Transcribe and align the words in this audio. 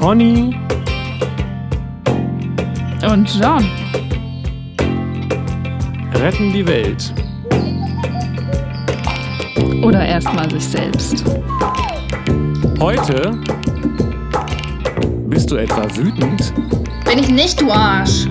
Conny 0.00 0.56
und 3.06 3.38
John 3.38 3.68
retten 6.14 6.54
die 6.54 6.66
Welt. 6.66 7.12
Oder 9.82 10.06
erstmal 10.06 10.50
sich 10.50 10.64
selbst. 10.64 11.22
Heute 12.80 13.38
bist 15.26 15.50
du 15.50 15.56
etwa 15.56 15.84
wütend? 15.94 16.54
Bin 17.04 17.18
ich 17.18 17.28
nicht, 17.28 17.60
du 17.60 17.70
Arsch. 17.70 18.26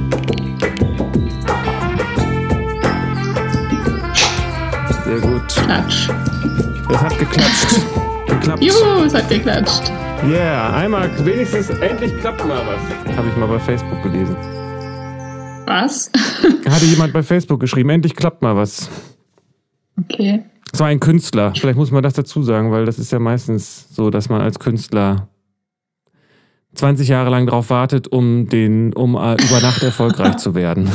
Sehr 5.05 5.19
gut. 5.19 5.47
Klatsch. 5.49 6.09
Es 6.89 6.97
hat 6.99 7.19
geklatscht. 7.19 7.75
Geklappt. 8.27 8.63
Juhu, 8.63 9.03
es 9.05 9.13
hat 9.13 9.29
geklatscht. 9.29 9.91
Yeah, 10.23 10.75
einmal 10.75 11.09
wenigstens 11.25 11.69
endlich 11.69 12.15
klappt 12.19 12.45
mal 12.45 12.61
was. 12.67 13.15
Habe 13.15 13.29
ich 13.29 13.37
mal 13.37 13.47
bei 13.47 13.59
Facebook 13.59 14.03
gelesen. 14.03 14.35
Was? 15.65 16.11
Hatte 16.69 16.85
jemand 16.85 17.13
bei 17.13 17.23
Facebook 17.23 17.59
geschrieben, 17.59 17.89
endlich 17.89 18.15
klappt 18.15 18.41
mal 18.41 18.55
was. 18.55 18.89
Okay. 19.97 20.43
Es 20.71 20.79
war 20.79 20.87
ein 20.87 20.99
Künstler. 20.99 21.53
Vielleicht 21.55 21.77
muss 21.77 21.91
man 21.91 22.03
das 22.03 22.13
dazu 22.13 22.43
sagen, 22.43 22.71
weil 22.71 22.85
das 22.85 22.99
ist 22.99 23.11
ja 23.11 23.19
meistens 23.19 23.87
so, 23.95 24.09
dass 24.09 24.29
man 24.29 24.41
als 24.41 24.59
Künstler 24.59 25.29
20 26.75 27.07
Jahre 27.07 27.29
lang 27.29 27.45
darauf 27.45 27.69
wartet, 27.69 28.07
um 28.07 28.49
den, 28.49 28.93
um 28.93 29.15
äh, 29.15 29.33
über 29.33 29.61
Nacht 29.61 29.83
erfolgreich 29.83 30.37
zu 30.37 30.53
werden. 30.53 30.89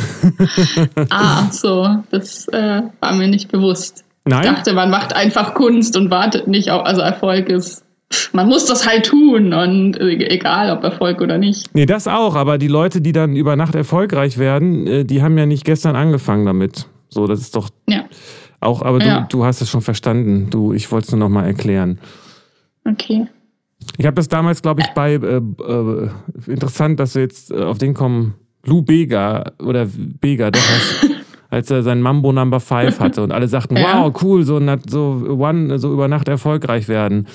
ah, 1.11 1.51
so. 1.51 1.89
Das 2.11 2.47
äh, 2.49 2.83
war 3.01 3.15
mir 3.15 3.29
nicht 3.29 3.51
bewusst. 3.51 4.05
Nein? 4.27 4.43
Ich 4.43 4.51
dachte, 4.51 4.73
man 4.75 4.91
macht 4.91 5.15
einfach 5.15 5.55
Kunst 5.55 5.97
und 5.97 6.11
wartet 6.11 6.47
nicht 6.47 6.71
auf, 6.71 6.85
also 6.85 7.01
Erfolg 7.01 7.49
ist. 7.49 7.84
Man 8.33 8.49
muss 8.49 8.67
das 8.67 8.87
halt 8.87 9.07
tun 9.07 9.53
und 9.53 9.97
äh, 10.01 10.29
egal 10.29 10.71
ob 10.77 10.85
Erfolg 10.85 11.21
oder 11.21 11.39
nicht. 11.39 11.75
Nee, 11.75 11.87
das 11.87 12.07
auch, 12.09 12.35
aber 12.37 12.59
die 12.59 12.69
Leute, 12.69 13.01
die 13.01 13.13
dann 13.13 13.37
über 13.37 13.57
Nacht 13.57 13.75
erfolgreich 13.75 14.39
werden, 14.39 14.87
äh, 14.87 15.05
die 15.05 15.23
haben 15.23 15.37
ja 15.39 15.47
nicht 15.47 15.65
gestern 15.65 15.97
angefangen 15.97 16.47
damit. 16.47 16.87
So, 17.09 17.27
das 17.27 17.41
ist 17.41 17.55
doch 17.57 17.69
ja. 17.89 18.05
auch, 18.61 18.83
aber 18.83 18.99
du, 18.99 19.07
Ja. 19.07 19.27
du 19.31 19.45
hast 19.45 19.61
es 19.61 19.71
schon 19.71 19.83
verstanden. 19.83 20.49
Du, 20.51 20.73
ich 20.73 20.91
wollte 20.91 21.07
es 21.07 21.13
nur 21.13 21.21
nochmal 21.21 21.47
erklären. 21.47 21.99
Okay. 22.89 23.27
Ich 23.99 24.07
habe 24.07 24.15
das 24.17 24.29
damals, 24.29 24.63
glaube 24.63 24.81
ich, 24.81 24.89
bei 24.95 25.15
äh, 25.15 25.19
äh, 25.37 26.09
interessant, 26.47 26.99
dass 27.01 27.15
wir 27.15 27.23
jetzt 27.23 27.51
äh, 27.51 27.57
auf 27.63 27.79
den 27.79 27.95
kommen, 27.95 28.35
Lou 28.65 28.83
Bega 28.83 29.53
oder 29.63 29.87
Bega, 30.21 30.51
doch 30.51 30.61
was, 30.61 31.11
als 31.51 31.71
er 31.71 31.83
sein 31.83 32.01
Mambo 32.01 32.33
Number 32.33 32.61
5 32.61 32.99
hatte 32.99 33.23
und 33.23 33.31
alle 33.31 33.47
sagten, 33.47 33.77
Ja. 33.77 34.03
wow, 34.05 34.23
cool, 34.23 34.43
so, 34.43 34.59
so 34.89 35.37
one, 35.39 35.79
so 35.79 35.93
über 35.93 36.09
Nacht 36.09 36.29
erfolgreich 36.29 36.89
werden. 36.89 37.27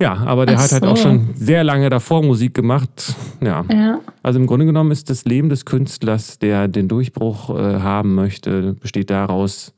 Ja, 0.00 0.12
aber 0.26 0.44
der 0.46 0.58
Ach 0.58 0.62
hat 0.64 0.72
halt 0.72 0.84
so. 0.84 0.90
auch 0.90 0.96
schon 0.96 1.30
sehr 1.34 1.64
lange 1.64 1.88
davor 1.88 2.22
Musik 2.22 2.52
gemacht. 2.52 3.14
Ja. 3.40 3.64
Ja. 3.70 4.00
Also 4.22 4.38
im 4.38 4.46
Grunde 4.46 4.66
genommen 4.66 4.90
ist 4.90 5.08
das 5.08 5.24
Leben 5.24 5.48
des 5.48 5.64
Künstlers, 5.64 6.38
der 6.38 6.68
den 6.68 6.86
Durchbruch 6.88 7.50
äh, 7.50 7.80
haben 7.80 8.14
möchte, 8.14 8.74
besteht 8.74 9.08
daraus, 9.08 9.72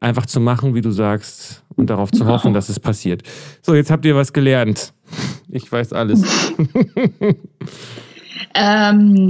einfach 0.00 0.26
zu 0.26 0.40
machen, 0.40 0.74
wie 0.74 0.80
du 0.80 0.90
sagst, 0.90 1.62
und 1.76 1.88
darauf 1.90 2.10
zu 2.10 2.26
hoffen, 2.26 2.52
dass 2.52 2.68
es 2.68 2.80
passiert. 2.80 3.22
So, 3.62 3.74
jetzt 3.74 3.90
habt 3.92 4.04
ihr 4.04 4.16
was 4.16 4.32
gelernt. 4.32 4.92
Ich 5.48 5.70
weiß 5.70 5.92
alles. 5.92 6.22
Ähm, 8.54 9.28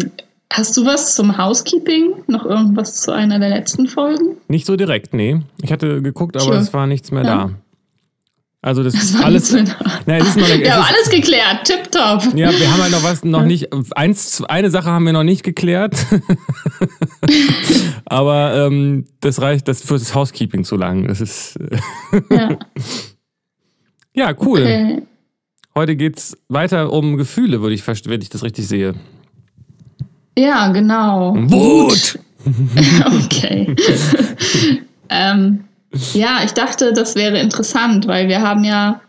hast 0.53 0.77
du 0.77 0.85
was 0.85 1.15
zum 1.15 1.37
Housekeeping? 1.39 2.15
Noch 2.27 2.45
irgendwas 2.45 3.01
zu 3.01 3.13
einer 3.13 3.39
der 3.39 3.49
letzten 3.51 3.87
Folgen? 3.87 4.37
Nicht 4.49 4.67
so 4.67 4.77
direkt, 4.77 5.15
nee. 5.15 5.41
Ich 5.63 5.73
hatte 5.73 6.03
geguckt, 6.03 6.37
aber 6.37 6.45
Sure. 6.45 6.57
es 6.59 6.73
war 6.73 6.87
nichts 6.87 7.11
mehr 7.11 7.25
Ja. 7.25 7.37
da. 7.47 7.51
Also 8.69 8.83
das, 8.83 8.93
Das 8.93 9.15
war 9.15 9.25
alles. 9.25 9.51
Na, 10.05 10.19
es 10.19 10.29
ist 10.29 10.37
noch, 10.37 10.47
es 10.47 10.61
Wir 10.61 10.75
haben 10.75 10.83
ist, 10.83 10.95
alles 10.95 11.09
geklärt. 11.09 11.65
Tipptopp. 11.65 12.37
ja, 12.37 12.53
wir 12.53 12.71
haben 12.71 12.83
halt 12.83 12.93
noch 12.93 13.03
was 13.03 13.25
noch 13.25 13.47
nicht. 13.47 13.69
Eins, 13.97 14.45
eine 14.45 14.71
Sache 14.71 14.91
haben 14.91 15.07
wir 15.07 15.15
noch 15.15 15.23
nicht 15.23 15.43
geklärt. 15.43 15.97
aber 18.05 18.67
ähm, 18.67 19.07
das 19.21 19.41
reicht, 19.41 19.69
das 19.69 19.81
fürs 19.81 20.15
Housekeeping 20.15 20.65
zu 20.65 20.77
lang. 20.77 21.09
Das 21.09 21.23
ist 21.23 21.59
Ja. 22.31 22.59
ja 24.15 24.35
cool. 24.45 24.61
Okay. 24.61 25.03
Heute 25.75 25.97
geht's 25.97 26.37
weiter 26.49 26.93
um 26.93 27.17
Gefühle, 27.17 27.63
würde 27.63 27.75
ich 27.75 27.87
wenn 27.87 28.21
ich 28.21 28.29
das 28.29 28.43
richtig 28.43 28.69
sehe. 28.69 28.97
Ja, 30.37 30.71
genau. 30.73 31.35
Wut! 31.39 32.19
Okay. 33.25 33.75
ähm, 35.09 35.65
ja, 36.13 36.41
ich 36.45 36.53
dachte, 36.53 36.93
das 36.93 37.15
wäre 37.15 37.39
interessant, 37.39 38.07
weil 38.07 38.29
wir 38.29 38.43
haben 38.43 38.65
ja, 38.65 39.01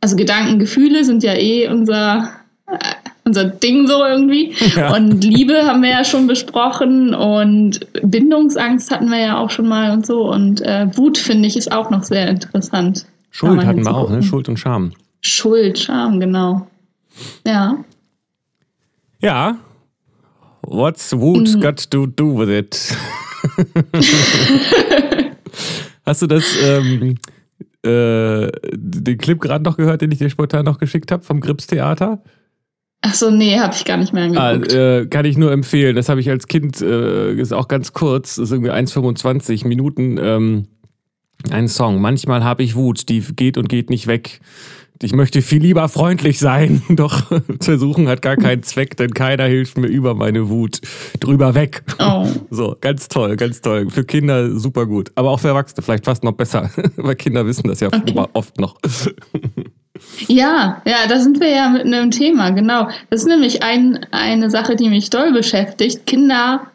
also 0.00 0.16
Gedanken, 0.16 0.58
Gefühle 0.58 1.04
sind 1.04 1.22
ja 1.22 1.34
eh 1.34 1.68
unser, 1.68 2.30
äh, 2.66 2.78
unser 3.24 3.44
Ding 3.44 3.86
so 3.86 4.04
irgendwie. 4.04 4.54
Ja. 4.74 4.94
Und 4.94 5.22
Liebe 5.22 5.64
haben 5.66 5.82
wir 5.82 5.90
ja 5.90 6.04
schon 6.04 6.26
besprochen 6.26 7.14
und 7.14 7.80
Bindungsangst 8.02 8.90
hatten 8.90 9.08
wir 9.10 9.18
ja 9.18 9.38
auch 9.38 9.50
schon 9.50 9.68
mal 9.68 9.92
und 9.92 10.04
so. 10.06 10.28
Und 10.30 10.60
äh, 10.62 10.86
Wut, 10.96 11.18
finde 11.18 11.46
ich, 11.46 11.56
ist 11.56 11.70
auch 11.70 11.90
noch 11.90 12.02
sehr 12.02 12.28
interessant. 12.28 13.06
Schuld 13.30 13.64
hatten 13.64 13.84
wir 13.84 13.94
auch, 13.94 14.10
ne? 14.10 14.22
Schuld 14.22 14.48
und 14.48 14.58
Scham. 14.58 14.92
Schuld, 15.20 15.78
Scham, 15.78 16.18
genau. 16.18 16.66
Ja. 17.46 17.76
Ja. 19.20 19.58
What's 20.62 21.12
Wut 21.16 21.54
Mhm. 21.54 21.60
got 21.60 21.90
to 21.90 22.06
do 22.06 22.36
with 22.36 22.48
it? 22.48 22.96
Hast 26.04 26.22
du 26.22 26.26
das, 26.26 26.44
ähm, 26.62 27.16
äh, 27.84 28.50
den 28.72 29.18
Clip 29.18 29.40
gerade 29.40 29.64
noch 29.64 29.76
gehört, 29.76 30.02
den 30.02 30.10
ich 30.12 30.18
dir 30.18 30.30
spontan 30.30 30.64
noch 30.64 30.78
geschickt 30.78 31.12
habe 31.12 31.22
vom 31.22 31.40
Grips 31.40 31.66
Theater? 31.66 32.22
Ach 33.02 33.14
so, 33.14 33.30
nee, 33.30 33.58
habe 33.58 33.74
ich 33.74 33.84
gar 33.86 33.96
nicht 33.96 34.12
mehr 34.12 34.24
Ah, 34.34 34.50
angeguckt. 34.50 34.72
äh, 34.74 35.06
kann 35.06 35.24
ich 35.24 35.38
nur 35.38 35.52
empfehlen. 35.52 35.96
Das 35.96 36.08
habe 36.10 36.20
ich 36.20 36.28
als 36.28 36.46
Kind, 36.48 36.80
äh, 36.82 37.32
ist 37.32 37.52
auch 37.52 37.68
ganz 37.68 37.92
kurz, 37.94 38.36
ist 38.36 38.50
irgendwie 38.52 38.70
1,25 38.72 39.66
Minuten, 39.66 40.18
ähm, 40.20 40.66
ein 41.50 41.68
Song. 41.68 42.02
Manchmal 42.02 42.44
habe 42.44 42.62
ich 42.62 42.74
Wut, 42.76 43.08
die 43.08 43.20
geht 43.20 43.56
und 43.56 43.70
geht 43.70 43.88
nicht 43.88 44.06
weg. 44.06 44.40
Ich 45.02 45.14
möchte 45.14 45.40
viel 45.40 45.62
lieber 45.62 45.88
freundlich 45.88 46.38
sein, 46.38 46.82
doch 46.90 47.22
versuchen 47.60 48.06
hat 48.08 48.20
gar 48.20 48.36
keinen 48.36 48.62
Zweck, 48.62 48.96
denn 48.96 49.14
keiner 49.14 49.44
hilft 49.44 49.78
mir 49.78 49.86
über 49.86 50.14
meine 50.14 50.50
Wut 50.50 50.80
drüber 51.20 51.54
weg. 51.54 51.82
oh. 51.98 52.26
So, 52.50 52.76
ganz 52.80 53.08
toll, 53.08 53.36
ganz 53.36 53.60
toll. 53.60 53.88
Für 53.90 54.04
Kinder 54.04 54.58
super 54.58 54.86
gut. 54.86 55.10
Aber 55.14 55.30
auch 55.30 55.40
für 55.40 55.48
Erwachsene 55.48 55.82
vielleicht 55.82 56.04
fast 56.04 56.24
noch 56.24 56.32
besser, 56.32 56.70
weil 56.96 57.14
Kinder 57.14 57.46
wissen 57.46 57.68
das 57.68 57.80
ja 57.80 57.88
Okay. 57.88 58.14
oft 58.34 58.58
noch. 58.58 58.76
Ja, 60.28 60.82
ja, 60.84 61.06
da 61.08 61.20
sind 61.20 61.40
wir 61.40 61.50
ja 61.50 61.68
mit 61.70 61.82
einem 61.82 62.10
Thema, 62.10 62.50
genau. 62.50 62.88
Das 63.10 63.22
ist 63.22 63.26
nämlich 63.28 63.62
ein, 63.62 64.06
eine 64.10 64.50
Sache, 64.50 64.76
die 64.76 64.88
mich 64.88 65.10
doll 65.10 65.32
beschäftigt. 65.32 66.06
Kinder 66.06 66.66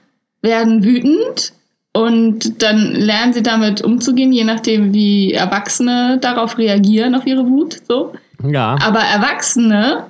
werden 0.41 0.84
wütend 0.84 1.53
und 1.95 2.61
dann 2.61 2.91
lernen 2.91 3.31
sie 3.31 3.41
damit 3.41 3.81
umzugehen, 3.81 4.33
je 4.33 4.44
nachdem, 4.44 4.94
wie 4.94 5.31
Erwachsene 5.31 6.17
darauf 6.19 6.57
reagieren, 6.57 7.16
auf 7.16 7.25
ihre 7.25 7.47
Wut. 7.47 7.78
So. 7.88 8.13
Ja. 8.45 8.75
Aber 8.83 9.00
Erwachsene, 9.00 10.07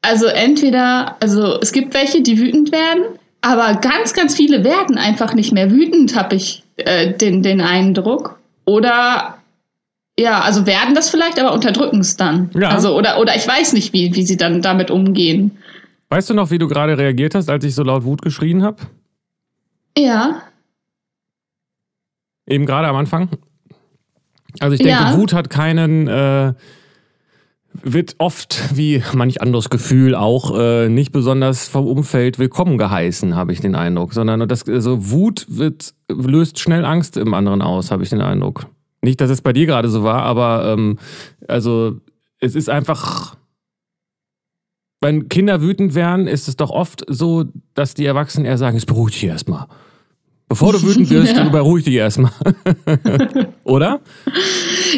also 0.00 0.24
entweder, 0.24 1.16
also 1.20 1.60
es 1.60 1.72
gibt 1.72 1.92
welche, 1.92 2.22
die 2.22 2.38
wütend 2.38 2.72
werden, 2.72 3.04
aber 3.42 3.78
ganz, 3.80 4.14
ganz 4.14 4.34
viele 4.34 4.64
werden 4.64 4.96
einfach 4.96 5.34
nicht 5.34 5.52
mehr 5.52 5.70
wütend, 5.70 6.16
habe 6.16 6.36
ich 6.36 6.62
äh, 6.76 7.12
den, 7.12 7.42
den 7.42 7.60
Eindruck. 7.60 8.38
Oder 8.64 9.36
ja, 10.18 10.40
also 10.40 10.64
werden 10.64 10.94
das 10.94 11.10
vielleicht, 11.10 11.38
aber 11.38 11.52
unterdrücken 11.52 12.00
es 12.00 12.16
dann. 12.16 12.48
Ja. 12.54 12.70
Also, 12.70 12.96
oder, 12.96 13.20
oder 13.20 13.36
ich 13.36 13.46
weiß 13.46 13.74
nicht, 13.74 13.92
wie, 13.92 14.14
wie 14.14 14.22
sie 14.22 14.38
dann 14.38 14.62
damit 14.62 14.90
umgehen. 14.90 15.58
Weißt 16.08 16.30
du 16.30 16.34
noch, 16.34 16.50
wie 16.50 16.58
du 16.58 16.68
gerade 16.68 16.96
reagiert 16.96 17.34
hast, 17.34 17.50
als 17.50 17.66
ich 17.66 17.74
so 17.74 17.82
laut 17.82 18.04
Wut 18.04 18.22
geschrien 18.22 18.62
habe? 18.62 18.78
Ja. 19.98 20.40
Eben 22.46 22.66
gerade 22.66 22.88
am 22.88 22.96
Anfang. 22.96 23.28
Also 24.60 24.74
ich 24.74 24.80
denke, 24.82 25.02
Ja. 25.02 25.16
Wut 25.16 25.32
hat 25.32 25.48
keinen, 25.50 26.08
äh, 26.08 26.54
wird 27.82 28.16
oft 28.18 28.76
wie 28.76 29.02
manch 29.14 29.40
anderes 29.40 29.70
Gefühl 29.70 30.14
auch 30.14 30.58
äh, 30.58 30.88
nicht 30.88 31.12
besonders 31.12 31.68
vom 31.68 31.86
Umfeld 31.86 32.38
willkommen 32.38 32.76
geheißen, 32.76 33.34
habe 33.34 33.52
ich 33.52 33.60
den 33.60 33.74
Eindruck. 33.74 34.12
Sondern 34.12 34.46
das, 34.48 34.68
also 34.68 35.10
Wut 35.10 35.46
wird, 35.48 35.94
löst 36.08 36.58
schnell 36.58 36.84
Angst 36.84 37.16
im 37.16 37.32
anderen 37.32 37.62
aus, 37.62 37.90
habe 37.90 38.02
ich 38.02 38.10
den 38.10 38.20
Eindruck. 38.20 38.66
Nicht, 39.00 39.20
dass 39.20 39.30
es 39.30 39.40
bei 39.40 39.52
dir 39.52 39.66
gerade 39.66 39.88
so 39.88 40.02
war, 40.04 40.22
aber 40.22 40.72
ähm, 40.72 40.98
also 41.48 41.96
es 42.38 42.54
ist 42.54 42.68
einfach. 42.68 43.36
Wenn 45.00 45.28
Kinder 45.28 45.60
wütend 45.60 45.96
werden, 45.96 46.28
ist 46.28 46.46
es 46.46 46.54
doch 46.54 46.70
oft 46.70 47.04
so, 47.08 47.46
dass 47.74 47.94
die 47.94 48.06
Erwachsenen 48.06 48.46
eher 48.46 48.56
sagen, 48.58 48.76
es 48.76 48.86
beruhigt 48.86 49.16
dich 49.16 49.24
erstmal. 49.24 49.66
Bevor 50.52 50.74
du 50.74 50.82
wütend 50.82 51.08
wirst, 51.10 51.34
Ja. 51.34 51.48
beruhig 51.48 51.84
dich 51.84 51.94
erstmal. 51.94 52.30
Oder? 53.64 54.00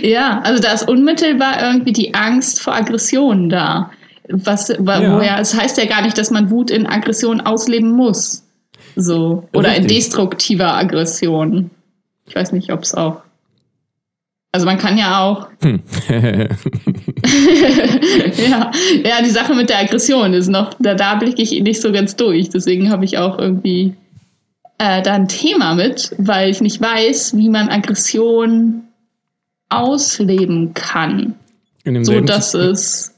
Ja, 0.02 0.40
also 0.40 0.60
da 0.60 0.72
ist 0.72 0.88
unmittelbar 0.88 1.62
irgendwie 1.62 1.92
die 1.92 2.12
Angst 2.12 2.60
vor 2.60 2.74
Aggression 2.74 3.48
da. 3.48 3.88
Was, 4.28 4.70
wa- 4.80 5.00
Ja. 5.00 5.22
ja, 5.22 5.38
es 5.38 5.56
heißt 5.56 5.78
ja 5.78 5.84
gar 5.84 6.02
nicht, 6.02 6.18
dass 6.18 6.32
man 6.32 6.50
Wut 6.50 6.72
in 6.72 6.86
Aggression 6.88 7.40
ausleben 7.40 7.92
muss. 7.92 8.42
So. 8.96 9.48
Oder 9.52 9.76
in 9.76 9.82
Richtig. 9.84 9.98
destruktiver 9.98 10.74
Aggression. 10.74 11.70
Ich 12.26 12.34
weiß 12.34 12.50
nicht, 12.50 12.72
ob 12.72 12.82
es 12.82 12.92
auch 12.94 13.22
Also 14.50 14.66
man 14.66 14.78
kann 14.78 14.98
ja 14.98 15.20
auch. 15.22 15.46
Hm. 15.62 15.80
ja, 18.36 18.70
ja, 19.04 19.22
die 19.24 19.30
Sache 19.30 19.54
mit 19.54 19.68
der 19.70 19.78
Aggression 19.80 20.34
ist 20.34 20.48
noch, 20.48 20.70
da, 20.80 20.94
da 20.94 21.14
blicke 21.14 21.42
ich 21.42 21.52
nicht 21.62 21.80
so 21.80 21.92
ganz 21.92 22.16
durch. 22.16 22.48
Deswegen 22.50 22.90
habe 22.90 23.04
ich 23.04 23.18
auch 23.18 23.38
irgendwie 23.38 23.94
äh, 24.78 25.02
da 25.02 25.14
ein 25.14 25.28
Thema 25.28 25.74
mit, 25.74 26.14
weil 26.18 26.50
ich 26.50 26.60
nicht 26.60 26.80
weiß, 26.80 27.36
wie 27.36 27.48
man 27.48 27.68
Aggression 27.68 28.84
ausleben 29.68 30.74
kann. 30.74 31.34
so 32.02 32.20
dass 32.20 32.54
es 32.54 33.14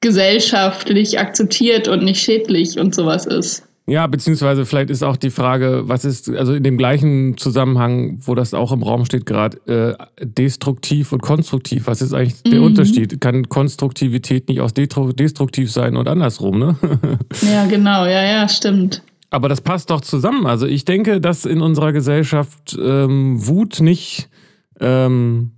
gesellschaftlich 0.00 1.18
akzeptiert 1.18 1.88
und 1.88 2.02
nicht 2.02 2.22
schädlich 2.22 2.78
und 2.78 2.94
sowas 2.94 3.26
ist. 3.26 3.64
Ja, 3.86 4.06
beziehungsweise 4.06 4.66
vielleicht 4.66 4.88
ist 4.88 5.02
auch 5.02 5.16
die 5.16 5.30
Frage, 5.30 5.82
was 5.86 6.04
ist, 6.04 6.30
also 6.30 6.54
in 6.54 6.62
dem 6.62 6.78
gleichen 6.78 7.36
Zusammenhang, 7.36 8.18
wo 8.20 8.36
das 8.36 8.54
auch 8.54 8.70
im 8.70 8.84
Raum 8.84 9.04
steht, 9.04 9.26
gerade 9.26 9.58
äh, 9.66 10.24
destruktiv 10.24 11.12
und 11.12 11.22
konstruktiv. 11.22 11.88
Was 11.88 12.00
ist 12.00 12.14
eigentlich 12.14 12.40
der 12.44 12.60
mhm. 12.60 12.66
Unterschied? 12.66 13.20
Kann 13.20 13.48
Konstruktivität 13.48 14.48
nicht 14.48 14.60
auch 14.60 14.70
destruktiv 14.70 15.72
sein 15.72 15.96
und 15.96 16.06
andersrum, 16.06 16.60
ne? 16.60 16.76
ja, 17.52 17.66
genau, 17.66 18.04
ja, 18.04 18.22
ja, 18.22 18.48
stimmt. 18.48 19.02
Aber 19.30 19.48
das 19.48 19.60
passt 19.60 19.90
doch 19.90 20.00
zusammen. 20.00 20.46
Also 20.46 20.66
ich 20.66 20.84
denke, 20.84 21.20
dass 21.20 21.44
in 21.44 21.60
unserer 21.60 21.92
Gesellschaft 21.92 22.76
ähm, 22.80 23.46
Wut 23.46 23.80
nicht 23.80 24.28
ähm, 24.80 25.52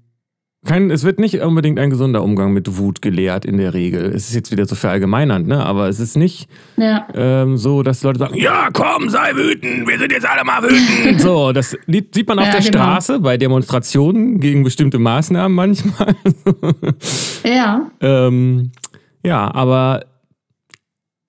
kein, 0.64 0.90
es 0.90 1.02
wird 1.02 1.19
nicht 1.19 1.40
unbedingt 1.40 1.80
ein 1.80 1.90
gesunder 1.90 2.22
Umgang 2.22 2.52
mit 2.52 2.78
Wut 2.78 3.02
gelehrt 3.02 3.44
in 3.44 3.56
der 3.56 3.74
Regel. 3.74 4.04
Es 4.14 4.28
ist 4.28 4.34
jetzt 4.34 4.52
wieder 4.52 4.64
so 4.64 4.76
verallgemeinernd, 4.76 5.48
ne? 5.48 5.64
Aber 5.64 5.88
es 5.88 5.98
ist 5.98 6.16
nicht 6.16 6.48
ja. 6.76 7.08
ähm, 7.14 7.56
so, 7.56 7.82
dass 7.82 8.04
Leute 8.04 8.20
sagen, 8.20 8.36
ja, 8.36 8.69
komm, 8.72 9.08
sei 9.08 9.34
wütend, 9.34 9.88
wir 9.88 9.98
sind 9.98 10.12
jetzt 10.12 10.28
alle 10.28 10.44
mal 10.44 10.62
wütend. 10.62 11.20
so, 11.20 11.50
das 11.50 11.76
sieht 11.88 12.28
man 12.28 12.38
auf 12.38 12.46
ja, 12.46 12.52
der 12.52 12.60
genau. 12.60 12.78
Straße 12.78 13.18
bei 13.18 13.36
Demonstrationen 13.36 14.38
gegen 14.38 14.62
bestimmte 14.62 15.00
Maßnahmen 15.00 15.52
manchmal. 15.52 16.14
ja. 17.44 17.90
Ähm, 18.00 18.70
ja, 19.25 19.52
aber 19.52 20.04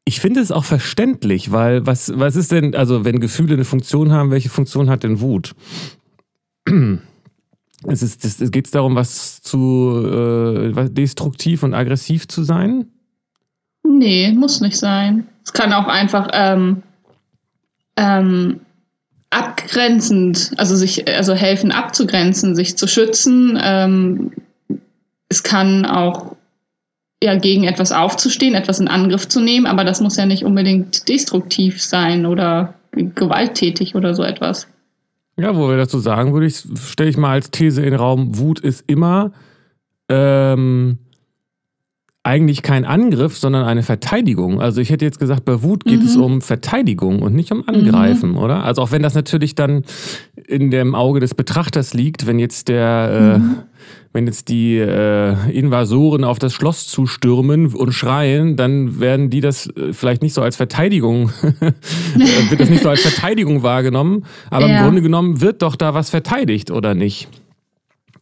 ich 0.05 0.19
finde 0.19 0.41
es 0.41 0.51
auch 0.51 0.65
verständlich, 0.65 1.51
weil 1.51 1.85
was, 1.85 2.11
was 2.15 2.35
ist 2.35 2.51
denn, 2.51 2.75
also 2.75 3.05
wenn 3.05 3.19
Gefühle 3.19 3.53
eine 3.53 3.65
Funktion 3.65 4.11
haben, 4.11 4.31
welche 4.31 4.49
Funktion 4.49 4.89
hat 4.89 5.03
denn 5.03 5.21
Wut? 5.21 5.55
Es 7.85 8.01
ist, 8.01 8.23
es 8.23 8.51
geht 8.51 8.73
darum, 8.73 8.95
was 8.95 9.41
zu 9.41 10.05
äh, 10.05 10.89
destruktiv 10.89 11.63
und 11.63 11.73
aggressiv 11.73 12.27
zu 12.27 12.43
sein? 12.43 12.85
Nee, 13.83 14.31
muss 14.31 14.61
nicht 14.61 14.77
sein. 14.77 15.27
Es 15.43 15.51
kann 15.51 15.73
auch 15.73 15.87
einfach 15.87 16.29
ähm, 16.31 16.83
ähm, 17.97 18.61
abgrenzend, 19.29 20.51
also 20.57 20.75
sich, 20.75 21.07
also 21.07 21.33
helfen 21.33 21.71
abzugrenzen, 21.71 22.55
sich 22.55 22.77
zu 22.77 22.87
schützen. 22.87 23.59
Ähm, 23.61 24.31
es 25.27 25.43
kann 25.43 25.85
auch 25.85 26.35
ja 27.23 27.35
gegen 27.35 27.63
etwas 27.63 27.91
aufzustehen, 27.91 28.53
etwas 28.53 28.79
in 28.79 28.87
Angriff 28.87 29.27
zu 29.27 29.39
nehmen, 29.39 29.65
aber 29.65 29.83
das 29.83 30.01
muss 30.01 30.17
ja 30.17 30.25
nicht 30.25 30.43
unbedingt 30.43 31.07
destruktiv 31.07 31.81
sein 31.81 32.25
oder 32.25 32.75
gewalttätig 32.91 33.95
oder 33.95 34.13
so 34.13 34.23
etwas. 34.23 34.67
Ja, 35.37 35.55
wo 35.55 35.69
wir 35.69 35.77
dazu 35.77 35.99
sagen, 35.99 36.33
würde 36.33 36.45
ich, 36.45 36.63
stelle 36.79 37.09
ich 37.09 37.17
mal 37.17 37.31
als 37.31 37.49
These 37.49 37.81
in 37.81 37.91
den 37.91 37.99
Raum, 37.99 38.37
Wut 38.37 38.59
ist 38.59 38.83
immer 38.87 39.31
ähm, 40.09 40.99
eigentlich 42.23 42.61
kein 42.61 42.85
Angriff, 42.85 43.37
sondern 43.37 43.65
eine 43.65 43.83
Verteidigung. 43.83 44.61
Also 44.61 44.79
ich 44.79 44.89
hätte 44.89 45.03
jetzt 45.03 45.19
gesagt, 45.19 45.43
bei 45.43 45.61
Wut 45.61 45.83
geht 45.83 45.99
mhm. 45.99 46.05
es 46.05 46.15
um 46.15 46.41
Verteidigung 46.41 47.21
und 47.21 47.35
nicht 47.35 47.51
um 47.51 47.67
Angreifen, 47.67 48.31
mhm. 48.31 48.37
oder? 48.37 48.63
Also 48.63 48.81
auch 48.81 48.91
wenn 48.91 49.01
das 49.01 49.13
natürlich 49.13 49.55
dann 49.55 49.83
in 50.47 50.71
dem 50.71 50.95
Auge 50.95 51.19
des 51.19 51.35
Betrachters 51.35 51.93
liegt, 51.93 52.25
wenn 52.25 52.39
jetzt 52.39 52.69
der, 52.69 53.09
äh, 53.11 53.39
mhm. 53.39 53.51
äh, 53.51 53.72
wenn 54.11 54.27
jetzt 54.27 54.47
die 54.49 54.77
äh, 54.77 55.35
Invasoren 55.51 56.23
auf 56.23 56.39
das 56.39 56.53
Schloss 56.53 56.87
zustürmen 56.87 57.73
und 57.73 57.93
schreien, 57.93 58.55
dann 58.55 58.99
werden 58.99 59.29
die 59.29 59.41
das 59.41 59.67
äh, 59.67 59.93
vielleicht 59.93 60.21
nicht 60.21 60.33
so 60.33 60.41
als 60.41 60.55
Verteidigung, 60.55 61.31
wird 62.49 62.59
das 62.59 62.69
nicht 62.69 62.83
so 62.83 62.89
als 62.89 63.01
Verteidigung 63.01 63.63
wahrgenommen. 63.63 64.25
Aber 64.49 64.67
ja. 64.67 64.77
im 64.77 64.83
Grunde 64.83 65.01
genommen 65.01 65.41
wird 65.41 65.61
doch 65.61 65.75
da 65.75 65.93
was 65.93 66.09
verteidigt, 66.09 66.71
oder 66.71 66.93
nicht? 66.93 67.27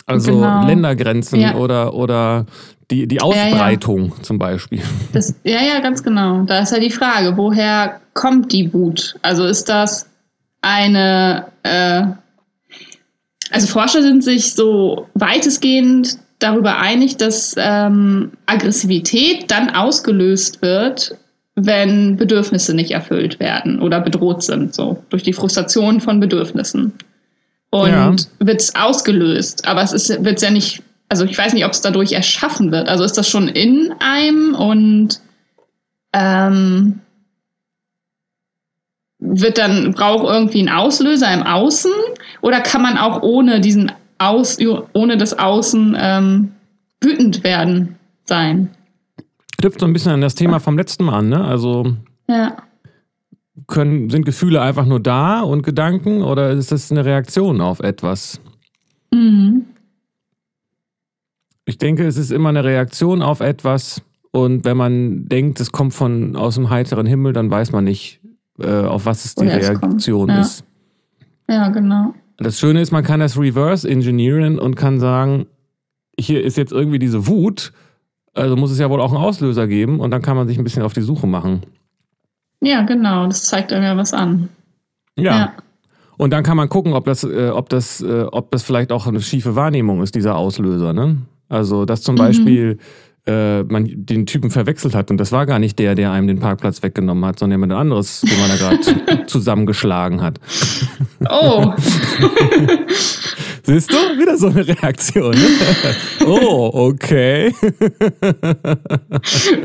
Also 0.06 0.34
genau. 0.34 0.66
Ländergrenzen 0.66 1.40
ja. 1.40 1.56
oder, 1.56 1.94
oder 1.94 2.46
die, 2.90 3.08
die 3.08 3.22
Ausbreitung 3.22 4.06
ja, 4.06 4.16
ja. 4.16 4.24
zum 4.24 4.40
Beispiel. 4.40 4.81
Das, 5.13 5.34
ja, 5.44 5.62
ja, 5.62 5.80
ganz 5.80 6.04
genau. 6.04 6.44
Da 6.44 6.60
ist 6.60 6.72
ja 6.72 6.80
die 6.80 6.92
Frage, 6.92 7.38
woher 7.38 8.02
kommt 8.13 8.52
die 8.52 8.74
Wut? 8.74 9.18
Also 9.22 9.46
ist 9.46 9.69
das 9.69 10.08
eine, 10.62 11.48
äh, 11.63 12.04
also 13.51 13.68
Forscher 13.68 14.01
sind 14.01 14.24
sich 14.24 14.53
so 14.53 15.07
weitestgehend 15.13 16.18
darüber 16.39 16.77
einig, 16.77 17.18
dass 17.18 17.56
ähm, 17.57 18.31
Aggressivität 18.45 19.51
dann 19.51 19.69
ausgelöst 19.69 20.62
wird, 20.62 21.15
wenn 21.56 22.18
Bedürfnisse 22.18 22.74
nicht 22.74 22.92
erfüllt 22.92 23.39
werden 23.39 23.80
oder 23.80 24.00
bedroht 24.00 24.42
sind, 24.42 24.74
so 24.74 25.03
durch 25.09 25.24
die 25.24 25.33
Frustration 25.33 26.01
von 26.01 26.19
Bedürfnissen. 26.19 26.94
Und 27.69 27.89
ja. 27.89 28.15
wird 28.39 28.62
es 28.62 28.75
ausgelöst, 28.75 29.65
aber 29.68 29.83
es 29.83 30.09
wird 30.09 30.38
es 30.38 30.42
ja 30.42 30.50
nicht 30.50 30.83
also 31.12 31.25
ich 31.25 31.38
weiß 31.38 31.51
nicht, 31.51 31.65
ob 31.65 31.74
es 31.74 31.81
dadurch 31.81 32.13
erschaffen 32.13 32.71
wird. 32.71 32.88
Also 32.88 33.03
ist 33.03 33.18
das 33.18 33.27
schon 33.27 33.50
in 33.50 33.94
einem 34.00 34.56
und 34.56 35.19
ähm, 36.13 37.01
wird 39.19 39.57
dann, 39.57 39.92
braucht 39.92 40.24
irgendwie 40.24 40.62
ein 40.62 40.69
Auslöser 40.69 41.33
im 41.33 41.44
Außen 41.44 41.92
oder 42.41 42.61
kann 42.61 42.81
man 42.81 42.97
auch 42.97 43.21
ohne 43.21 43.61
diesen 43.61 43.91
Aus, 44.17 44.57
ohne 44.93 45.17
das 45.17 45.38
Außen 45.38 45.97
ähm, 45.99 46.51
wütend 47.01 47.43
werden 47.43 47.95
sein? 48.25 48.69
Knüpft 49.59 49.79
so 49.79 49.85
ein 49.85 49.93
bisschen 49.93 50.11
an 50.11 50.21
das 50.21 50.35
Thema 50.35 50.59
vom 50.59 50.77
letzten 50.77 51.05
Mal 51.05 51.19
an, 51.19 51.29
ne? 51.29 51.43
Also 51.43 51.95
ja. 52.27 52.57
können, 53.67 54.09
sind 54.09 54.25
Gefühle 54.25 54.61
einfach 54.61 54.85
nur 54.85 54.99
da 54.99 55.41
und 55.41 55.63
Gedanken 55.63 56.23
oder 56.23 56.51
ist 56.51 56.71
das 56.71 56.91
eine 56.91 57.05
Reaktion 57.05 57.61
auf 57.61 57.79
etwas? 57.79 58.41
Mhm. 59.11 59.65
Ich 61.65 61.77
denke, 61.77 62.05
es 62.05 62.17
ist 62.17 62.31
immer 62.31 62.49
eine 62.49 62.63
Reaktion 62.63 63.21
auf 63.21 63.39
etwas. 63.39 64.01
Und 64.31 64.65
wenn 64.65 64.77
man 64.77 65.27
denkt, 65.27 65.59
es 65.59 65.71
kommt 65.71 65.93
von 65.93 66.35
aus 66.35 66.55
dem 66.55 66.69
heiteren 66.69 67.05
Himmel, 67.05 67.33
dann 67.33 67.51
weiß 67.51 67.71
man 67.71 67.83
nicht, 67.83 68.21
äh, 68.59 68.83
auf 68.83 69.05
was 69.05 69.25
es 69.25 69.35
die 69.35 69.47
Reaktion 69.47 70.29
ja. 70.29 70.41
ist. 70.41 70.63
Ja, 71.50 71.69
genau. 71.69 72.13
Das 72.43 72.60
Schöne 72.60 72.81
ist, 72.81 72.91
man 72.91 73.03
kann 73.03 73.19
das 73.19 73.38
reverse 73.38 73.88
engineeren 73.88 74.60
und 74.60 74.75
kann 74.75 75.00
sagen, 75.00 75.45
hier 76.19 76.43
ist 76.43 76.57
jetzt 76.57 76.71
irgendwie 76.71 77.00
diese 77.00 77.27
Wut, 77.27 77.71
also 78.33 78.55
muss 78.55 78.71
es 78.71 78.79
ja 78.79 78.89
wohl 78.89 79.01
auch 79.01 79.12
einen 79.12 79.21
Auslöser 79.21 79.67
geben 79.67 80.00
und 80.00 80.12
dann 80.12 80.21
kann 80.21 80.38
man 80.38 80.48
sich 80.48 80.57
ein 80.57 80.63
bisschen 80.63 80.83
auf 80.83 80.93
die 80.93 81.01
Suche 81.01 81.27
machen. 81.27 81.62
Ja, 82.62 82.83
genau, 82.83 83.25
das 83.25 83.43
zeigt 83.43 83.71
ja 83.71 83.98
was 83.98 84.13
an. 84.13 84.50
Ja. 85.17 85.38
ja. 85.38 85.53
Und 86.17 86.31
dann 86.31 86.43
kann 86.43 86.57
man 86.57 86.69
gucken, 86.69 86.93
ob 86.93 87.05
das, 87.05 87.24
äh, 87.24 87.50
ob 87.50 87.69
das, 87.69 88.01
äh, 88.01 88.25
ob 88.31 88.51
das 88.51 88.63
vielleicht 88.63 88.91
auch 88.91 89.07
eine 89.07 89.21
schiefe 89.21 89.55
Wahrnehmung 89.55 90.01
ist, 90.03 90.13
dieser 90.15 90.36
Auslöser, 90.36 90.93
ne? 90.93 91.17
Also, 91.50 91.86
dass 91.86 92.01
zum 92.01 92.15
mhm. 92.15 92.19
Beispiel 92.19 92.77
äh, 93.25 93.63
man 93.63 93.88
den 93.88 94.25
Typen 94.25 94.50
verwechselt 94.50 94.96
hat 94.96 95.12
und 95.12 95.18
das 95.18 95.32
war 95.32 95.46
gar 95.46 95.60
nicht 95.60 95.78
der, 95.78 95.94
der 95.96 96.12
einem 96.12 96.28
den 96.28 96.40
Parkplatz 96.40 96.82
weggenommen 96.82 97.24
hat, 97.25 97.38
sondern 97.40 97.60
jemand 97.60 97.74
anderes, 97.74 98.22
den 98.22 98.40
man 98.40 98.50
da 98.50 98.56
gerade 98.56 99.25
zusammengeschlagen 99.28 100.22
hat. 100.22 100.40
Oh. 101.30 101.74
Siehst 103.63 103.94
du? 103.94 103.96
Wieder 103.96 104.38
so 104.38 104.48
eine 104.48 104.68
Reaktion. 104.68 105.36
Ne? 105.36 105.48
oh, 106.25 106.72
okay. 106.74 107.54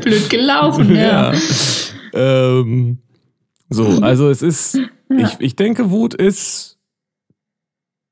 Blöd 0.01 0.29
gelaufen, 0.29 0.95
ja. 0.95 1.33
ja. 1.33 1.39
Ähm, 2.13 2.99
so, 3.69 3.87
also 4.01 4.29
es 4.29 4.43
ist, 4.43 4.75
ja. 4.75 4.85
ich, 5.17 5.35
ich 5.39 5.55
denke, 5.55 5.89
Wut 5.89 6.13
ist 6.13 6.77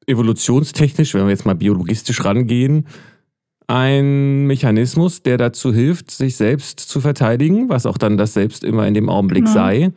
evolutionstechnisch, 0.07 1.13
wenn 1.13 1.23
wir 1.23 1.29
jetzt 1.29 1.45
mal 1.45 1.55
biologistisch 1.55 2.25
rangehen, 2.25 2.87
ein 3.67 4.45
Mechanismus, 4.45 5.23
der 5.23 5.37
dazu 5.37 5.73
hilft, 5.73 6.11
sich 6.11 6.35
selbst 6.35 6.79
zu 6.79 7.01
verteidigen, 7.01 7.69
was 7.69 7.85
auch 7.85 7.97
dann 7.97 8.17
das 8.17 8.33
Selbst 8.33 8.63
immer 8.63 8.87
in 8.87 8.93
dem 8.93 9.09
Augenblick 9.09 9.45
genau. 9.45 9.53
sei. 9.53 9.91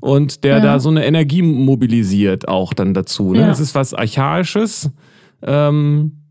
Und 0.00 0.42
der 0.42 0.56
ja. 0.56 0.62
da 0.62 0.80
so 0.80 0.88
eine 0.88 1.04
Energie 1.04 1.42
mobilisiert 1.42 2.48
auch 2.48 2.74
dann 2.74 2.92
dazu. 2.92 3.34
Ne? 3.34 3.42
Ja. 3.42 3.50
Es 3.50 3.60
ist 3.60 3.76
was 3.76 3.94
Archaisches, 3.94 4.90
ähm, 5.42 6.22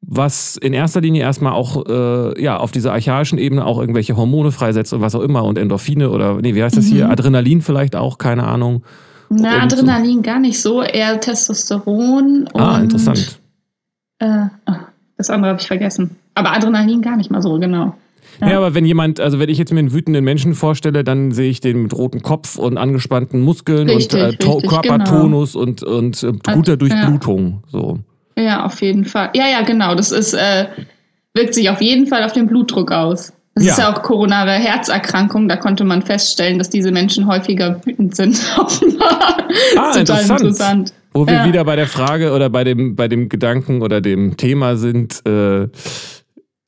was 0.00 0.56
in 0.56 0.72
erster 0.72 1.00
Linie 1.00 1.22
erstmal 1.22 1.52
auch 1.52 1.86
äh, 1.86 2.42
ja, 2.42 2.56
auf 2.56 2.72
dieser 2.72 2.92
archaischen 2.92 3.38
Ebene 3.38 3.64
auch 3.64 3.78
irgendwelche 3.78 4.16
Hormone 4.16 4.50
freisetzt 4.50 4.92
und 4.92 5.00
was 5.00 5.14
auch 5.14 5.20
immer 5.20 5.44
und 5.44 5.58
Endorphine 5.58 6.10
oder, 6.10 6.40
nee, 6.40 6.56
wie 6.56 6.62
heißt 6.64 6.76
das 6.76 6.86
mhm. 6.86 6.94
hier? 6.94 7.10
Adrenalin 7.10 7.62
vielleicht 7.62 7.94
auch, 7.94 8.18
keine 8.18 8.44
Ahnung. 8.44 8.82
Na, 9.28 9.62
Adrenalin 9.62 10.16
so. 10.16 10.22
gar 10.22 10.40
nicht 10.40 10.60
so, 10.60 10.82
eher 10.82 11.20
Testosteron. 11.20 12.48
ah, 12.54 12.80
interessant. 12.80 13.40
Äh, 14.18 14.46
oh, 14.66 14.72
das 15.20 15.30
andere 15.30 15.50
habe 15.50 15.60
ich 15.60 15.66
vergessen. 15.66 16.16
Aber 16.34 16.52
Adrenalin 16.52 17.02
gar 17.02 17.16
nicht 17.16 17.30
mal 17.30 17.42
so, 17.42 17.58
genau. 17.58 17.94
Ja. 18.40 18.50
ja. 18.50 18.56
aber 18.56 18.74
wenn 18.74 18.86
jemand, 18.86 19.20
also 19.20 19.38
wenn 19.38 19.50
ich 19.50 19.58
jetzt 19.58 19.72
mir 19.72 19.80
einen 19.80 19.92
wütenden 19.92 20.24
Menschen 20.24 20.54
vorstelle, 20.54 21.04
dann 21.04 21.30
sehe 21.30 21.50
ich 21.50 21.60
den 21.60 21.82
mit 21.82 21.94
rotem 21.94 22.22
Kopf 22.22 22.56
und 22.56 22.78
angespannten 22.78 23.40
Muskeln 23.40 23.90
richtig, 23.90 24.14
und 24.14 24.20
äh, 24.20 24.24
richtig, 24.26 24.70
Körpertonus 24.70 25.52
genau. 25.52 25.64
und, 25.64 25.82
und 25.82 26.22
äh, 26.22 26.32
guter 26.54 26.76
Durchblutung. 26.76 27.62
Ja. 27.66 27.70
So. 27.70 27.98
Ja, 28.36 28.64
auf 28.64 28.80
jeden 28.80 29.04
Fall. 29.04 29.30
Ja, 29.34 29.46
ja, 29.46 29.60
genau. 29.62 29.94
Das 29.94 30.10
ist, 30.10 30.32
äh, 30.32 30.66
wirkt 31.34 31.54
sich 31.54 31.68
auf 31.68 31.82
jeden 31.82 32.06
Fall 32.06 32.24
auf 32.24 32.32
den 32.32 32.46
Blutdruck 32.46 32.92
aus. 32.92 33.34
Das 33.56 33.64
ja. 33.66 33.72
ist 33.72 33.78
ja 33.78 33.92
auch 33.92 34.02
koronare 34.02 34.52
Herzerkrankung. 34.52 35.48
Da 35.48 35.56
konnte 35.56 35.84
man 35.84 36.00
feststellen, 36.00 36.58
dass 36.58 36.70
diese 36.70 36.92
Menschen 36.92 37.26
häufiger 37.26 37.84
wütend 37.84 38.16
sind. 38.16 38.40
ah, 39.76 39.98
interessant. 39.98 40.40
interessant. 40.40 40.92
Wo 41.12 41.26
wir 41.26 41.34
ja. 41.34 41.46
wieder 41.46 41.64
bei 41.64 41.76
der 41.76 41.88
Frage 41.88 42.32
oder 42.32 42.50
bei 42.50 42.64
dem, 42.64 42.94
bei 42.94 43.08
dem 43.08 43.28
Gedanken 43.28 43.82
oder 43.82 44.00
dem 44.00 44.36
Thema 44.36 44.76
sind, 44.76 45.26
äh, 45.26 45.68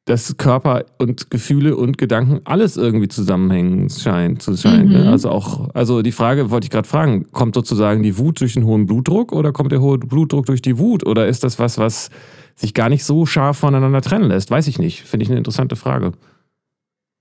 dass 0.05 0.37
Körper 0.37 0.85
und 0.99 1.31
Gefühle 1.31 1.77
und 1.77 1.97
Gedanken 1.97 2.41
alles 2.45 2.77
irgendwie 2.77 3.07
zusammenhängen 3.07 3.89
scheint 3.89 4.43
zu 4.43 4.57
scheinen. 4.57 4.89
Ne? 4.89 4.99
Mhm. 4.99 5.05
Ne? 5.05 5.11
Also 5.11 5.31
auch, 5.31 5.71
also 5.75 6.03
die 6.03 6.11
Frage 6.11 6.51
wollte 6.51 6.65
ich 6.65 6.71
gerade 6.71 6.89
fragen, 6.89 7.31
kommt 7.31 7.55
sozusagen 7.55 8.03
die 8.03 8.19
Wut 8.19 8.41
durch 8.41 8.55
den 8.55 8.65
hohen 8.65 8.87
Blutdruck 8.87 9.33
oder 9.33 9.53
kommt 9.53 9.71
der 9.71 9.81
hohe 9.81 9.99
Blutdruck 9.99 10.47
durch 10.47 10.61
die 10.61 10.79
Wut? 10.79 11.07
Oder 11.07 11.29
ist 11.29 11.45
das 11.45 11.61
was, 11.61 11.79
was 11.79 12.11
sich 12.57 12.75
gar 12.75 12.89
nicht 12.89 13.05
so 13.05 13.27
scharf 13.27 13.59
voneinander 13.59 14.01
trennen 14.01 14.29
lässt? 14.29 14.51
Weiß 14.51 14.67
ich 14.67 14.81
nicht. 14.81 15.03
Finde 15.03 15.23
ich 15.23 15.31
eine 15.31 15.39
interessante 15.39 15.77
Frage. 15.77 16.13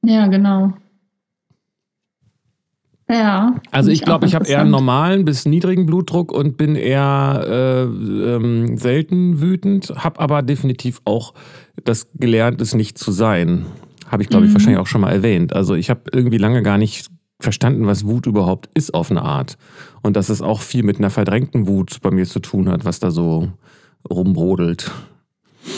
Ja, 0.03 0.25
genau. 0.25 0.73
Ja. 3.11 3.55
Also 3.71 3.91
ich 3.91 4.03
glaube, 4.03 4.25
ich 4.25 4.35
habe 4.35 4.47
eher 4.47 4.61
einen 4.61 4.71
normalen 4.71 5.25
bis 5.25 5.45
niedrigen 5.45 5.85
Blutdruck 5.85 6.31
und 6.31 6.55
bin 6.55 6.75
eher 6.75 7.43
äh, 7.45 7.81
ähm, 7.83 8.77
selten 8.77 9.41
wütend, 9.41 9.91
habe 9.97 10.19
aber 10.21 10.41
definitiv 10.41 11.01
auch 11.03 11.33
das 11.83 12.07
gelernt, 12.15 12.61
es 12.61 12.73
nicht 12.73 12.97
zu 12.97 13.11
sein. 13.11 13.65
Habe 14.07 14.23
ich, 14.23 14.29
glaube 14.29 14.45
ich, 14.45 14.51
mhm. 14.51 14.55
wahrscheinlich 14.55 14.79
auch 14.79 14.87
schon 14.87 15.01
mal 15.01 15.11
erwähnt. 15.11 15.53
Also 15.53 15.75
ich 15.75 15.89
habe 15.89 16.03
irgendwie 16.13 16.37
lange 16.37 16.63
gar 16.63 16.77
nicht 16.77 17.07
verstanden, 17.41 17.85
was 17.85 18.05
Wut 18.05 18.27
überhaupt 18.27 18.69
ist 18.75 18.93
auf 18.93 19.11
eine 19.11 19.23
Art. 19.23 19.57
Und 20.01 20.15
dass 20.15 20.29
es 20.29 20.41
auch 20.41 20.61
viel 20.61 20.83
mit 20.83 20.97
einer 20.97 21.09
verdrängten 21.09 21.67
Wut 21.67 21.97
bei 22.01 22.11
mir 22.11 22.25
zu 22.25 22.39
tun 22.39 22.69
hat, 22.69 22.85
was 22.85 22.99
da 22.99 23.11
so 23.11 23.49
rumbrodelt. 24.09 24.89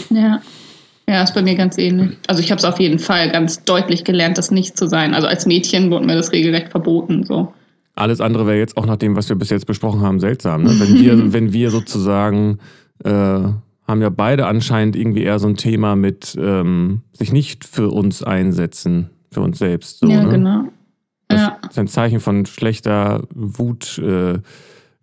Ja. 0.10 0.42
Ja, 1.08 1.22
ist 1.22 1.34
bei 1.34 1.42
mir 1.42 1.56
ganz 1.56 1.78
ähnlich. 1.78 2.18
Also 2.28 2.42
ich 2.42 2.50
habe 2.50 2.60
es 2.60 2.66
auf 2.66 2.80
jeden 2.80 3.00
Fall 3.00 3.30
ganz 3.32 3.64
deutlich 3.64 4.04
gelernt, 4.04 4.38
das 4.38 4.52
nicht 4.52 4.78
zu 4.78 4.88
sein. 4.88 5.14
Also 5.14 5.28
als 5.28 5.46
Mädchen 5.46 5.92
wurde 5.92 6.06
mir 6.06 6.16
das 6.16 6.32
regelrecht 6.32 6.70
verboten. 6.70 7.26
So. 7.26 7.54
Alles 7.96 8.22
andere 8.22 8.48
wäre 8.48 8.58
jetzt 8.58 8.78
auch 8.78 8.86
nach 8.86 8.96
dem, 8.96 9.16
was 9.16 9.28
wir 9.28 9.36
bis 9.36 9.50
jetzt 9.50 9.66
besprochen 9.66 10.02
haben, 10.02 10.20
seltsam. 10.20 10.64
Ne? 10.64 10.80
Wenn, 10.80 11.00
wir, 11.00 11.34
wenn 11.34 11.54
wir 11.54 11.72
sozusagen 11.72 12.60
äh, 13.04 13.10
haben 13.10 14.02
ja 14.02 14.10
beide 14.10 14.48
anscheinend 14.48 14.96
irgendwie 14.96 15.24
eher 15.24 15.40
so 15.40 15.48
ein 15.48 15.58
Thema 15.58 15.96
mit 15.96 16.38
ähm, 16.40 17.02
sich 17.12 17.34
nicht 17.34 17.66
für 17.66 17.90
uns 17.90 18.24
einsetzen, 18.24 19.10
für 19.30 19.42
uns 19.42 19.60
selbst. 19.60 20.00
So, 20.00 20.08
ja, 20.08 20.24
ne? 20.24 20.30
genau. 20.30 20.64
Das 21.28 21.42
ja. 21.42 21.58
ist 21.70 21.80
ein 21.80 21.88
Zeichen 21.88 22.20
von 22.20 22.46
schlechter 22.46 23.24
Wut, 23.34 24.00
äh, 24.00 24.40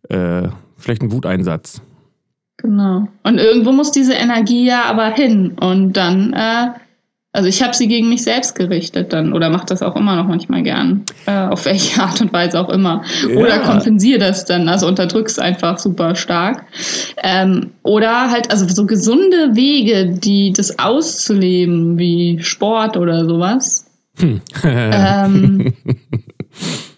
äh, 0.09 0.49
schlechten 0.79 1.13
Wuteinsatz. 1.13 1.83
Genau. 2.63 3.09
Und 3.23 3.39
irgendwo 3.39 3.73
muss 3.73 3.91
diese 3.91 4.13
Energie 4.13 4.67
ja 4.67 4.85
aber 4.85 5.11
hin. 5.11 5.53
Und 5.59 5.95
dann, 5.95 6.35
äh, 6.35 6.69
also 7.33 7.49
ich 7.49 7.63
habe 7.63 7.75
sie 7.75 7.89
gegen 7.89 8.09
mich 8.11 8.23
selbst 8.23 8.55
gerichtet 8.55 9.13
dann 9.13 9.33
oder 9.33 9.49
mache 9.49 9.65
das 9.67 9.83
auch 9.83 9.97
immer 9.97 10.17
noch 10.17 10.27
manchmal 10.27 10.63
gern. 10.63 11.05
Äh, 11.27 11.47
auf 11.47 11.65
welche 11.65 12.03
Art 12.03 12.21
und 12.21 12.33
Weise 12.33 12.61
auch 12.61 12.69
immer. 12.69 13.03
Ja. 13.27 13.37
Oder 13.37 13.61
kompensiere 13.61 14.19
das 14.19 14.45
dann, 14.45 14.69
also 14.69 14.87
unterdrück's 14.87 15.39
einfach 15.39 15.79
super 15.79 16.15
stark. 16.15 16.65
Ähm, 17.23 17.71
oder 17.83 18.31
halt, 18.31 18.51
also 18.51 18.69
so 18.69 18.85
gesunde 18.85 19.55
Wege, 19.57 20.11
die 20.11 20.53
das 20.53 20.79
auszuleben, 20.79 21.97
wie 21.99 22.41
Sport 22.43 22.99
oder 22.99 23.25
sowas. 23.25 23.87
Hm. 24.19 24.43
ähm, 24.65 25.73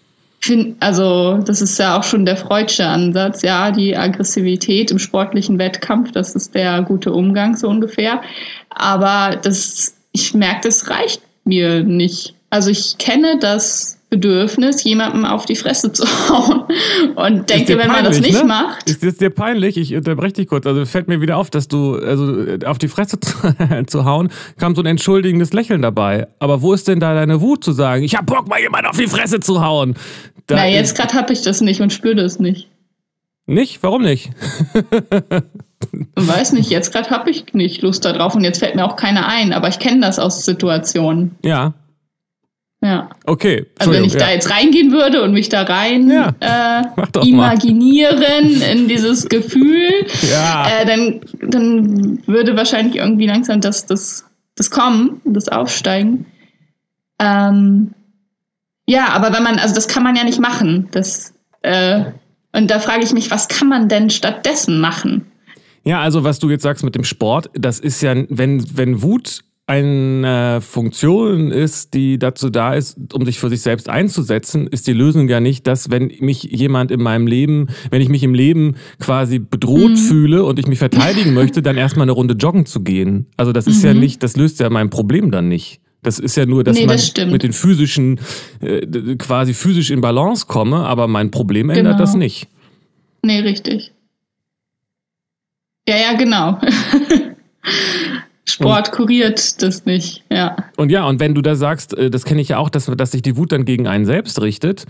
find, 0.43 0.75
also 0.81 1.37
das 1.37 1.61
ist 1.61 1.79
ja 1.79 1.97
auch 1.97 2.03
schon 2.03 2.25
der 2.25 2.35
Freudsche 2.35 2.85
Ansatz, 2.85 3.43
ja, 3.43 3.71
die 3.71 3.95
Aggressivität 3.95 4.91
im 4.91 4.99
sportlichen 4.99 5.57
Wettkampf, 5.57 6.11
das 6.11 6.35
ist 6.35 6.53
der 6.53 6.81
gute 6.81 7.13
Umgang 7.13 7.55
so 7.55 7.69
ungefähr. 7.69 8.21
Aber 8.69 9.37
das, 9.37 9.95
ich 10.11 10.33
merke, 10.33 10.67
das 10.67 10.89
reicht 10.89 11.21
mir 11.45 11.83
nicht. 11.83 12.35
Also 12.49 12.69
ich 12.69 12.97
kenne 12.97 13.39
das 13.39 13.97
Bedürfnis, 14.13 14.83
jemandem 14.83 15.25
auf 15.25 15.45
die 15.45 15.55
Fresse 15.55 15.91
zu 15.91 16.03
hauen. 16.29 16.65
Und 17.15 17.49
denke, 17.49 17.79
wenn 17.79 17.87
man 17.87 18.03
das 18.03 18.19
nicht 18.19 18.33
ne? 18.33 18.43
macht. 18.43 18.87
Ist 18.87 19.03
das 19.03 19.17
dir 19.17 19.31
peinlich? 19.31 19.75
Ich 19.75 19.95
unterbreche 19.95 20.33
dich 20.33 20.47
kurz. 20.47 20.67
Also 20.67 20.85
fällt 20.85 21.07
mir 21.07 21.19
wieder 21.19 21.37
auf, 21.37 21.49
dass 21.49 21.67
du, 21.67 21.95
also 21.95 22.45
auf 22.65 22.77
die 22.77 22.89
Fresse 22.89 23.19
zu, 23.19 23.33
zu 23.87 24.05
hauen, 24.05 24.29
kam 24.59 24.75
so 24.75 24.83
ein 24.83 24.85
entschuldigendes 24.85 25.53
Lächeln 25.53 25.81
dabei. 25.81 26.27
Aber 26.37 26.61
wo 26.61 26.73
ist 26.73 26.87
denn 26.87 26.99
da 26.99 27.15
deine 27.15 27.41
Wut 27.41 27.63
zu 27.63 27.71
sagen, 27.71 28.03
ich 28.03 28.15
hab 28.15 28.27
Bock, 28.27 28.47
mal 28.47 28.59
jemand 28.59 28.85
auf 28.85 28.97
die 28.97 29.07
Fresse 29.07 29.39
zu 29.39 29.65
hauen? 29.65 29.95
Da 30.47 30.55
Na, 30.55 30.67
jetzt 30.67 30.95
gerade 30.95 31.13
habe 31.13 31.33
ich 31.33 31.41
das 31.41 31.61
nicht 31.61 31.81
und 31.81 31.93
spüre 31.93 32.15
das 32.15 32.39
nicht. 32.39 32.69
Nicht? 33.45 33.83
Warum 33.83 34.03
nicht? 34.03 34.31
Weiß 36.15 36.53
nicht, 36.53 36.69
jetzt 36.69 36.93
gerade 36.93 37.09
habe 37.09 37.29
ich 37.29 37.53
nicht 37.53 37.81
Lust 37.81 38.05
darauf 38.05 38.35
und 38.35 38.43
jetzt 38.43 38.59
fällt 38.59 38.75
mir 38.75 38.85
auch 38.85 38.95
keiner 38.95 39.27
ein, 39.27 39.51
aber 39.51 39.67
ich 39.67 39.79
kenne 39.79 40.01
das 40.01 40.17
aus 40.17 40.45
Situationen. 40.45 41.35
Ja. 41.43 41.73
Ja. 42.81 43.09
Okay. 43.25 43.65
Also 43.79 43.93
wenn 43.93 44.03
ich 44.03 44.13
ja. 44.13 44.19
da 44.19 44.31
jetzt 44.31 44.49
reingehen 44.49 44.91
würde 44.91 45.23
und 45.23 45.31
mich 45.31 45.47
da 45.47 45.63
rein 45.63 46.09
ja. 46.09 46.35
äh, 46.41 47.25
imaginieren 47.25 48.59
mal. 48.59 48.71
in 48.71 48.87
dieses 48.89 49.29
Gefühl, 49.29 50.05
ja. 50.29 50.67
äh, 50.67 50.85
dann, 50.85 51.21
dann 51.41 52.27
würde 52.27 52.57
wahrscheinlich 52.57 52.97
irgendwie 52.97 53.25
langsam 53.25 53.61
das, 53.61 53.85
das, 53.85 54.25
das 54.55 54.69
kommen, 54.69 55.21
das 55.23 55.47
Aufsteigen. 55.47 56.25
Ähm, 57.19 57.93
ja, 58.85 59.09
aber 59.09 59.33
wenn 59.33 59.43
man, 59.43 59.59
also 59.59 59.73
das 59.75 59.87
kann 59.87 60.03
man 60.03 60.15
ja 60.15 60.23
nicht 60.23 60.39
machen. 60.39 60.87
Das, 60.91 61.33
äh, 61.61 62.03
und 62.51 62.69
da 62.69 62.79
frage 62.79 63.03
ich 63.03 63.13
mich, 63.13 63.31
was 63.31 63.47
kann 63.47 63.69
man 63.69 63.89
denn 63.89 64.09
stattdessen 64.09 64.79
machen? 64.79 65.25
Ja, 65.85 66.01
also 66.01 66.23
was 66.23 66.39
du 66.39 66.49
jetzt 66.49 66.63
sagst 66.63 66.83
mit 66.83 66.95
dem 66.95 67.03
Sport, 67.03 67.49
das 67.53 67.79
ist 67.79 68.01
ja, 68.01 68.15
wenn, 68.29 68.65
wenn 68.77 69.01
Wut 69.01 69.43
eine 69.65 70.59
Funktion 70.61 71.51
ist, 71.51 71.93
die 71.93 72.19
dazu 72.19 72.49
da 72.49 72.73
ist, 72.73 72.97
um 73.13 73.25
sich 73.25 73.39
für 73.39 73.49
sich 73.49 73.61
selbst 73.61 73.87
einzusetzen, 73.87 74.67
ist 74.67 74.87
die 74.87 74.93
Lösung 74.93 75.29
ja 75.29 75.39
nicht, 75.39 75.67
dass 75.67 75.89
wenn 75.89 76.11
mich 76.19 76.43
jemand 76.43 76.91
in 76.91 77.01
meinem 77.01 77.27
Leben, 77.27 77.67
wenn 77.89 78.01
ich 78.01 78.09
mich 78.09 78.23
im 78.23 78.33
Leben 78.33 78.75
quasi 78.99 79.39
bedroht 79.39 79.91
mhm. 79.91 79.97
fühle 79.97 80.43
und 80.43 80.59
ich 80.59 80.67
mich 80.67 80.79
verteidigen 80.79 81.33
möchte, 81.33 81.61
dann 81.61 81.77
erstmal 81.77 82.03
eine 82.03 82.11
Runde 82.11 82.33
joggen 82.33 82.65
zu 82.65 82.81
gehen. 82.81 83.27
Also 83.37 83.53
das 83.53 83.67
ist 83.67 83.79
mhm. 83.83 83.87
ja 83.87 83.93
nicht, 83.93 84.21
das 84.21 84.35
löst 84.35 84.59
ja 84.59 84.69
mein 84.69 84.89
Problem 84.89 85.31
dann 85.31 85.47
nicht. 85.47 85.79
Das 86.03 86.19
ist 86.19 86.35
ja 86.35 86.45
nur, 86.45 86.63
dass 86.63 86.77
nee, 86.77 86.85
das 86.85 87.13
man 87.17 87.31
mit 87.31 87.43
den 87.43 87.53
physischen, 87.53 88.19
äh, 88.61 89.15
quasi 89.15 89.53
physisch 89.53 89.89
in 89.89 90.01
Balance 90.01 90.45
komme, 90.47 90.77
aber 90.77 91.07
mein 91.07 91.31
Problem 91.31 91.69
ändert 91.69 91.93
genau. 91.93 91.97
das 91.97 92.13
nicht. 92.15 92.47
Nee, 93.23 93.39
richtig. 93.39 93.91
Ja, 95.87 95.95
ja, 95.97 96.13
genau. 96.13 96.59
Sport 98.47 98.89
und, 98.89 98.95
kuriert 98.95 99.61
das 99.61 99.85
nicht, 99.85 100.23
ja. 100.29 100.55
Und 100.75 100.91
ja, 100.91 101.05
und 101.05 101.19
wenn 101.19 101.33
du 101.33 101.41
da 101.41 101.55
sagst, 101.55 101.97
äh, 101.97 102.09
das 102.09 102.25
kenne 102.25 102.41
ich 102.41 102.49
ja 102.49 102.57
auch, 102.57 102.69
dass, 102.69 102.85
dass 102.85 103.11
sich 103.11 103.21
die 103.21 103.37
Wut 103.37 103.51
dann 103.51 103.65
gegen 103.65 103.87
einen 103.87 104.05
selbst 104.05 104.41
richtet, 104.41 104.85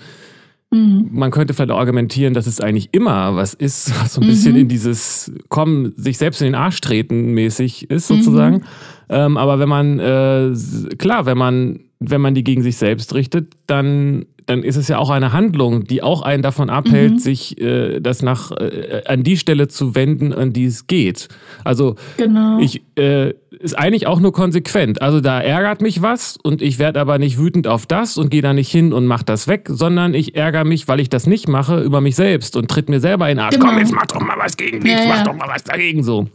mhm. 0.74 1.10
man 1.12 1.32
könnte 1.32 1.54
vielleicht 1.54 1.72
argumentieren, 1.72 2.34
dass 2.34 2.48
es 2.48 2.60
eigentlich 2.60 2.90
immer 2.92 3.36
was 3.36 3.54
ist, 3.54 3.92
was 4.02 4.14
so 4.14 4.22
ein 4.22 4.28
mhm. 4.28 4.32
bisschen 4.32 4.56
in 4.56 4.68
dieses 4.68 5.32
Kommen, 5.50 5.94
sich 5.96 6.18
selbst 6.18 6.42
in 6.42 6.46
den 6.46 6.56
Arsch 6.56 6.82
treten 6.82 7.34
mäßig 7.34 7.90
ist, 7.90 8.08
sozusagen. 8.08 8.58
Mhm. 8.58 8.64
Ähm, 9.10 9.38
aber 9.38 9.60
wenn 9.60 9.70
man, 9.70 10.00
äh, 10.00 10.54
klar, 10.98 11.26
wenn 11.26 11.38
man, 11.38 11.82
wenn 12.00 12.22
man 12.22 12.34
die 12.34 12.44
gegen 12.44 12.64
sich 12.64 12.78
selbst 12.78 13.14
richtet, 13.14 13.54
dann 13.68 14.26
dann 14.46 14.64
ist 14.64 14.76
es 14.76 14.88
ja 14.88 14.98
auch 14.98 15.10
eine 15.10 15.34
Handlung, 15.34 15.86
die 15.86 16.02
auch 16.02 16.22
einen 16.22 16.44
davon 16.44 16.70
abhält, 16.70 17.14
mhm. 17.14 17.20
sich 17.20 17.60
äh, 17.62 18.00
das 18.00 18.22
nach 18.22 18.52
äh, 18.52 19.04
an 19.06 19.24
die 19.24 19.38
Stelle 19.38 19.68
zu 19.68 19.96
wenden, 19.96 20.34
an 20.34 20.54
die 20.54 20.66
es 20.66 20.88
geht. 20.88 21.28
Also 21.64 21.96
genau. 22.18 22.60
ich 22.60 22.84
äh, 22.96 23.34
ist 23.60 23.78
eigentlich 23.78 24.08
auch 24.08 24.20
nur 24.20 24.34
konsequent. 24.34 25.02
Also 25.02 25.22
da 25.22 25.40
ärgert 25.40 25.82
mich 25.82 26.02
was 26.02 26.38
und 26.38 26.62
ich 26.62 26.80
werde 26.80 27.00
aber 27.00 27.18
nicht 27.18 27.38
wütend 27.38 27.68
auf 27.68 27.86
das 27.86 28.18
und 28.18 28.30
gehe 28.30 28.42
da 28.42 28.54
nicht 28.54 28.72
hin 28.72 28.94
und 28.94 29.06
mach 29.06 29.24
das 29.24 29.48
weg, 29.48 29.68
sondern 29.70 30.14
ich 30.14 30.36
ärgere 30.36 30.66
mich, 30.66 30.88
weil 30.88 31.00
ich 31.00 31.10
das 31.10 31.28
nicht 31.28 31.48
mache, 31.48 31.82
über 31.82 32.02
mich 32.02 32.16
selbst 32.16 32.56
und 32.56 32.70
tritt 32.70 32.90
mir 32.90 33.00
selber 33.00 33.30
in 33.30 33.38
den 33.38 33.46
Arsch. 33.46 33.56
Genau. 33.56 33.68
Komm, 33.68 33.80
jetzt 33.80 33.94
mach 33.94 34.06
doch 34.08 34.22
mal 34.22 34.38
was 34.38 34.58
gegen 34.58 34.80
mich, 34.80 34.92
ja, 34.92 35.06
mach 35.08 35.24
doch 35.24 35.36
mal 35.36 35.48
was 35.48 35.64
dagegen 35.64 36.04
so. 36.04 36.28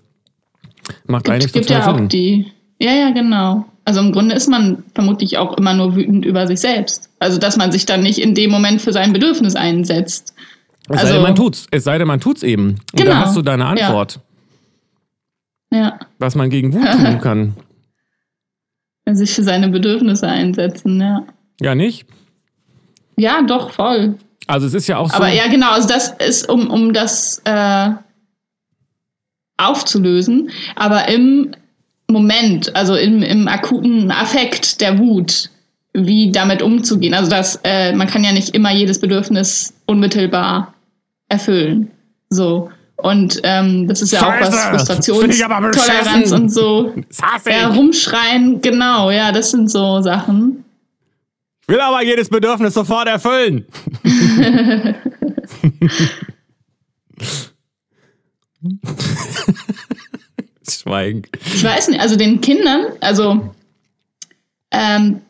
Macht 1.06 1.28
eigentlich 1.28 1.52
gibt 1.52 1.68
total 1.68 1.80
ja 1.80 1.94
Sinn. 1.94 2.04
auch 2.04 2.08
die. 2.08 2.46
Ja, 2.80 2.92
ja, 2.92 3.10
genau. 3.10 3.66
Also 3.88 4.00
im 4.00 4.12
Grunde 4.12 4.34
ist 4.34 4.48
man 4.48 4.84
vermutlich 4.94 5.38
auch 5.38 5.56
immer 5.56 5.72
nur 5.72 5.96
wütend 5.96 6.22
über 6.26 6.46
sich 6.46 6.60
selbst. 6.60 7.08
Also 7.20 7.38
dass 7.38 7.56
man 7.56 7.72
sich 7.72 7.86
dann 7.86 8.02
nicht 8.02 8.18
in 8.18 8.34
dem 8.34 8.50
Moment 8.50 8.82
für 8.82 8.92
sein 8.92 9.14
Bedürfnis 9.14 9.56
einsetzt. 9.56 10.34
Es 10.90 10.98
also, 10.98 11.06
sei 11.06 11.12
denn, 11.14 11.22
man 11.22 11.34
tut's. 11.34 11.66
Es 11.70 11.84
sei 11.84 11.96
denn, 11.96 12.06
man 12.06 12.20
tut's 12.20 12.42
eben. 12.42 12.72
Und 12.72 12.80
genau. 12.92 13.12
da 13.12 13.20
hast 13.20 13.34
du 13.34 13.40
deine 13.40 13.64
Antwort. 13.64 14.20
Ja. 15.72 15.78
ja. 15.78 15.98
Was 16.18 16.34
man 16.34 16.50
gegen 16.50 16.74
Wut 16.74 16.82
tun 16.92 17.18
kann. 17.22 17.56
Sich 19.10 19.32
für 19.32 19.42
seine 19.42 19.70
Bedürfnisse 19.70 20.28
einsetzen, 20.28 21.00
ja. 21.00 21.24
Ja, 21.58 21.74
nicht? 21.74 22.06
Ja, 23.16 23.40
doch, 23.40 23.70
voll. 23.70 24.18
Also 24.48 24.66
es 24.66 24.74
ist 24.74 24.86
ja 24.86 24.98
auch 24.98 25.08
so. 25.08 25.16
Aber 25.16 25.28
ja, 25.28 25.48
genau, 25.48 25.70
also 25.70 25.88
das 25.88 26.10
ist, 26.18 26.46
um, 26.46 26.68
um 26.68 26.92
das 26.92 27.40
äh, 27.46 27.88
aufzulösen. 29.56 30.50
Aber 30.76 31.08
im 31.08 31.52
Moment, 32.10 32.74
also 32.74 32.94
im, 32.94 33.22
im 33.22 33.48
akuten 33.48 34.10
Affekt 34.10 34.80
der 34.80 34.98
Wut, 34.98 35.50
wie 35.92 36.32
damit 36.32 36.62
umzugehen. 36.62 37.14
Also 37.14 37.30
dass 37.30 37.60
äh, 37.64 37.92
man 37.92 38.06
kann 38.06 38.24
ja 38.24 38.32
nicht 38.32 38.54
immer 38.54 38.72
jedes 38.72 39.00
Bedürfnis 39.00 39.74
unmittelbar 39.86 40.74
erfüllen. 41.28 41.90
So. 42.30 42.70
Und 42.96 43.40
ähm, 43.44 43.86
das 43.86 44.02
ist 44.02 44.12
ja 44.12 44.20
Scheiße, 44.20 44.48
auch 44.48 44.72
was 44.72 44.86
Frustrationstoleranz 44.86 46.32
und 46.32 46.52
so. 46.52 46.94
Ja, 47.46 47.68
rumschreien, 47.68 48.60
genau, 48.60 49.10
ja, 49.10 49.30
das 49.30 49.52
sind 49.52 49.70
so 49.70 50.00
Sachen. 50.00 50.64
Ich 51.62 51.68
will 51.68 51.80
aber 51.80 52.02
jedes 52.02 52.28
Bedürfnis 52.28 52.74
sofort 52.74 53.06
erfüllen. 53.06 53.66
Schweigen. 60.70 61.22
Ich 61.46 61.64
weiß 61.64 61.88
nicht, 61.88 62.00
also 62.00 62.16
den 62.16 62.40
Kindern, 62.40 62.86
also 63.00 63.50
ähm, 64.70 65.20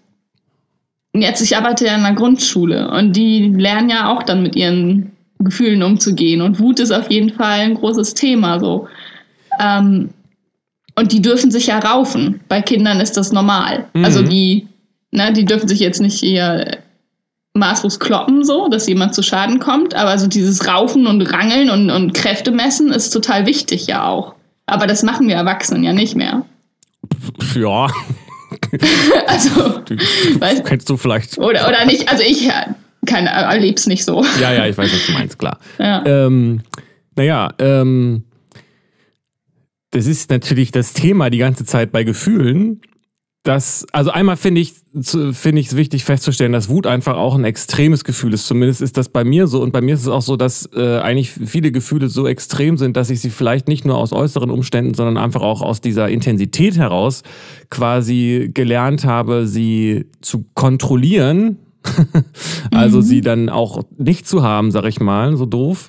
jetzt, 1.15 1.41
ich 1.41 1.57
arbeite 1.57 1.87
ja 1.87 1.95
in 1.95 2.05
einer 2.05 2.17
Grundschule 2.17 2.91
und 2.91 3.15
die 3.15 3.49
lernen 3.49 3.91
ja 3.91 4.09
auch 4.09 4.23
dann 4.23 4.43
mit 4.43 4.57
ihren 4.57 5.13
Gefühlen 5.39 5.83
umzugehen. 5.83 6.43
Und 6.43 6.59
Wut 6.59 6.81
ist 6.81 6.91
auf 6.91 7.11
jeden 7.11 7.33
Fall 7.33 7.61
ein 7.61 7.75
großes 7.75 8.15
Thema. 8.15 8.59
So. 8.59 8.89
Ähm, 9.61 10.11
und 10.97 11.13
die 11.13 11.23
dürfen 11.23 11.51
sich 11.51 11.69
ja 11.69 11.79
raufen. 11.79 12.41
Bei 12.49 12.61
Kindern 12.61 13.01
ist 13.01 13.17
das 13.17 13.33
normal. 13.33 13.87
Mhm. 13.95 14.05
Also 14.05 14.23
die, 14.23 14.67
ne, 15.13 15.33
die 15.33 15.45
dürfen 15.45 15.69
sich 15.69 15.79
jetzt 15.79 16.01
nicht 16.01 16.19
hier 16.19 16.79
maßlos 17.55 17.99
kloppen, 17.99 18.45
so, 18.45 18.69
dass 18.69 18.89
jemand 18.89 19.15
zu 19.15 19.23
Schaden 19.23 19.59
kommt. 19.59 19.95
Aber 19.95 20.19
so 20.19 20.27
dieses 20.27 20.67
Raufen 20.67 21.07
und 21.07 21.23
Rangeln 21.23 21.71
und, 21.71 21.91
und 21.91 22.15
Kräfte 22.15 22.51
messen 22.51 22.91
ist 22.91 23.11
total 23.11 23.47
wichtig 23.47 23.87
ja 23.87 24.07
auch. 24.07 24.35
Aber 24.69 24.87
das 24.87 25.03
machen 25.03 25.29
wir 25.29 25.35
Erwachsenen 25.35 25.83
ja 25.83 25.93
nicht 25.93 26.15
mehr. 26.15 26.45
Ja. 27.55 27.87
also, 29.27 29.81
weißt, 30.39 30.65
kennst 30.65 30.89
du 30.89 30.97
vielleicht. 30.97 31.39
Oder, 31.39 31.69
oder 31.69 31.85
nicht, 31.85 32.09
also 32.09 32.23
ich 32.23 32.51
keine, 33.07 33.31
erleb's 33.31 33.87
nicht 33.87 34.05
so. 34.05 34.25
Ja, 34.41 34.53
ja, 34.53 34.67
ich 34.67 34.77
weiß, 34.77 34.93
was 34.93 35.07
du 35.07 35.13
meinst, 35.13 35.39
klar. 35.39 35.59
Ja. 35.79 36.05
Ähm, 36.05 36.61
naja, 37.17 37.51
ähm, 37.59 38.25
das 39.91 40.07
ist 40.07 40.31
natürlich 40.31 40.71
das 40.71 40.93
Thema 40.93 41.31
die 41.31 41.39
ganze 41.39 41.65
Zeit 41.65 41.93
bei 41.93 42.05
Gefühlen. 42.05 42.81
Das, 43.49 43.87
also 43.93 44.11
einmal 44.11 44.37
finde 44.37 44.61
ich 44.61 44.75
finde 45.33 45.61
ich 45.61 45.69
es 45.69 45.77
wichtig 45.77 46.05
festzustellen, 46.05 46.53
dass 46.53 46.69
Wut 46.69 46.87
einfach 46.87 47.17
auch 47.17 47.35
ein 47.35 47.45
extremes 47.45 48.05
Gefühl 48.05 48.35
ist. 48.35 48.47
Zumindest 48.47 48.83
ist 48.83 48.99
das 48.99 49.09
bei 49.09 49.25
mir 49.25 49.47
so 49.47 49.63
und 49.63 49.73
bei 49.73 49.81
mir 49.81 49.95
ist 49.95 50.03
es 50.03 50.09
auch 50.09 50.21
so, 50.21 50.37
dass 50.37 50.69
äh, 50.75 50.99
eigentlich 50.99 51.31
viele 51.31 51.73
Gefühle 51.73 52.11
so 52.11 52.27
extrem 52.27 52.77
sind, 52.77 52.99
dass 52.99 53.09
ich 53.09 53.23
sie 53.23 53.31
vielleicht 53.31 53.67
nicht 53.67 53.87
nur 53.87 53.97
aus 53.97 54.13
äußeren 54.13 54.51
Umständen, 54.51 54.93
sondern 54.93 55.17
einfach 55.17 55.41
auch 55.41 55.63
aus 55.63 55.81
dieser 55.81 56.11
Intensität 56.11 56.77
heraus 56.77 57.23
quasi 57.71 58.51
gelernt 58.53 59.07
habe, 59.07 59.47
sie 59.47 60.11
zu 60.21 60.45
kontrollieren, 60.53 61.57
also 62.71 62.99
mhm. 62.99 63.03
sie 63.03 63.23
dann 63.23 63.49
auch 63.49 63.83
nicht 63.97 64.29
zu 64.29 64.43
haben, 64.43 64.71
sag 64.73 64.85
ich 64.85 65.01
mal, 65.01 65.39
so 65.39 65.47
doof. 65.47 65.89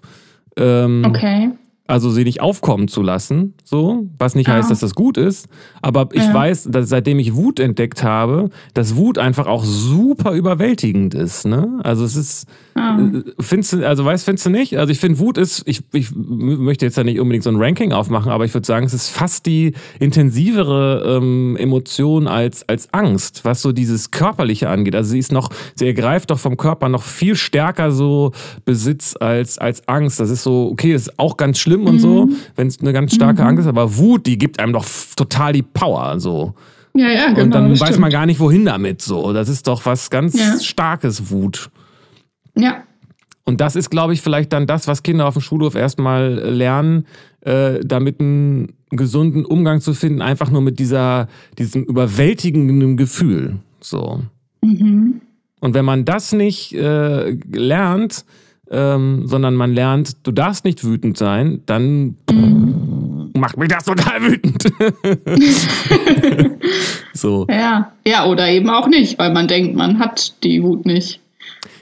Ähm, 0.55 1.03
okay. 1.05 1.49
Also 1.89 2.11
sie 2.11 2.23
nicht 2.23 2.39
aufkommen 2.39 2.87
zu 2.87 3.01
lassen, 3.01 3.55
so, 3.63 4.07
was 4.19 4.35
nicht 4.35 4.47
ah. 4.47 4.53
heißt, 4.53 4.69
dass 4.69 4.79
das 4.79 4.93
gut 4.93 5.17
ist. 5.17 5.47
Aber 5.81 6.09
ich 6.11 6.21
ja. 6.21 6.31
weiß, 6.31 6.67
dass 6.69 6.87
seitdem 6.87 7.17
ich 7.17 7.33
Wut 7.33 7.59
entdeckt 7.59 8.03
habe, 8.03 8.51
dass 8.75 8.95
Wut 8.95 9.17
einfach 9.17 9.47
auch 9.47 9.63
super 9.63 10.33
überwältigend 10.33 11.15
ist. 11.15 11.47
Ne? 11.47 11.79
Also 11.83 12.05
es 12.05 12.15
ist, 12.15 12.45
ah. 12.75 12.99
Äh, 12.99 13.23
findest 13.39 13.73
du, 13.73 13.87
also 13.87 14.05
weißt, 14.05 14.23
findest 14.23 14.45
du 14.45 14.51
nicht? 14.51 14.77
Also 14.77 14.91
ich 14.91 14.99
finde, 14.99 15.17
Wut 15.17 15.39
ist, 15.39 15.63
ich, 15.65 15.81
ich 15.91 16.11
möchte 16.13 16.85
jetzt 16.85 16.95
ja 16.95 17.03
nicht 17.03 17.19
unbedingt 17.19 17.43
so 17.43 17.49
ein 17.49 17.55
Ranking 17.55 17.91
aufmachen, 17.91 18.31
aber 18.31 18.45
ich 18.45 18.53
würde 18.53 18.67
sagen, 18.67 18.85
es 18.85 18.93
ist 18.93 19.09
fast 19.09 19.47
die 19.47 19.73
intensivere 19.99 21.17
ähm, 21.17 21.57
Emotion 21.57 22.27
als, 22.27 22.69
als 22.69 22.93
Angst, 22.93 23.45
was 23.45 23.63
so 23.63 23.71
dieses 23.71 24.11
Körperliche 24.11 24.69
angeht. 24.69 24.93
Also 24.93 25.09
sie 25.09 25.19
ist 25.19 25.31
noch, 25.31 25.49
sie 25.73 25.87
ergreift 25.87 26.29
doch 26.29 26.37
vom 26.37 26.55
Körper 26.55 26.87
noch 26.87 27.01
viel 27.01 27.35
stärker 27.35 27.91
so 27.91 28.31
Besitz 28.63 29.15
als, 29.19 29.57
als 29.57 29.87
Angst. 29.87 30.19
Das 30.19 30.29
ist 30.29 30.43
so, 30.43 30.69
okay, 30.71 30.93
ist 30.93 31.17
auch 31.17 31.35
ganz 31.35 31.57
schlimm 31.57 31.78
schlimm 31.79 31.87
und 31.87 31.95
mhm. 31.95 31.99
so, 31.99 32.29
wenn 32.55 32.67
es 32.67 32.79
eine 32.79 32.93
ganz 32.93 33.13
starke 33.13 33.41
mhm. 33.41 33.47
Angst 33.47 33.61
ist, 33.61 33.67
aber 33.67 33.97
Wut, 33.97 34.25
die 34.25 34.37
gibt 34.37 34.59
einem 34.59 34.73
doch 34.73 34.85
total 35.15 35.53
die 35.53 35.63
Power, 35.63 36.19
so. 36.19 36.53
Ja, 36.95 37.09
ja, 37.09 37.27
genau. 37.29 37.43
Und 37.43 37.51
dann 37.51 37.71
weiß 37.71 37.89
stimmt. 37.89 37.99
man 37.99 38.11
gar 38.11 38.25
nicht, 38.25 38.39
wohin 38.39 38.65
damit, 38.65 39.01
so. 39.01 39.31
Das 39.33 39.47
ist 39.47 39.67
doch 39.67 39.85
was 39.85 40.09
ganz 40.09 40.37
ja. 40.37 40.59
Starkes, 40.59 41.29
Wut. 41.29 41.69
Ja. 42.57 42.83
Und 43.45 43.61
das 43.61 43.75
ist, 43.75 43.89
glaube 43.89 44.13
ich, 44.13 44.21
vielleicht 44.21 44.53
dann 44.53 44.67
das, 44.67 44.87
was 44.87 45.03
Kinder 45.03 45.27
auf 45.27 45.33
dem 45.33 45.41
Schulhof 45.41 45.75
erstmal 45.75 46.33
lernen, 46.33 47.05
äh, 47.41 47.79
damit 47.83 48.19
einen 48.19 48.73
gesunden 48.91 49.45
Umgang 49.45 49.81
zu 49.81 49.93
finden, 49.93 50.21
einfach 50.21 50.51
nur 50.51 50.61
mit 50.61 50.79
dieser, 50.79 51.27
diesem 51.57 51.83
überwältigenden 51.83 52.97
Gefühl, 52.97 53.57
so. 53.79 54.21
Mhm. 54.61 55.21
Und 55.61 55.73
wenn 55.73 55.85
man 55.85 56.05
das 56.05 56.31
nicht 56.31 56.73
äh, 56.73 57.31
lernt, 57.51 58.25
ähm, 58.71 59.27
sondern 59.27 59.55
man 59.55 59.73
lernt, 59.73 60.25
du 60.25 60.31
darfst 60.31 60.65
nicht 60.65 60.83
wütend 60.83 61.17
sein, 61.17 61.61
dann 61.65 62.15
macht 63.33 63.57
mich 63.57 63.69
das 63.69 63.85
total 63.85 64.21
wütend. 64.31 64.63
so. 67.13 67.47
Ja. 67.49 67.91
ja, 68.05 68.25
oder 68.25 68.49
eben 68.49 68.69
auch 68.69 68.87
nicht, 68.87 69.17
weil 69.17 69.33
man 69.33 69.47
denkt, 69.47 69.75
man 69.75 69.99
hat 69.99 70.43
die 70.43 70.61
Wut 70.63 70.85
nicht. 70.85 71.19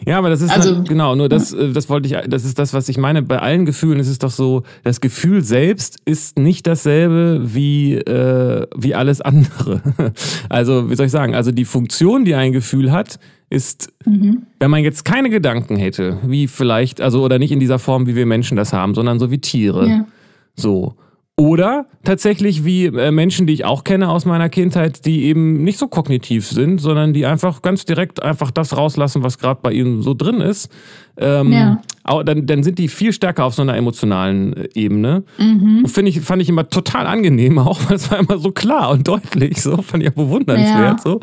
Ja, 0.05 0.17
aber 0.17 0.29
das 0.29 0.41
ist 0.41 0.51
also, 0.51 0.77
halt, 0.77 0.89
genau, 0.89 1.15
nur 1.15 1.29
das, 1.29 1.53
äh, 1.53 1.71
das 1.71 1.89
wollte 1.89 2.07
ich, 2.07 2.29
das 2.29 2.45
ist 2.45 2.59
das, 2.59 2.73
was 2.73 2.89
ich 2.89 2.97
meine. 2.97 3.21
Bei 3.21 3.39
allen 3.39 3.65
Gefühlen 3.65 3.99
ist 3.99 4.07
es 4.07 4.19
doch 4.19 4.31
so, 4.31 4.63
das 4.83 5.01
Gefühl 5.01 5.43
selbst 5.43 5.97
ist 6.05 6.37
nicht 6.37 6.67
dasselbe 6.67 7.41
wie, 7.53 7.95
äh, 7.95 8.67
wie 8.75 8.95
alles 8.95 9.21
andere. 9.21 9.81
Also, 10.49 10.89
wie 10.89 10.95
soll 10.95 11.07
ich 11.07 11.11
sagen, 11.11 11.35
also 11.35 11.51
die 11.51 11.65
Funktion, 11.65 12.25
die 12.25 12.35
ein 12.35 12.51
Gefühl 12.51 12.91
hat, 12.91 13.19
ist, 13.49 13.91
mhm. 14.05 14.43
wenn 14.59 14.71
man 14.71 14.83
jetzt 14.83 15.05
keine 15.05 15.29
Gedanken 15.29 15.75
hätte, 15.75 16.17
wie 16.25 16.47
vielleicht, 16.47 17.01
also 17.01 17.23
oder 17.23 17.39
nicht 17.39 17.51
in 17.51 17.59
dieser 17.59 17.79
Form, 17.79 18.07
wie 18.07 18.15
wir 18.15 18.25
Menschen 18.25 18.57
das 18.57 18.73
haben, 18.73 18.95
sondern 18.95 19.19
so 19.19 19.31
wie 19.31 19.39
Tiere. 19.39 19.87
Ja. 19.87 20.07
So. 20.55 20.95
Oder 21.39 21.85
tatsächlich 22.03 22.65
wie 22.65 22.85
äh, 22.85 23.11
Menschen, 23.11 23.45
die 23.45 23.53
ich 23.53 23.63
auch 23.63 23.83
kenne 23.83 24.09
aus 24.09 24.25
meiner 24.25 24.49
Kindheit, 24.49 25.05
die 25.05 25.25
eben 25.25 25.63
nicht 25.63 25.77
so 25.77 25.87
kognitiv 25.87 26.47
sind, 26.47 26.79
sondern 26.79 27.13
die 27.13 27.27
einfach 27.27 27.61
ganz 27.61 27.85
direkt 27.85 28.23
einfach 28.23 28.49
das 28.49 28.75
rauslassen, 28.75 29.21
was 29.21 29.37
gerade 29.37 29.59
bei 29.61 29.71
ihnen 29.71 30.01
so 30.01 30.15
drin 30.15 30.41
ist. 30.41 30.71
Ähm, 31.15 31.51
ja. 31.51 31.79
dann, 32.23 32.47
dann 32.47 32.63
sind 32.63 32.79
die 32.79 32.87
viel 32.87 33.13
stärker 33.13 33.45
auf 33.45 33.53
so 33.53 33.61
einer 33.61 33.77
emotionalen 33.77 34.53
äh, 34.57 34.69
Ebene. 34.73 35.25
Mhm. 35.37 35.85
Und 35.85 36.07
ich, 36.07 36.21
fand 36.21 36.41
ich 36.41 36.49
immer 36.49 36.69
total 36.69 37.05
angenehm, 37.05 37.59
auch 37.59 37.81
weil 37.87 37.97
es 37.97 38.09
war 38.09 38.17
immer 38.17 38.39
so 38.39 38.49
klar 38.49 38.89
und 38.89 39.07
deutlich. 39.07 39.61
So 39.61 39.83
fand 39.83 40.01
ich 40.01 40.09
auch 40.09 40.15
bewundernswert. 40.15 40.73
Ja. 40.73 40.97
So. 41.03 41.19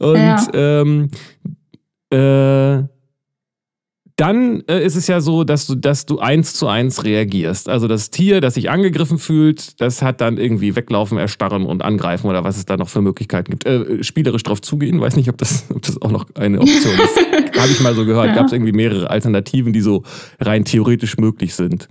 Und 0.00 0.16
ja. 0.16 0.46
ähm, 0.54 1.08
äh, 2.10 2.82
dann 4.16 4.62
äh, 4.68 4.84
ist 4.84 4.96
es 4.96 5.06
ja 5.06 5.20
so, 5.20 5.44
dass 5.44 5.66
du, 5.66 5.74
dass 5.74 6.04
du 6.06 6.18
eins 6.18 6.54
zu 6.54 6.68
eins 6.68 7.04
reagierst. 7.04 7.68
Also 7.68 7.88
das 7.88 8.10
Tier, 8.10 8.40
das 8.40 8.54
sich 8.54 8.70
angegriffen 8.70 9.18
fühlt, 9.18 9.80
das 9.80 10.02
hat 10.02 10.20
dann 10.20 10.36
irgendwie 10.36 10.76
weglaufen, 10.76 11.18
erstarren 11.18 11.64
und 11.64 11.82
angreifen 11.82 12.28
oder 12.28 12.44
was 12.44 12.58
es 12.58 12.66
da 12.66 12.76
noch 12.76 12.88
für 12.88 13.00
Möglichkeiten 13.00 13.50
gibt. 13.50 13.66
Äh, 13.66 14.04
spielerisch 14.04 14.42
drauf 14.42 14.60
zugehen, 14.60 15.00
weiß 15.00 15.16
nicht, 15.16 15.28
ob 15.28 15.38
das, 15.38 15.64
ob 15.74 15.82
das 15.82 16.00
auch 16.02 16.10
noch 16.10 16.26
eine 16.34 16.60
Option 16.60 16.94
ist. 16.94 17.20
Habe 17.58 17.72
ich 17.72 17.80
mal 17.80 17.94
so 17.94 18.04
gehört. 18.04 18.28
Ja. 18.28 18.34
Gab 18.34 18.46
es 18.46 18.52
irgendwie 18.52 18.72
mehrere 18.72 19.08
Alternativen, 19.08 19.72
die 19.72 19.80
so 19.80 20.02
rein 20.40 20.64
theoretisch 20.64 21.16
möglich 21.16 21.54
sind. 21.54 21.88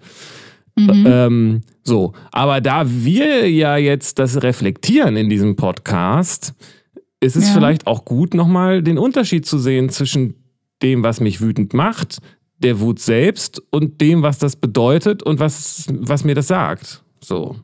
Mhm. 0.77 1.05
Ähm, 1.07 1.61
so, 1.83 2.13
aber 2.31 2.61
da 2.61 2.85
wir 2.87 3.49
ja 3.49 3.77
jetzt 3.77 4.19
das 4.19 4.43
reflektieren 4.43 5.17
in 5.17 5.29
diesem 5.29 5.55
Podcast, 5.55 6.53
ist 7.19 7.35
es 7.35 7.49
ja. 7.49 7.53
vielleicht 7.53 7.87
auch 7.87 8.05
gut, 8.05 8.33
nochmal 8.33 8.81
den 8.81 8.97
Unterschied 8.97 9.45
zu 9.45 9.57
sehen 9.57 9.89
zwischen 9.89 10.40
dem, 10.83 11.03
was 11.03 11.19
mich 11.19 11.41
wütend 11.41 11.73
macht, 11.73 12.19
der 12.59 12.79
Wut 12.79 12.99
selbst 12.99 13.61
und 13.71 14.01
dem, 14.01 14.21
was 14.21 14.37
das 14.37 14.55
bedeutet 14.55 15.23
und 15.23 15.39
was, 15.39 15.87
was 15.91 16.23
mir 16.23 16.35
das 16.35 16.47
sagt. 16.47 17.03
So. 17.19 17.55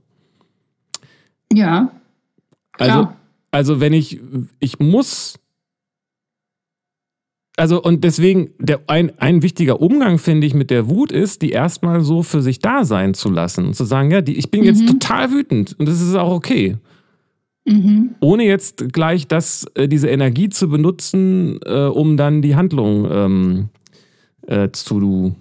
Ja. 1.53 1.91
Also, 2.77 3.09
also 3.51 3.79
wenn 3.79 3.93
ich, 3.93 4.19
ich 4.59 4.79
muss, 4.79 5.39
also 7.55 7.81
und 7.81 8.03
deswegen, 8.03 8.51
der, 8.59 8.81
ein, 8.87 9.17
ein 9.19 9.41
wichtiger 9.41 9.81
Umgang, 9.81 10.19
finde 10.19 10.47
ich, 10.47 10.53
mit 10.53 10.69
der 10.69 10.89
Wut 10.89 11.11
ist, 11.11 11.41
die 11.41 11.51
erstmal 11.51 12.01
so 12.01 12.23
für 12.23 12.41
sich 12.41 12.59
da 12.59 12.85
sein 12.85 13.13
zu 13.13 13.29
lassen 13.29 13.65
und 13.65 13.75
zu 13.75 13.85
sagen, 13.85 14.11
ja, 14.11 14.21
die, 14.21 14.37
ich 14.37 14.51
bin 14.51 14.61
mhm. 14.61 14.67
jetzt 14.67 14.87
total 14.87 15.31
wütend 15.31 15.75
und 15.79 15.87
das 15.87 16.01
ist 16.01 16.15
auch 16.15 16.31
okay. 16.31 16.77
Mhm. 17.67 18.15
Ohne 18.21 18.45
jetzt 18.45 18.93
gleich 18.93 19.27
das, 19.27 19.65
äh, 19.75 19.87
diese 19.87 20.07
Energie 20.07 20.49
zu 20.49 20.69
benutzen, 20.69 21.59
äh, 21.65 21.85
um 21.85 22.15
dann 22.15 22.41
die 22.41 22.55
Handlung 22.55 23.07
ähm, 23.11 23.69
äh, 24.47 24.69
zu, 24.71 25.35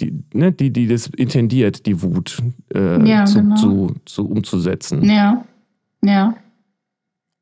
die, 0.00 0.12
ne, 0.34 0.52
die, 0.52 0.70
die 0.70 0.86
das 0.86 1.06
intendiert, 1.08 1.86
die 1.86 2.02
Wut 2.02 2.42
äh, 2.74 3.08
ja, 3.08 3.24
zu, 3.24 3.38
genau. 3.38 3.56
zu, 3.56 3.94
zu, 4.04 4.28
umzusetzen. 4.28 5.02
Ja, 5.02 5.44
ja. 6.04 6.36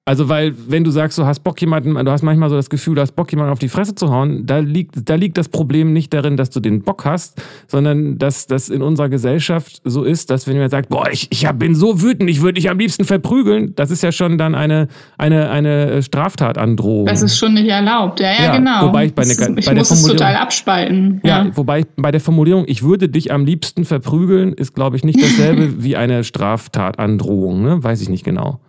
Also, 0.07 0.29
weil, 0.29 0.55
wenn 0.69 0.85
du 0.85 0.91
sagst, 0.91 1.17
du 1.17 1.25
hast 1.25 1.41
Bock 1.41 1.59
jemanden, 1.63 1.95
du 1.95 2.11
hast 2.11 2.21
manchmal 2.21 2.51
so 2.51 2.57
das 2.57 2.69
Gefühl, 2.69 2.95
du 2.95 3.01
hast 3.01 3.13
Bock 3.13 3.31
jemanden 3.33 3.53
auf 3.53 3.59
die 3.59 3.71
Fresse 3.71 3.95
zu 3.95 4.11
hauen, 4.11 4.45
da 4.45 4.59
liegt, 4.59 5.09
da 5.09 5.15
liegt 5.15 5.39
das 5.39 5.49
Problem 5.49 5.95
nicht 5.95 6.13
darin, 6.13 6.37
dass 6.37 6.51
du 6.51 6.61
den 6.61 6.83
Bock 6.83 7.07
hast, 7.07 7.41
sondern 7.69 8.19
dass 8.19 8.47
das 8.47 8.69
in 8.69 8.83
unserer 8.83 9.09
Gesellschaft 9.09 9.81
so 9.83 10.05
ist, 10.05 10.31
dass 10.31 10.47
wenn 10.47 10.55
jemand 10.55 10.73
sagt, 10.73 10.91
boah, 10.91 11.09
ich, 11.11 11.29
ich 11.33 11.49
bin 11.53 11.75
so 11.75 12.03
wütend, 12.03 12.29
ich 12.29 12.43
würde 12.43 12.55
dich 12.55 12.69
am 12.69 12.79
liebsten 12.79 13.07
verprügeln, 13.07 13.75
das 13.77 13.91
ist 13.91 14.03
ja 14.03 14.13
schon 14.13 14.37
dann 14.37 14.55
eine, 14.55 14.89
eine, 15.17 15.49
eine 15.49 16.03
Straftatandrohung. 16.03 17.07
Das 17.07 17.23
ist 17.23 17.39
schon 17.39 17.55
nicht 17.55 17.69
erlaubt, 17.69 18.21
ja, 18.21 18.33
ja, 18.33 18.45
ja 18.45 18.57
genau. 18.59 18.89
Wobei 18.89 19.07
ich 19.07 19.15
bei, 19.15 19.23
das, 19.23 19.39
der, 19.39 19.57
ich 19.57 19.65
bei 19.65 19.73
der 19.73 19.81
muss 19.81 19.91
es 19.91 20.03
total 20.03 20.37
abspalten. 20.37 21.23
Ja. 21.25 21.45
Ja, 21.45 21.57
wobei 21.57 21.81
ich 21.81 21.87
bei 21.97 22.11
der 22.11 22.21
Formulierung, 22.21 22.65
ich 22.67 22.83
würde 22.83 23.09
dich 23.09 23.33
am 23.33 23.47
liebsten 23.47 23.87
verprügeln, 23.87 24.53
ist, 24.53 24.75
glaube 24.75 24.97
ich, 24.97 25.05
nicht 25.05 25.23
dasselbe 25.23 25.83
wie 25.83 25.97
eine 25.97 26.25
Straftatandrohung, 26.25 27.63
ne? 27.63 27.83
Weiß 27.83 28.03
ich 28.03 28.11
nicht 28.11 28.25
genau. 28.25 28.61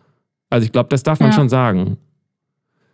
Also 0.55 0.65
ich 0.65 0.71
glaube, 0.71 0.87
das 0.89 1.03
darf 1.03 1.19
man 1.19 1.31
Ja. 1.31 1.35
schon 1.35 1.49
sagen. 1.49 1.97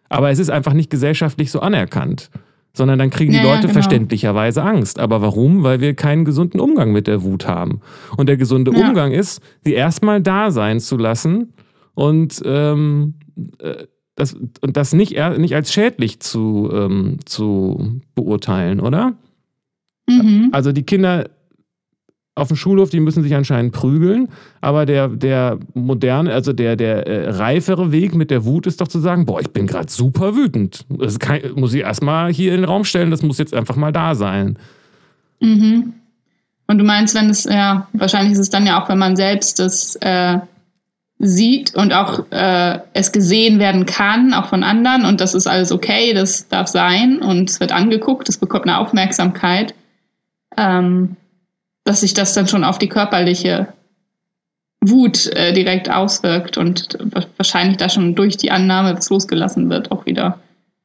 Aber 0.09 0.31
es 0.31 0.39
ist 0.39 0.49
einfach 0.49 0.73
nicht 0.73 0.89
gesellschaftlich 0.89 1.51
so 1.51 1.59
anerkannt. 1.59 2.31
Sondern 2.73 2.97
dann 2.97 3.09
kriegen 3.11 3.31
die 3.33 3.37
Ja, 3.37 3.43
Leute 3.43 3.61
genau. 3.67 3.73
verständlicherweise 3.73 4.63
Angst. 4.63 4.97
Aber 4.97 5.21
warum? 5.21 5.61
Weil 5.61 5.79
wir 5.79 5.93
keinen 5.93 6.25
gesunden 6.25 6.59
Umgang 6.59 6.91
mit 6.91 7.05
der 7.05 7.21
Wut 7.21 7.47
haben. 7.47 7.81
Und 8.17 8.27
der 8.29 8.37
gesunde. 8.37 8.71
Umgang 8.71 9.11
ist, 9.11 9.41
sie 9.63 9.73
erstmal 9.73 10.21
da 10.21 10.49
sein 10.49 10.79
zu 10.79 10.97
lassen 10.97 11.53
und, 11.93 12.41
ähm, 12.45 13.13
äh, 13.59 13.85
das, 14.15 14.33
und 14.33 14.75
das 14.77 14.93
nicht, 14.93 15.17
nicht 15.37 15.53
als 15.53 15.71
schädlich 15.71 16.19
zu, 16.21 16.69
ähm, 16.73 17.17
zu 17.25 18.01
beurteilen, 18.15 18.79
oder? 18.79 19.13
Mhm. 20.09 20.49
Also 20.51 20.71
die 20.71 20.83
Kinder 20.83 21.29
auf 22.33 22.47
dem 22.47 22.57
Schulhof, 22.57 22.89
die 22.89 23.01
müssen 23.01 23.23
sich 23.23 23.35
anscheinend 23.35 23.73
prügeln, 23.73 24.29
aber 24.61 24.85
der, 24.85 25.09
der 25.09 25.59
moderne, 25.73 26.33
also 26.33 26.53
der, 26.53 26.77
der 26.77 27.05
äh, 27.05 27.29
reifere 27.29 27.91
Weg 27.91 28.15
mit 28.15 28.31
der 28.31 28.45
Wut 28.45 28.67
ist 28.67 28.79
doch 28.79 28.87
zu 28.87 28.99
sagen, 28.99 29.25
boah, 29.25 29.41
ich 29.41 29.51
bin 29.51 29.67
gerade 29.67 29.91
super 29.91 30.35
wütend. 30.35 30.85
Das 30.89 31.19
kann, 31.19 31.41
muss 31.55 31.73
ich 31.73 31.81
erstmal 31.81 32.31
hier 32.31 32.53
in 32.53 32.61
den 32.61 32.65
Raum 32.65 32.85
stellen, 32.85 33.11
das 33.11 33.21
muss 33.21 33.37
jetzt 33.37 33.53
einfach 33.53 33.75
mal 33.75 33.91
da 33.91 34.15
sein. 34.15 34.57
Mhm. 35.41 35.93
Und 36.67 36.77
du 36.77 36.85
meinst, 36.85 37.15
wenn 37.15 37.29
es, 37.29 37.43
ja, 37.43 37.87
wahrscheinlich 37.91 38.33
ist 38.33 38.39
es 38.39 38.49
dann 38.49 38.65
ja 38.65 38.81
auch, 38.81 38.87
wenn 38.87 38.97
man 38.97 39.17
selbst 39.17 39.59
das 39.59 39.97
äh, 39.97 40.39
sieht 41.19 41.75
und 41.75 41.93
auch 41.93 42.31
äh, 42.31 42.79
es 42.93 43.11
gesehen 43.11 43.59
werden 43.59 43.85
kann, 43.85 44.33
auch 44.33 44.47
von 44.47 44.63
anderen 44.63 45.03
und 45.03 45.19
das 45.19 45.35
ist 45.35 45.47
alles 45.47 45.73
okay, 45.73 46.13
das 46.13 46.47
darf 46.47 46.67
sein 46.67 47.19
und 47.19 47.49
es 47.49 47.59
wird 47.59 47.73
angeguckt, 47.73 48.29
es 48.29 48.37
bekommt 48.37 48.67
eine 48.67 48.77
Aufmerksamkeit, 48.77 49.75
ähm, 50.57 51.17
dass 51.83 52.01
sich 52.01 52.13
das 52.13 52.33
dann 52.33 52.47
schon 52.47 52.63
auf 52.63 52.77
die 52.79 52.89
körperliche 52.89 53.67
Wut 54.83 55.27
äh, 55.27 55.53
direkt 55.53 55.89
auswirkt 55.91 56.57
und 56.57 56.97
wa- 57.13 57.25
wahrscheinlich 57.37 57.77
da 57.77 57.89
schon 57.89 58.15
durch 58.15 58.37
die 58.37 58.51
Annahme, 58.51 58.95
was 58.95 59.09
losgelassen 59.09 59.69
wird, 59.69 59.91
auch 59.91 60.05
wieder. 60.05 60.39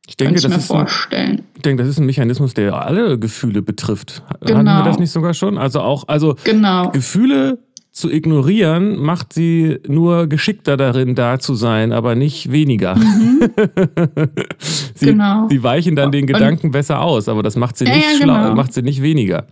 Ich 0.09 0.17
denke, 0.17 0.37
ich 0.37 0.43
das 0.43 0.53
ist, 0.53 0.71
ein, 0.71 0.77
vorstellen. 0.79 1.43
ich 1.57 1.63
denke, 1.63 1.83
das 1.83 1.91
ist 1.91 1.99
ein 1.99 2.07
Mechanismus, 2.07 2.55
der 2.55 2.75
alle 2.75 3.19
Gefühle 3.19 3.63
betrifft. 3.63 4.23
Hatten 4.29 4.47
Genau. 4.47 4.79
wir 4.79 4.85
das 4.85 4.99
nicht 4.99 5.11
sogar 5.11 5.35
schon? 5.35 5.59
Also 5.59 5.81
auch, 5.81 6.05
also 6.09 6.37
Genau. 6.45 6.91
Gefühle 6.91 7.59
zu 7.91 8.11
ignorieren, 8.11 8.99
macht 8.99 9.33
sie 9.33 9.81
nur 9.89 10.27
geschickter 10.29 10.77
darin, 10.77 11.15
da 11.15 11.39
zu 11.39 11.55
sein, 11.55 11.93
aber 11.93 12.15
nicht 12.15 12.53
weniger. 12.53 12.97
sie, 14.95 15.07
Genau. 15.07 15.49
sie 15.49 15.63
weichen 15.63 15.97
dann 15.97 16.13
den 16.13 16.23
Und- 16.23 16.27
Gedanken 16.29 16.71
besser 16.71 17.01
aus, 17.01 17.29
aber 17.29 17.43
das 17.43 17.57
macht 17.57 17.77
sie 17.79 17.87
Ja, 17.87 17.95
nicht 17.97 18.11
ja, 18.11 18.17
schlau, 18.25 18.35
genau. 18.43 18.55
macht 18.55 18.73
sie 18.75 18.83
nicht 18.83 19.03
weniger. 19.03 19.47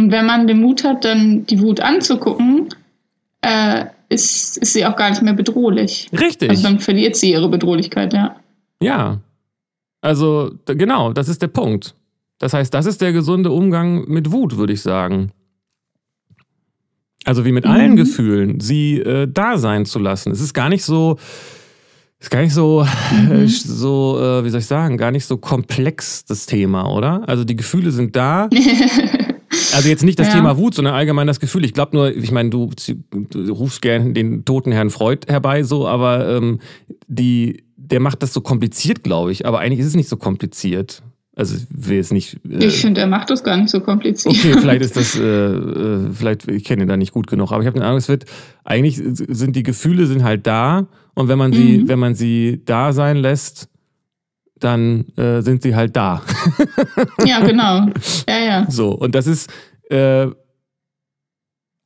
Und 0.00 0.10
wenn 0.12 0.24
man 0.24 0.46
den 0.46 0.60
Mut 0.62 0.82
hat, 0.82 1.04
dann 1.04 1.44
die 1.44 1.60
Wut 1.60 1.80
anzugucken, 1.80 2.68
äh, 3.42 3.84
ist, 4.08 4.56
ist 4.56 4.72
sie 4.72 4.86
auch 4.86 4.96
gar 4.96 5.10
nicht 5.10 5.20
mehr 5.20 5.34
bedrohlich. 5.34 6.08
Richtig. 6.18 6.48
Also 6.48 6.62
dann 6.62 6.80
verliert 6.80 7.16
sie 7.16 7.32
ihre 7.32 7.50
Bedrohlichkeit, 7.50 8.14
ja. 8.14 8.36
ja. 8.82 9.18
Also, 10.00 10.52
genau, 10.64 11.12
das 11.12 11.28
ist 11.28 11.42
der 11.42 11.48
Punkt. 11.48 11.94
Das 12.38 12.54
heißt, 12.54 12.72
das 12.72 12.86
ist 12.86 13.02
der 13.02 13.12
gesunde 13.12 13.50
Umgang 13.50 14.08
mit 14.08 14.32
Wut, 14.32 14.56
würde 14.56 14.72
ich 14.72 14.80
sagen. 14.80 15.32
Also 17.26 17.44
wie 17.44 17.52
mit 17.52 17.66
Mhm. 17.66 17.70
allen 17.70 17.96
Gefühlen, 17.96 18.58
sie 18.60 19.00
äh, 19.00 19.28
da 19.30 19.58
sein 19.58 19.84
zu 19.84 19.98
lassen. 19.98 20.32
Es 20.32 20.40
ist 20.40 20.54
gar 20.54 20.70
nicht 20.70 20.82
so, 20.82 21.18
ist 22.18 22.30
gar 22.30 22.40
nicht 22.40 22.54
so, 22.54 22.86
äh, 23.30 23.46
so, 23.46 24.18
äh, 24.18 24.44
wie 24.46 24.48
soll 24.48 24.60
ich 24.60 24.66
sagen, 24.66 24.96
gar 24.96 25.10
nicht 25.10 25.26
so 25.26 25.36
komplex 25.36 26.24
das 26.24 26.46
Thema, 26.46 26.90
oder? 26.90 27.28
Also 27.28 27.44
die 27.44 27.56
Gefühle 27.56 27.90
sind 27.90 28.16
da. 28.16 28.48
Also 29.74 29.88
jetzt 29.88 30.04
nicht 30.04 30.18
das 30.18 30.28
Ja. 30.28 30.34
Thema 30.34 30.56
Wut, 30.56 30.74
sondern 30.74 30.94
allgemein 30.94 31.26
das 31.26 31.40
Gefühl. 31.40 31.64
Ich 31.64 31.72
glaube 31.74 31.96
nur, 31.96 32.14
ich 32.16 32.30
meine, 32.32 32.50
du, 32.50 32.70
du 33.10 33.52
rufst 33.52 33.82
gern 33.82 34.14
den 34.14 34.44
toten 34.44 34.72
Herrn 34.72 34.90
Freud 34.90 35.26
herbei, 35.28 35.62
so, 35.62 35.86
aber 35.86 36.28
ähm, 36.36 36.58
die, 37.06 37.64
der 37.76 38.00
macht 38.00 38.22
das 38.22 38.32
so 38.32 38.40
kompliziert, 38.40 39.02
glaube 39.04 39.32
ich. 39.32 39.46
Aber 39.46 39.60
eigentlich 39.60 39.80
ist 39.80 39.86
es 39.86 39.96
nicht 39.96 40.08
so 40.08 40.16
kompliziert. 40.16 41.02
Also 41.36 41.56
ich 41.56 41.62
will 41.70 41.96
jetzt 41.96 42.12
nicht. 42.12 42.38
Äh, 42.48 42.66
Ich 42.66 42.80
finde, 42.80 43.00
er 43.00 43.06
macht 43.06 43.30
das 43.30 43.42
gar 43.44 43.56
nicht 43.56 43.70
so 43.70 43.80
kompliziert. 43.80 44.34
Okay, 44.34 44.52
vielleicht 44.60 44.82
ist 44.82 44.96
das, 44.96 45.14
äh, 45.16 45.22
äh, 45.22 46.10
vielleicht, 46.12 46.48
ich 46.48 46.64
kenne 46.64 46.82
ihn 46.82 46.88
da 46.88 46.96
nicht 46.98 47.12
gut 47.12 47.28
genug, 47.28 47.50
aber 47.52 47.62
ich 47.62 47.66
habe 47.66 47.78
den 47.78 47.82
Eindruck, 47.84 48.00
es 48.00 48.08
wird, 48.08 48.26
eigentlich 48.64 49.00
sind 49.02 49.56
die 49.56 49.62
Gefühle 49.62 50.06
sind 50.06 50.22
halt 50.24 50.46
da 50.46 50.88
und 51.14 51.28
wenn 51.28 51.38
man 51.38 51.52
sie, 51.52 51.78
Mhm. 51.78 51.88
wenn 51.88 51.98
man 51.98 52.14
sie 52.14 52.60
da 52.66 52.92
sein 52.92 53.16
lässt, 53.16 53.68
dann 54.60 55.06
äh, 55.16 55.40
sind 55.42 55.62
sie 55.62 55.74
halt 55.74 55.96
da. 55.96 56.22
Ja, 57.24 57.40
genau. 57.40 57.86
Ja, 58.28 58.38
ja. 58.38 58.66
So, 58.70 58.90
und 58.92 59.14
das 59.14 59.26
ist 59.26 59.50
äh, 59.90 60.28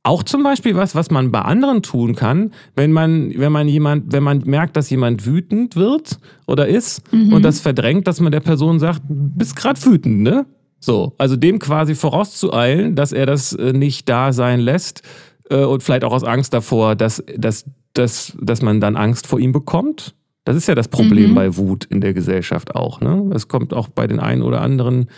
auch 0.06 0.22
zum 0.22 0.42
Beispiel 0.42 0.76
was, 0.76 0.94
was 0.94 1.10
man 1.10 1.32
bei 1.32 1.40
anderen 1.40 1.82
tun 1.82 2.14
kann, 2.14 2.52
wenn 2.76 2.92
man, 2.92 3.32
wenn 3.38 3.52
man 3.52 3.68
jemand, 3.68 4.12
wenn 4.12 4.22
man 4.22 4.42
merkt, 4.44 4.76
dass 4.76 4.90
jemand 4.90 5.24
wütend 5.24 5.76
wird 5.76 6.18
oder 6.46 6.68
ist 6.68 7.10
Mhm. 7.12 7.32
und 7.32 7.42
das 7.42 7.60
verdrängt, 7.60 8.06
dass 8.06 8.20
man 8.20 8.30
der 8.30 8.40
Person 8.40 8.78
sagt, 8.78 9.00
bist 9.08 9.56
gerade 9.56 9.82
wütend, 9.84 10.20
ne? 10.20 10.44
So, 10.78 11.14
also 11.16 11.36
dem 11.36 11.58
quasi 11.58 11.94
vorauszueilen, 11.94 12.94
dass 12.94 13.12
er 13.12 13.24
das 13.24 13.54
äh, 13.54 13.72
nicht 13.72 14.06
da 14.10 14.34
sein 14.34 14.60
lässt 14.60 15.00
äh, 15.48 15.64
und 15.64 15.82
vielleicht 15.82 16.04
auch 16.04 16.12
aus 16.12 16.24
Angst 16.24 16.52
davor, 16.52 16.94
dass, 16.96 17.24
dass, 17.38 17.64
dass, 17.94 18.36
dass 18.38 18.60
man 18.60 18.82
dann 18.82 18.96
Angst 18.96 19.26
vor 19.26 19.38
ihm 19.40 19.52
bekommt. 19.52 20.14
Das 20.44 20.56
ist 20.56 20.68
ja 20.68 20.74
das 20.74 20.88
Problem 20.88 21.30
Mhm. 21.30 21.34
bei 21.34 21.56
Wut 21.56 21.84
in 21.84 22.00
der 22.00 22.12
Gesellschaft 22.14 22.74
auch. 22.74 23.00
Ne? 23.00 23.30
Es 23.34 23.48
kommt 23.48 23.72
auch 23.72 23.88
bei 23.88 24.06
den 24.06 24.20
einen 24.20 24.42
oder 24.42 24.60
anderen 24.60 25.08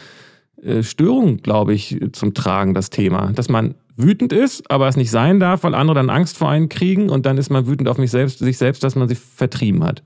äh, 0.63 0.83
Störungen, 0.83 1.39
glaube 1.43 1.75
ich, 1.75 1.99
zum 2.13 2.33
Tragen, 2.33 2.75
das 2.75 2.91
Thema. 2.91 3.33
Dass 3.33 3.49
man 3.49 3.75
wütend 3.97 4.33
ist, 4.33 4.71
aber 4.71 4.89
es 4.89 4.97
nicht 4.97 5.11
sein 5.11 5.41
darf, 5.41 5.65
weil 5.65 5.75
andere 5.75 5.97
dann 5.97 6.11
Angst 6.11 6.37
vor 6.39 6.49
einen 6.51 6.69
kriegen 6.69 7.11
und 7.11 7.27
dann 7.27 7.39
ist 7.39 7.51
man 7.51 7.67
wütend 7.67 7.89
auf 7.89 7.99
mich 7.99 8.11
selbst, 8.11 8.39
sich 8.39 8.57
selbst, 8.59 8.85
dass 8.85 8.95
man 8.95 9.09
sie 9.09 9.15
vertrieben 9.15 9.83
hat. 9.85 10.03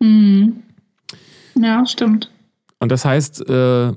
Mhm. 0.00 0.62
Ja, 1.54 1.84
stimmt. 1.86 2.30
Und 2.80 2.92
das 2.92 3.04
heißt, 3.04 3.48
äh, 3.48 3.92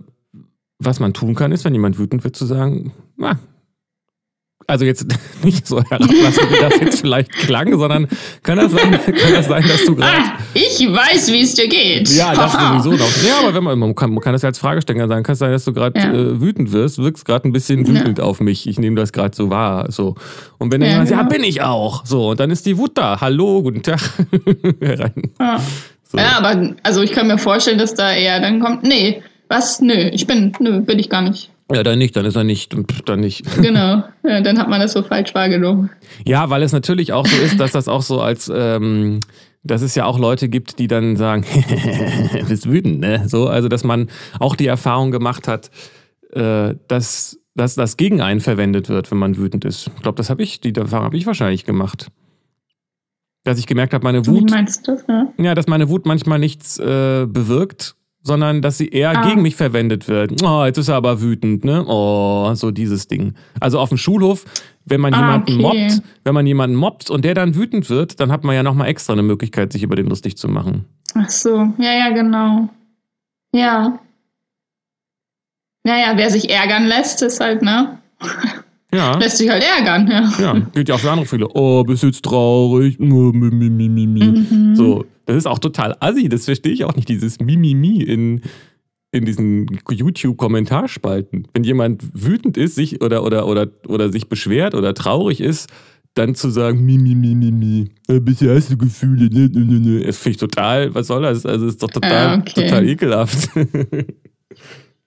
was 0.79 0.99
man 0.99 1.13
tun 1.13 1.35
kann, 1.35 1.51
ist, 1.51 1.65
wenn 1.65 1.73
jemand 1.73 1.97
wütend 1.99 2.23
wird, 2.23 2.35
zu 2.35 2.45
sagen, 2.45 2.93
na, 3.17 3.37
also 4.69 4.85
jetzt 4.85 5.05
nicht 5.43 5.67
so 5.67 5.81
herablassen, 5.83 6.43
wie 6.49 6.59
das 6.61 6.79
jetzt 6.79 7.01
vielleicht 7.01 7.31
klang, 7.31 7.77
sondern 7.77 8.07
kann 8.43 8.57
das 8.57 8.71
sein, 8.71 8.91
kann 8.91 9.33
das 9.33 9.47
sein 9.47 9.63
dass 9.67 9.83
du 9.85 9.95
gerade. 9.95 10.17
Ah, 10.17 10.37
ich 10.53 10.79
weiß, 10.79 11.31
wie 11.31 11.41
es 11.41 11.53
dir 11.55 11.67
geht. 11.67 12.09
Ja, 12.09 12.33
das 12.33 12.53
sowieso 12.53 12.91
noch. 12.91 13.23
Ja, 13.27 13.39
aber 13.41 13.53
wenn 13.53 13.63
man, 13.63 13.79
man, 13.79 13.95
kann, 13.95 14.13
man 14.13 14.23
kann 14.23 14.33
das 14.33 14.43
ja 14.43 14.49
als 14.49 14.59
Fragesteller 14.59 15.07
sagen. 15.07 15.23
Kann 15.23 15.33
es 15.33 15.39
sein, 15.39 15.51
dass 15.51 15.65
du 15.65 15.73
gerade 15.73 15.99
Ja. 15.99 16.11
äh, 16.13 16.39
wütend 16.41 16.71
wirst, 16.71 16.97
wirkst 16.99 17.25
gerade 17.25 17.47
ein 17.47 17.51
bisschen 17.51 17.83
Ja. 17.85 18.01
wütend 18.01 18.19
auf 18.19 18.39
mich. 18.39 18.67
Ich 18.67 18.79
nehme 18.79 18.95
das 18.95 19.11
gerade 19.11 19.35
so 19.35 19.49
wahr. 19.49 19.91
So. 19.91 20.15
Und 20.59 20.71
wenn 20.71 20.81
dann 20.81 20.89
Ja, 20.89 20.93
jemand 20.95 21.09
sagt, 21.09 21.17
ja, 21.21 21.27
genau. 21.27 21.35
bin 21.35 21.43
ich 21.43 21.61
auch. 21.61 22.05
So, 22.05 22.29
und 22.29 22.39
dann 22.39 22.51
ist 22.51 22.65
die 22.65 22.77
Wut 22.77 22.91
da. 22.97 23.19
Hallo, 23.19 23.61
guten 23.63 23.81
Tag. 23.81 23.99
Herein. 24.81 25.13
Ja. 25.39 25.59
So. 26.11 26.17
ja, 26.17 26.37
aber 26.37 26.73
also 26.83 27.01
ich 27.03 27.11
kann 27.11 27.27
mir 27.27 27.37
vorstellen, 27.37 27.77
dass 27.77 27.93
da 27.93 28.11
eher 28.11 28.39
dann 28.39 28.59
kommt, 28.59 28.83
nee, 28.83 29.21
was? 29.47 29.79
Nö, 29.81 29.93
ich 30.11 30.25
bin, 30.25 30.53
nö, 30.59 30.81
bin 30.81 30.97
ich 30.99 31.09
gar 31.09 31.21
nicht. 31.21 31.49
Ja, 31.71 31.83
dann 31.83 31.99
nicht, 31.99 32.15
dann 32.15 32.25
ist 32.25 32.35
er 32.35 32.43
nicht, 32.43 32.73
pff, 32.73 33.01
dann 33.03 33.19
nicht. 33.19 33.45
Genau. 33.61 34.03
Ja, 34.23 34.41
dann 34.41 34.57
hat 34.57 34.69
man 34.69 34.79
das 34.81 34.93
so 34.93 35.03
falsch 35.03 35.35
wahrgenommen. 35.35 35.91
Ja, 36.25 36.49
weil 36.49 36.63
es 36.63 36.71
natürlich 36.71 37.13
auch 37.13 37.27
so 37.27 37.37
ist, 37.37 37.59
dass 37.59 37.71
das 37.71 37.87
auch 37.87 38.01
so 38.01 38.21
als, 38.21 38.51
ähm, 38.53 39.19
dass 39.63 39.81
es 39.81 39.93
ja 39.93 40.05
auch 40.05 40.17
Leute 40.17 40.49
gibt, 40.49 40.79
die 40.79 40.87
dann 40.87 41.15
sagen, 41.15 41.45
bist 42.47 42.69
wütend, 42.69 43.01
ne? 43.01 43.27
So, 43.27 43.47
also 43.47 43.67
dass 43.67 43.83
man 43.83 44.09
auch 44.39 44.55
die 44.55 44.67
Erfahrung 44.67 45.11
gemacht 45.11 45.47
hat, 45.47 45.69
äh, 46.31 46.75
dass, 46.87 47.39
dass 47.55 47.75
das 47.75 47.97
gegen 47.97 48.21
einen 48.21 48.39
verwendet 48.39 48.89
wird, 48.89 49.11
wenn 49.11 49.19
man 49.19 49.37
wütend 49.37 49.63
ist. 49.63 49.91
Ich 49.95 50.01
glaube, 50.01 50.15
das 50.15 50.29
habe 50.31 50.41
ich, 50.41 50.61
die 50.61 50.73
Erfahrung 50.73 51.05
habe 51.05 51.17
ich 51.17 51.27
wahrscheinlich 51.27 51.65
gemacht. 51.65 52.07
Dass 53.43 53.59
ich 53.59 53.67
gemerkt 53.67 53.93
habe, 53.93 54.03
meine 54.03 54.25
Wie 54.25 54.31
Wut, 54.31 54.49
meinst 54.49 54.87
du 54.87 54.91
das? 54.91 55.05
Ja? 55.07 55.31
ja, 55.37 55.55
dass 55.55 55.67
meine 55.67 55.89
Wut 55.89 56.05
manchmal 56.05 56.39
nichts 56.39 56.77
äh, 56.79 57.25
bewirkt, 57.27 57.95
sondern 58.21 58.61
dass 58.61 58.77
sie 58.77 58.89
eher 58.89 59.11
Ah. 59.17 59.27
gegen 59.27 59.41
mich 59.41 59.55
verwendet 59.55 60.07
wird. 60.07 60.41
Oh, 60.43 60.65
jetzt 60.65 60.77
ist 60.77 60.87
er 60.89 60.95
aber 60.95 61.21
wütend, 61.21 61.63
ne? 61.63 61.83
Oh, 61.87 62.53
so 62.53 62.71
dieses 62.71 63.07
Ding. 63.07 63.33
Also 63.59 63.79
auf 63.79 63.89
dem 63.89 63.97
Schulhof, 63.97 64.45
wenn 64.85 65.01
man 65.01 65.13
Ah, 65.13 65.19
jemanden 65.19 65.65
okay. 65.65 65.81
mobbt, 65.89 66.01
wenn 66.25 66.33
man 66.33 66.45
jemanden 66.47 66.75
mobbt 66.75 67.09
und 67.09 67.23
der 67.25 67.33
dann 67.33 67.55
wütend 67.55 67.89
wird, 67.89 68.19
dann 68.19 68.31
hat 68.31 68.43
man 68.43 68.55
ja 68.55 68.63
nochmal 68.63 68.87
extra 68.89 69.13
eine 69.13 69.23
Möglichkeit, 69.23 69.71
sich 69.71 69.83
über 69.83 69.95
den 69.95 70.07
lustig 70.07 70.37
zu 70.37 70.47
machen. 70.47 70.85
Ach 71.15 71.29
so, 71.29 71.73
ja, 71.77 71.93
ja, 71.93 72.09
genau. 72.09 72.69
Ja. 73.55 73.99
Naja, 75.83 76.13
wer 76.17 76.29
sich 76.29 76.49
ärgern 76.49 76.85
lässt, 76.85 77.21
ist 77.21 77.39
halt, 77.39 77.61
ne? 77.61 77.97
Ja. 78.93 79.17
Lässt 79.17 79.37
sich 79.37 79.49
halt 79.49 79.63
ärgern, 79.63 80.07
ja. 80.09 80.31
Ja, 80.39 80.59
gilt 80.73 80.89
ja 80.89 80.95
auch 80.95 80.99
für 80.99 81.11
andere 81.11 81.27
viele. 81.27 81.47
Oh, 81.49 81.83
bist 81.83 82.03
jetzt 82.03 82.23
traurig. 82.23 82.99
Mhm. 82.99 84.75
So, 84.75 85.05
das 85.25 85.37
ist 85.37 85.45
auch 85.45 85.59
total 85.59 85.95
assi. 85.99 86.27
Das 86.27 86.45
verstehe 86.45 86.73
ich 86.73 86.85
auch 86.85 86.95
nicht, 86.95 87.07
dieses 87.07 87.39
Mimimi 87.39 88.01
in, 88.01 88.41
in 89.11 89.25
diesen 89.25 89.67
YouTube-Kommentarspalten. 89.89 91.47
Wenn 91.53 91.63
jemand 91.63 92.03
wütend 92.13 92.57
ist 92.57 92.75
sich 92.75 93.01
oder, 93.03 93.23
oder, 93.23 93.45
oder, 93.47 93.67
oder 93.87 94.11
sich 94.11 94.27
beschwert 94.27 94.73
oder 94.73 94.95
traurig 94.95 95.39
ist, 95.39 95.69
dann 96.15 96.33
zu 96.33 96.49
sagen, 96.49 96.83
mi, 96.83 96.97
mi, 96.97 97.13
mi, 97.13 97.35
mi, 97.35 97.51
mi, 97.51 97.91
ein 98.07 98.25
bisschen 98.25 98.49
hast 98.49 98.71
du 98.71 98.77
Gefühle, 98.77 99.29
ne, 99.29 99.47
ne, 99.47 99.65
ne, 99.65 99.79
ne. 99.79 100.05
Das 100.05 100.17
finde 100.17 100.31
ich 100.31 100.37
total, 100.37 100.95
was 100.95 101.07
soll 101.07 101.21
das? 101.21 101.45
Also, 101.45 101.67
ist 101.67 101.81
doch 101.83 101.91
total, 101.91 102.11
ah, 102.11 102.39
okay. 102.39 102.63
total 102.63 102.89
ekelhaft. 102.89 103.49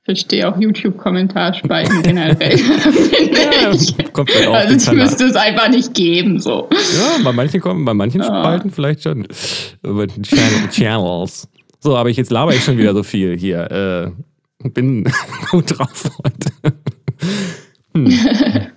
verstehe 0.05 0.49
auch 0.49 0.59
YouTube-Kommentarspalten 0.59 2.03
generell. 2.03 2.59
ja, 2.59 3.73
kommt 4.13 4.35
dann 4.35 4.49
auch 4.49 4.55
also 4.55 4.75
es 4.75 4.91
müsste 4.91 5.25
es 5.27 5.37
einfach 5.37 5.69
nicht 5.69 5.95
geben. 5.95 6.41
So. 6.41 6.69
Ja, 6.71 7.23
bei 7.25 7.33
manchen 7.33 7.61
kommen, 7.61 7.85
bei 7.85 7.95
manchen 7.95 8.23
Spalten 8.23 8.71
vielleicht 8.71 9.03
schon. 9.03 9.27
Bei 9.83 10.07
den 10.07 10.23
Channels. 10.23 11.49
So, 11.81 11.97
aber 11.97 12.11
ich 12.11 12.17
jetzt 12.17 12.31
laber 12.31 12.55
ich 12.55 12.65
schon 12.65 12.79
wieder 12.79 12.95
so 12.95 13.03
viel 13.03 13.37
hier. 13.37 14.13
Äh, 14.63 14.69
bin 14.71 15.05
gut 15.51 15.79
drauf 15.79 16.11
heute. 16.25 16.77
Hm. 17.95 18.69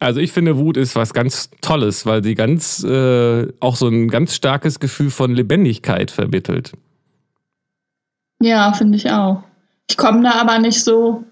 Also 0.00 0.20
ich 0.20 0.32
finde, 0.32 0.58
Wut 0.58 0.76
ist 0.76 0.96
was 0.96 1.14
ganz 1.14 1.50
Tolles, 1.62 2.04
weil 2.04 2.22
sie 2.22 2.34
ganz 2.34 2.84
äh, 2.84 3.46
auch 3.60 3.76
so 3.76 3.88
ein 3.88 4.08
ganz 4.08 4.34
starkes 4.34 4.80
Gefühl 4.80 5.10
von 5.10 5.34
Lebendigkeit 5.34 6.10
vermittelt. 6.10 6.72
Ja, 8.42 8.72
finde 8.74 8.96
ich 8.96 9.10
auch. 9.10 9.42
Ich 9.88 9.96
komme 9.96 10.22
da 10.22 10.32
aber 10.32 10.58
nicht 10.58 10.82
so. 10.82 11.24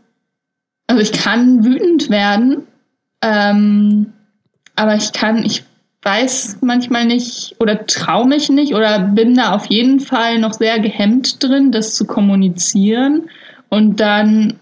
Also 0.86 1.02
ich 1.02 1.12
kann 1.12 1.64
wütend 1.64 2.10
werden, 2.10 2.66
ähm, 3.22 4.12
aber 4.76 4.94
ich 4.96 5.12
kann, 5.12 5.44
ich 5.44 5.64
weiß 6.02 6.58
manchmal 6.60 7.06
nicht 7.06 7.56
oder 7.60 7.86
traue 7.86 8.26
mich 8.26 8.48
nicht 8.48 8.74
oder 8.74 8.98
bin 8.98 9.36
da 9.36 9.54
auf 9.54 9.66
jeden 9.66 10.00
Fall 10.00 10.38
noch 10.38 10.52
sehr 10.52 10.80
gehemmt 10.80 11.42
drin, 11.42 11.72
das 11.72 11.94
zu 11.94 12.06
kommunizieren 12.06 13.30
und 13.68 14.00
dann 14.00 14.58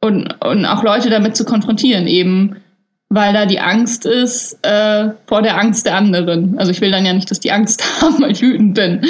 und, 0.00 0.44
und 0.44 0.66
auch 0.66 0.82
Leute 0.82 1.08
damit 1.08 1.36
zu 1.36 1.44
konfrontieren, 1.44 2.06
eben 2.06 2.56
weil 3.08 3.32
da 3.32 3.46
die 3.46 3.60
Angst 3.60 4.06
ist 4.06 4.58
äh, 4.62 5.10
vor 5.26 5.40
der 5.42 5.58
Angst 5.58 5.86
der 5.86 5.94
anderen. 5.94 6.58
Also 6.58 6.72
ich 6.72 6.80
will 6.80 6.90
dann 6.90 7.06
ja 7.06 7.12
nicht, 7.12 7.30
dass 7.30 7.40
die 7.40 7.52
Angst 7.52 7.82
haben, 8.02 8.20
weil 8.20 8.32
ich 8.32 8.42
wütend 8.42 8.74
bin 8.74 9.00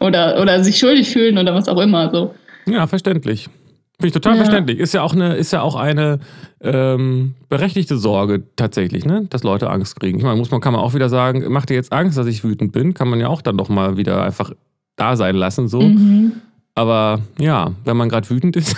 oder, 0.00 0.40
oder 0.40 0.62
sich 0.62 0.78
schuldig 0.78 1.10
fühlen 1.10 1.38
oder 1.38 1.54
was 1.54 1.66
auch 1.66 1.80
immer. 1.80 2.10
So. 2.10 2.34
Ja, 2.66 2.86
verständlich. 2.86 3.48
Finde 3.96 4.08
ich 4.08 4.12
total 4.12 4.32
ja. 4.32 4.44
verständlich. 4.44 4.80
Ist 4.80 4.92
ja 4.92 5.02
auch 5.02 5.12
eine, 5.12 5.36
ist 5.36 5.52
ja 5.52 5.62
auch 5.62 5.76
eine 5.76 6.18
ähm, 6.60 7.34
berechtigte 7.48 7.96
Sorge 7.96 8.42
tatsächlich, 8.56 9.04
ne? 9.04 9.26
dass 9.30 9.44
Leute 9.44 9.70
Angst 9.70 10.00
kriegen. 10.00 10.18
Ich 10.18 10.24
meine, 10.24 10.36
muss 10.36 10.50
man, 10.50 10.60
kann 10.60 10.72
man 10.72 10.82
auch 10.82 10.94
wieder 10.94 11.08
sagen, 11.08 11.50
macht 11.52 11.70
dir 11.70 11.74
jetzt 11.74 11.92
Angst, 11.92 12.18
dass 12.18 12.26
ich 12.26 12.42
wütend 12.42 12.72
bin? 12.72 12.94
Kann 12.94 13.08
man 13.08 13.20
ja 13.20 13.28
auch 13.28 13.40
dann 13.40 13.56
doch 13.56 13.68
mal 13.68 13.96
wieder 13.96 14.24
einfach 14.24 14.50
da 14.96 15.16
sein 15.16 15.36
lassen. 15.36 15.68
so. 15.68 15.80
Mhm. 15.80 16.32
Aber 16.74 17.20
ja, 17.38 17.72
wenn 17.84 17.96
man 17.96 18.08
gerade 18.08 18.28
wütend 18.30 18.56
ist. 18.56 18.74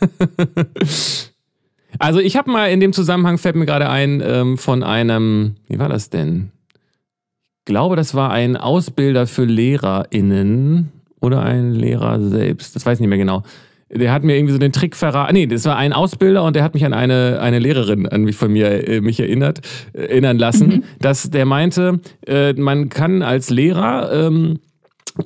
also 1.98 2.18
ich 2.18 2.34
habe 2.38 2.50
mal 2.50 2.70
in 2.70 2.80
dem 2.80 2.94
Zusammenhang, 2.94 3.36
fällt 3.36 3.56
mir 3.56 3.66
gerade 3.66 3.90
ein, 3.90 4.22
ähm, 4.24 4.56
von 4.56 4.82
einem, 4.82 5.56
wie 5.68 5.78
war 5.78 5.90
das 5.90 6.08
denn? 6.08 6.52
Ich 7.58 7.64
glaube, 7.66 7.96
das 7.96 8.14
war 8.14 8.30
ein 8.30 8.56
Ausbilder 8.56 9.26
für 9.26 9.44
LehrerInnen 9.44 10.90
oder 11.20 11.42
ein 11.42 11.74
Lehrer 11.74 12.18
selbst. 12.18 12.74
Das 12.74 12.86
weiß 12.86 12.96
ich 12.96 13.00
nicht 13.00 13.10
mehr 13.10 13.18
genau 13.18 13.42
der 13.90 14.12
hat 14.12 14.22
mir 14.22 14.36
irgendwie 14.36 14.52
so 14.52 14.58
den 14.58 14.72
Trick 14.72 14.96
verraten. 14.96 15.34
Nee, 15.34 15.46
das 15.46 15.64
war 15.64 15.76
ein 15.76 15.92
Ausbilder 15.92 16.44
und 16.44 16.56
der 16.56 16.62
hat 16.62 16.74
mich 16.74 16.84
an 16.84 16.92
eine, 16.92 17.40
eine 17.40 17.58
Lehrerin 17.58 18.06
an 18.06 18.24
mich 18.24 18.36
von 18.36 18.52
mir 18.52 18.86
äh, 18.86 19.00
mich 19.00 19.20
erinnert, 19.20 19.60
äh, 19.92 20.02
erinnern 20.02 20.38
lassen, 20.38 20.68
mhm. 20.68 20.84
dass 21.00 21.30
der 21.30 21.46
meinte, 21.46 22.00
äh, 22.26 22.52
man 22.54 22.88
kann 22.88 23.22
als 23.22 23.50
Lehrer 23.50 24.12
ähm, 24.12 24.60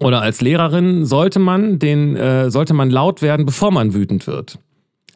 oder 0.01 0.23
als 0.23 0.41
Lehrerin 0.41 1.05
sollte 1.05 1.39
man 1.39 1.79
den 1.79 2.17
äh, 2.17 2.51
sollte 2.51 2.75
man 2.75 2.91
laut 2.91 3.23
werden, 3.23 3.47
bevor 3.47 3.71
man 3.71 3.95
wütend 3.95 4.27
wird. 4.27 4.59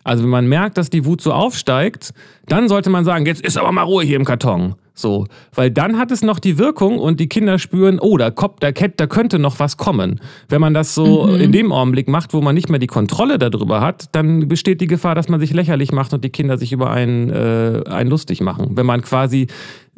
Also 0.07 0.23
wenn 0.23 0.31
man 0.31 0.47
merkt, 0.47 0.79
dass 0.79 0.89
die 0.89 1.05
Wut 1.05 1.21
so 1.21 1.33
aufsteigt, 1.33 2.15
dann 2.47 2.69
sollte 2.69 2.91
man 2.91 3.05
sagen, 3.05 3.27
jetzt 3.27 3.45
ist 3.45 3.59
aber 3.59 3.73
mal 3.73 3.83
Ruhe 3.83 4.05
hier 4.05 4.15
im 4.15 4.25
Karton. 4.25 4.77
So, 4.95 5.27
weil 5.55 5.71
dann 5.71 5.99
hat 5.99 6.11
es 6.13 6.23
noch 6.23 6.39
die 6.39 6.59
Wirkung 6.59 6.99
und 6.99 7.19
die 7.19 7.29
Kinder 7.29 7.59
spüren, 7.59 7.99
oh, 8.01 8.17
da, 8.17 8.31
kommt, 8.31 8.63
da, 8.63 8.71
da 8.71 9.07
könnte 9.09 9.39
noch 9.39 9.59
was 9.59 9.77
kommen. 9.77 10.21
Wenn 10.49 10.61
man 10.61 10.75
das 10.75 10.95
so 10.95 11.27
mhm. 11.27 11.41
in 11.41 11.53
dem 11.53 11.73
Augenblick 11.73 12.09
macht, 12.09 12.33
wo 12.33 12.41
man 12.41 12.55
nicht 12.55 12.71
mehr 12.71 12.79
die 12.79 12.87
Kontrolle 12.87 13.39
darüber 13.39 13.81
hat, 13.81 14.07
dann 14.13 14.47
besteht 14.47 14.81
die 14.81 14.87
Gefahr, 14.87 15.17
dass 15.17 15.29
man 15.29 15.41
sich 15.41 15.53
lächerlich 15.53 15.93
macht 15.93 16.15
und 16.15 16.25
die 16.25 16.31
Kinder 16.31 16.57
sich 16.57 16.73
über 16.73 16.91
einen, 16.91 17.29
äh, 17.29 17.83
einen 17.89 18.09
lustig 18.09 18.41
machen. 18.41 18.71
Wenn 18.77 18.87
man 18.87 19.03
quasi, 19.03 19.49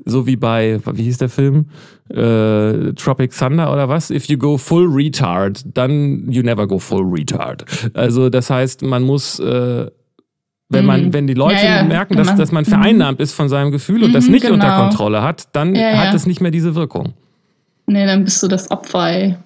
so 0.05 0.27
wie 0.27 0.37
bei, 0.37 0.81
wie 0.90 1.03
hieß 1.03 1.18
der 1.18 1.29
Film? 1.29 1.66
Äh, 2.09 2.94
Tropic 2.94 3.37
Thunder 3.38 3.73
oder 3.73 3.88
was? 3.88 4.11
If 4.11 4.25
you 4.25 4.38
go 4.38 4.57
full 4.57 4.88
retard, 4.88 5.64
dann 5.75 6.29
you 6.33 6.42
never 6.42 6.66
go 6.66 6.79
full 6.79 7.05
retard. 7.05 7.64
Also 7.94 8.31
das 8.31 8.51
heißt, 8.51 8.83
man 8.83 9.05
muss 9.05 9.38
äh, 9.38 9.87
wenn 10.68 10.85
man, 10.85 11.07
mhm. 11.07 11.12
wenn 11.12 11.26
die 11.26 11.35
Leute 11.35 11.64
ja, 11.64 11.76
ja, 11.76 11.83
merken, 11.85 12.16
dass, 12.16 12.26
man, 12.26 12.37
dass 12.37 12.52
man 12.52 12.64
vereinnahmt 12.64 13.18
mhm. 13.18 13.22
ist 13.22 13.33
von 13.33 13.48
seinem 13.48 13.70
Gefühl 13.70 14.04
und 14.04 14.12
das 14.12 14.26
mhm, 14.26 14.33
nicht 14.33 14.42
genau. 14.42 14.54
unter 14.54 14.76
Kontrolle 14.76 15.22
hat, 15.22 15.48
dann 15.52 15.74
ja, 15.74 15.96
hat 15.96 16.14
es 16.14 16.26
nicht 16.26 16.40
mehr 16.40 16.50
diese 16.50 16.74
Wirkung. 16.74 17.14
Nee, 17.87 18.04
dann 18.04 18.24
bist 18.24 18.42
du 18.42 18.48
das 18.48 18.70
Opfer. 18.70 19.11
Ey. 19.11 19.37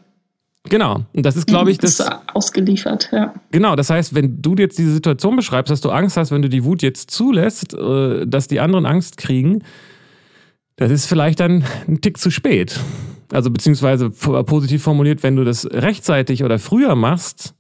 Genau. 0.65 1.05
Und 1.13 1.27
das 1.27 1.37
ist, 1.37 1.47
glaube 1.47 1.71
ich, 1.71 1.79
das. 1.79 1.99
Bist 1.99 2.11
du 2.11 2.35
ausgeliefert, 2.35 3.09
ja. 3.13 3.35
Genau. 3.53 3.77
Das 3.77 3.91
heißt, 3.91 4.15
wenn 4.15 4.43
du 4.43 4.55
jetzt 4.57 4.79
diese 4.79 4.93
Situation 4.93 5.37
beschreibst, 5.37 5.71
dass 5.71 5.81
du 5.81 5.91
Angst 5.91 6.17
hast, 6.17 6.33
wenn 6.33 6.43
du 6.43 6.49
die 6.49 6.65
Wut 6.65 6.83
jetzt 6.83 7.11
zulässt, 7.11 7.75
äh, 7.75 8.27
dass 8.27 8.49
die 8.49 8.59
anderen 8.59 8.87
Angst 8.87 9.17
kriegen, 9.17 9.63
das 10.77 10.91
ist 10.91 11.07
vielleicht 11.07 11.39
dann 11.39 11.65
ein 11.87 12.01
Tick 12.01 12.19
zu 12.19 12.31
spät. 12.31 12.81
Also, 13.33 13.51
beziehungsweise 13.51 14.11
positiv 14.11 14.83
formuliert, 14.83 15.23
wenn 15.23 15.37
du 15.37 15.45
das 15.45 15.67
rechtzeitig 15.67 16.43
oder 16.43 16.59
früher 16.59 16.97
machst, 16.97 17.55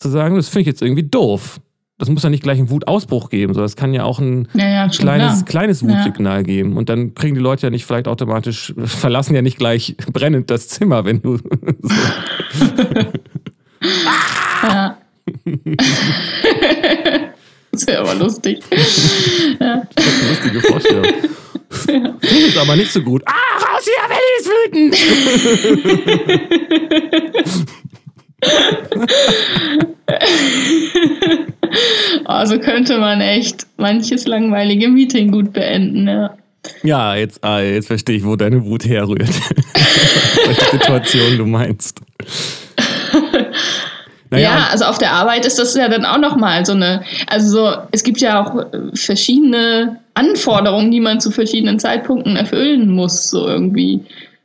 zu 0.00 0.08
sagen, 0.08 0.36
das 0.36 0.48
finde 0.48 0.62
ich 0.62 0.66
jetzt 0.66 0.82
irgendwie 0.82 1.04
doof 1.04 1.60
das 1.98 2.08
muss 2.08 2.24
ja 2.24 2.30
nicht 2.30 2.42
gleich 2.42 2.58
einen 2.58 2.70
Wutausbruch 2.70 3.30
geben, 3.30 3.54
sondern 3.54 3.66
es 3.66 3.76
kann 3.76 3.94
ja 3.94 4.02
auch 4.02 4.18
ein 4.18 4.48
ja, 4.54 4.68
ja, 4.68 4.88
kleines, 4.88 5.44
kleines 5.44 5.82
Wutsignal 5.84 6.38
ja. 6.38 6.42
geben. 6.42 6.76
Und 6.76 6.88
dann 6.88 7.14
kriegen 7.14 7.36
die 7.36 7.40
Leute 7.40 7.66
ja 7.66 7.70
nicht 7.70 7.84
vielleicht 7.86 8.08
automatisch, 8.08 8.74
verlassen 8.84 9.34
ja 9.34 9.42
nicht 9.42 9.58
gleich 9.58 9.96
brennend 10.12 10.50
das 10.50 10.68
Zimmer, 10.68 11.04
wenn 11.04 11.22
du. 11.22 11.38
So. 13.82 14.68
ja. 14.68 14.96
das 17.70 17.86
wäre 17.86 18.00
aber 18.00 18.14
lustig. 18.14 18.62
ja. 19.60 19.82
Das 19.94 20.06
ist 20.06 20.22
eine 20.22 20.30
lustige 20.30 20.60
Vorstellung. 20.62 21.04
Ja. 21.88 22.14
Ist 22.22 22.56
aber 22.56 22.76
nicht 22.76 22.92
so 22.92 23.02
gut. 23.02 23.22
Ah, 23.26 23.32
raus 23.58 23.84
hier, 23.84 24.08
Melli 24.08 24.32
ist 24.38 24.48
wütend! 24.62 24.94
also 32.24 32.58
könnte 32.58 32.98
man 32.98 33.20
echt 33.20 33.66
manches 33.76 34.26
langweilige 34.26 34.88
Meeting 34.88 35.30
gut 35.30 35.52
beenden, 35.52 36.08
ja. 36.08 36.34
Ja, 36.82 37.14
jetzt, 37.14 37.44
ah, 37.44 37.60
jetzt 37.60 37.88
verstehe 37.88 38.16
ich, 38.16 38.24
wo 38.24 38.36
deine 38.36 38.64
Wut 38.64 38.86
herrührt. 38.86 39.20
Welche 40.46 40.70
Situation 40.70 41.36
du 41.38 41.46
meinst. 41.46 42.00
Naja. 44.30 44.56
Ja, 44.56 44.68
also 44.72 44.86
auf 44.86 44.98
der 44.98 45.12
Arbeit 45.12 45.46
ist 45.46 45.60
das 45.60 45.76
ja 45.76 45.88
dann 45.88 46.04
auch 46.04 46.18
nochmal 46.18 46.66
so 46.66 46.72
eine, 46.72 47.04
also 47.28 47.50
so, 47.50 47.72
es 47.92 48.02
gibt 48.02 48.20
ja 48.20 48.42
auch 48.42 48.66
verschiedene 48.94 50.00
Anforderungen, 50.14 50.90
die 50.90 51.00
man 51.00 51.20
zu 51.20 51.30
verschiedenen 51.30 51.78
Zeitpunkten 51.78 52.34
erfüllen 52.34 52.90
muss, 52.90 53.30
so 53.30 53.46
irgendwie. 53.46 54.00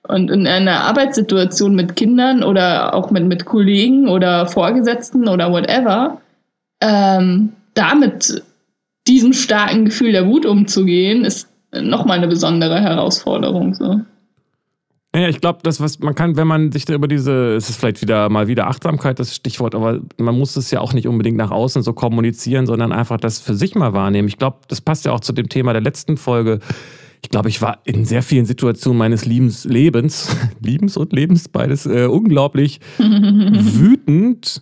Und 0.09 0.31
in 0.31 0.47
einer 0.47 0.85
Arbeitssituation 0.85 1.75
mit 1.75 1.95
Kindern 1.95 2.43
oder 2.43 2.95
auch 2.95 3.11
mit, 3.11 3.25
mit 3.25 3.45
Kollegen 3.45 4.09
oder 4.09 4.47
Vorgesetzten 4.47 5.27
oder 5.27 5.51
whatever, 5.51 6.19
ähm, 6.81 7.53
damit 7.75 8.43
diesem 9.07 9.33
starken 9.33 9.85
Gefühl 9.85 10.11
der 10.11 10.25
Wut 10.25 10.47
umzugehen, 10.47 11.25
ist 11.25 11.47
nochmal 11.71 12.17
eine 12.17 12.27
besondere 12.27 12.81
Herausforderung. 12.81 13.75
So. 13.75 14.01
Ja, 15.15 15.27
ich 15.27 15.41
glaube, 15.41 15.59
das, 15.61 15.79
was 15.79 15.99
man 15.99 16.15
kann, 16.15 16.37
wenn 16.37 16.47
man 16.47 16.71
sich 16.71 16.85
da 16.85 16.95
über 16.95 17.07
diese, 17.07 17.53
es 17.53 17.69
ist 17.69 17.79
vielleicht 17.79 18.01
wieder 18.01 18.29
mal 18.29 18.47
wieder 18.47 18.65
Achtsamkeit, 18.65 19.19
das 19.19 19.35
Stichwort, 19.35 19.75
aber 19.75 19.99
man 20.17 20.37
muss 20.37 20.55
es 20.55 20.71
ja 20.71 20.81
auch 20.81 20.93
nicht 20.93 21.07
unbedingt 21.07 21.37
nach 21.37 21.51
außen 21.51 21.83
so 21.83 21.93
kommunizieren, 21.93 22.65
sondern 22.65 22.91
einfach 22.91 23.17
das 23.17 23.39
für 23.39 23.53
sich 23.53 23.75
mal 23.75 23.93
wahrnehmen. 23.93 24.27
Ich 24.27 24.39
glaube, 24.39 24.57
das 24.69 24.81
passt 24.81 25.05
ja 25.05 25.11
auch 25.11 25.19
zu 25.19 25.33
dem 25.33 25.49
Thema 25.49 25.73
der 25.73 25.83
letzten 25.83 26.17
Folge 26.17 26.61
ich 27.21 27.29
glaube, 27.29 27.49
ich 27.49 27.61
war 27.61 27.79
in 27.83 28.05
sehr 28.05 28.23
vielen 28.23 28.45
Situationen 28.45 28.97
meines 28.97 29.25
Lebens, 29.25 29.65
Lebens, 29.65 30.35
Liebens 30.61 30.97
und 30.97 31.13
Lebens, 31.13 31.49
beides 31.49 31.85
äh, 31.85 32.05
unglaublich 32.05 32.79
wütend, 32.97 34.61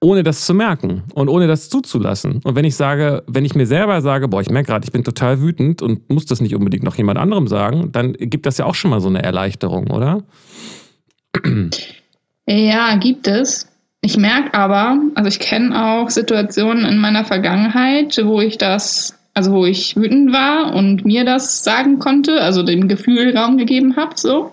ohne 0.00 0.22
das 0.22 0.46
zu 0.46 0.54
merken 0.54 1.02
und 1.14 1.28
ohne 1.28 1.46
das 1.46 1.68
zuzulassen. 1.70 2.40
Und 2.44 2.54
wenn 2.54 2.64
ich 2.64 2.76
sage, 2.76 3.24
wenn 3.26 3.44
ich 3.44 3.54
mir 3.54 3.66
selber 3.66 4.00
sage, 4.00 4.28
boah, 4.28 4.40
ich 4.40 4.50
merke 4.50 4.68
gerade, 4.68 4.84
ich 4.84 4.92
bin 4.92 5.02
total 5.02 5.40
wütend 5.40 5.82
und 5.82 6.08
muss 6.10 6.26
das 6.26 6.40
nicht 6.40 6.54
unbedingt 6.54 6.84
noch 6.84 6.96
jemand 6.96 7.18
anderem 7.18 7.48
sagen, 7.48 7.90
dann 7.90 8.12
gibt 8.12 8.46
das 8.46 8.58
ja 8.58 8.66
auch 8.66 8.74
schon 8.74 8.90
mal 8.90 9.00
so 9.00 9.08
eine 9.08 9.22
Erleichterung, 9.22 9.90
oder? 9.90 10.22
Ja, 12.46 12.96
gibt 12.96 13.26
es. 13.26 13.66
Ich 14.00 14.16
merke 14.16 14.54
aber, 14.54 15.00
also 15.16 15.28
ich 15.28 15.40
kenne 15.40 15.84
auch 15.84 16.08
Situationen 16.08 16.84
in 16.84 16.98
meiner 16.98 17.24
Vergangenheit, 17.24 18.20
wo 18.24 18.40
ich 18.40 18.56
das 18.56 19.17
also 19.38 19.52
wo 19.52 19.66
ich 19.66 19.94
wütend 19.94 20.32
war 20.32 20.74
und 20.74 21.04
mir 21.04 21.24
das 21.24 21.62
sagen 21.62 22.00
konnte, 22.00 22.42
also 22.42 22.64
dem 22.64 22.88
Gefühl 22.88 23.36
Raum 23.36 23.56
gegeben 23.56 23.94
habe, 23.94 24.14
so. 24.16 24.50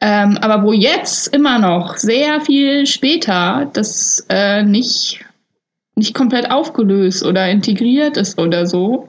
Ähm, 0.00 0.38
aber 0.38 0.64
wo 0.64 0.72
jetzt 0.72 1.32
immer 1.32 1.60
noch 1.60 1.96
sehr 1.96 2.40
viel 2.40 2.84
später 2.84 3.70
das 3.72 4.26
äh, 4.28 4.64
nicht, 4.64 5.24
nicht 5.94 6.14
komplett 6.14 6.50
aufgelöst 6.50 7.24
oder 7.24 7.48
integriert 7.48 8.16
ist 8.16 8.40
oder 8.40 8.66
so, 8.66 9.08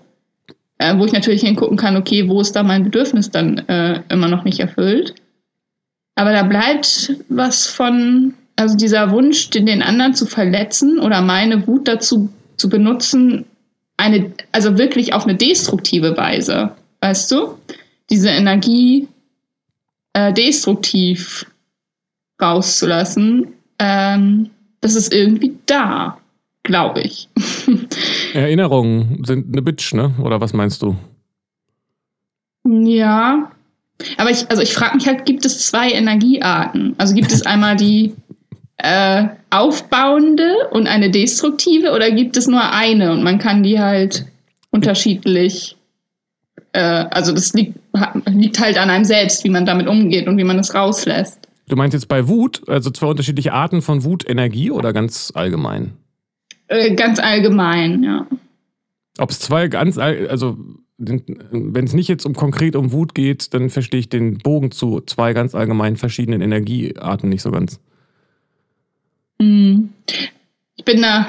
äh, 0.77 0.95
wo 0.95 1.05
ich 1.05 1.11
natürlich 1.11 1.41
hingucken 1.41 1.75
kann, 1.75 1.97
okay, 1.97 2.29
wo 2.29 2.39
ist 2.39 2.55
da 2.55 2.61
mein 2.61 2.83
Bedürfnis 2.83 3.31
dann 3.31 3.57
äh, 3.67 4.03
immer 4.09 4.27
noch 4.27 4.43
nicht 4.43 4.59
erfüllt. 4.59 5.15
Aber 6.13 6.33
da 6.33 6.43
bleibt 6.43 7.15
was 7.29 7.65
von, 7.65 8.35
also 8.57 8.77
dieser 8.77 9.09
Wunsch, 9.09 9.49
den, 9.49 9.65
den 9.65 9.81
anderen 9.81 10.13
zu 10.13 10.27
verletzen 10.27 10.99
oder 10.99 11.23
meine 11.23 11.65
Wut 11.65 11.87
dazu 11.87 12.29
zu 12.57 12.69
benutzen, 12.69 13.45
eine, 13.97 14.31
also 14.51 14.77
wirklich 14.77 15.13
auf 15.13 15.23
eine 15.23 15.35
destruktive 15.35 16.15
Weise, 16.17 16.71
weißt 17.01 17.31
du? 17.31 17.57
Diese 18.09 18.29
Energie 18.29 19.07
äh, 20.13 20.33
destruktiv 20.33 21.45
rauszulassen, 22.41 23.53
ähm, 23.79 24.49
das 24.81 24.95
ist 24.95 25.13
irgendwie 25.13 25.57
da, 25.65 26.17
glaube 26.63 27.01
ich. 27.01 27.29
Erinnerungen 28.33 29.23
sind 29.25 29.53
eine 29.53 29.61
Bitch, 29.61 29.93
ne? 29.93 30.13
Oder 30.21 30.41
was 30.41 30.53
meinst 30.53 30.81
du? 30.81 30.95
Ja. 32.65 33.51
Aber 34.17 34.29
ich, 34.29 34.49
also 34.49 34.61
ich 34.61 34.73
frage 34.73 34.95
mich 34.95 35.07
halt, 35.07 35.25
gibt 35.25 35.45
es 35.45 35.67
zwei 35.67 35.89
Energiearten? 35.91 36.95
Also 36.97 37.15
gibt 37.15 37.31
es 37.31 37.45
einmal 37.45 37.75
die 37.75 38.13
äh, 38.77 39.25
aufbauende 39.49 40.69
und 40.71 40.87
eine 40.87 41.09
destruktive 41.11 41.93
oder 41.93 42.11
gibt 42.11 42.37
es 42.37 42.47
nur 42.47 42.71
eine 42.71 43.11
und 43.11 43.23
man 43.23 43.39
kann 43.39 43.63
die 43.63 43.79
halt 43.79 44.25
unterschiedlich, 44.71 45.77
äh, 46.73 46.79
also 46.79 47.31
das 47.33 47.53
liegt, 47.53 47.79
liegt 48.27 48.59
halt 48.59 48.77
an 48.77 48.89
einem 48.89 49.05
selbst, 49.05 49.43
wie 49.43 49.49
man 49.49 49.65
damit 49.65 49.87
umgeht 49.87 50.27
und 50.27 50.37
wie 50.37 50.43
man 50.43 50.59
es 50.59 50.75
rauslässt. 50.75 51.39
Du 51.67 51.75
meinst 51.75 51.93
jetzt 51.93 52.07
bei 52.07 52.27
Wut, 52.27 52.67
also 52.67 52.91
zwei 52.91 53.07
unterschiedliche 53.07 53.53
Arten 53.53 53.81
von 53.81 54.03
Wutenergie 54.03 54.69
oder 54.71 54.93
ganz 54.93 55.31
allgemein? 55.33 55.93
Äh, 56.67 56.93
ganz 56.95 57.19
allgemein, 57.19 58.03
ja. 58.03 58.27
Ob 59.17 59.29
es 59.31 59.39
zwei 59.39 59.67
ganz, 59.67 59.97
also 59.97 60.57
wenn 60.97 61.85
es 61.85 61.93
nicht 61.93 62.07
jetzt 62.07 62.25
um 62.25 62.33
konkret 62.33 62.75
um 62.75 62.91
Wut 62.91 63.15
geht, 63.15 63.53
dann 63.53 63.69
verstehe 63.69 63.99
ich 63.99 64.09
den 64.09 64.37
Bogen 64.37 64.71
zu 64.71 65.01
zwei 65.01 65.33
ganz 65.33 65.55
allgemein 65.55 65.97
verschiedenen 65.97 66.41
Energiearten 66.41 67.29
nicht 67.29 67.41
so 67.41 67.51
ganz. 67.51 67.79
Ich 69.37 70.85
bin 70.85 71.01
da, 71.01 71.27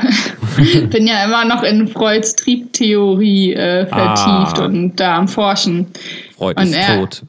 bin 0.90 1.06
ja 1.06 1.24
immer 1.24 1.44
noch 1.44 1.62
in 1.62 1.88
Freuds 1.88 2.36
Triebtheorie 2.36 3.54
äh, 3.54 3.86
vertieft 3.86 4.58
ah. 4.58 4.64
und 4.64 4.96
da 4.96 5.16
am 5.18 5.28
Forschen. 5.28 5.86
Freud 6.36 6.60
und 6.60 6.68
ist 6.68 6.76
er, 6.76 6.98
tot. 6.98 7.22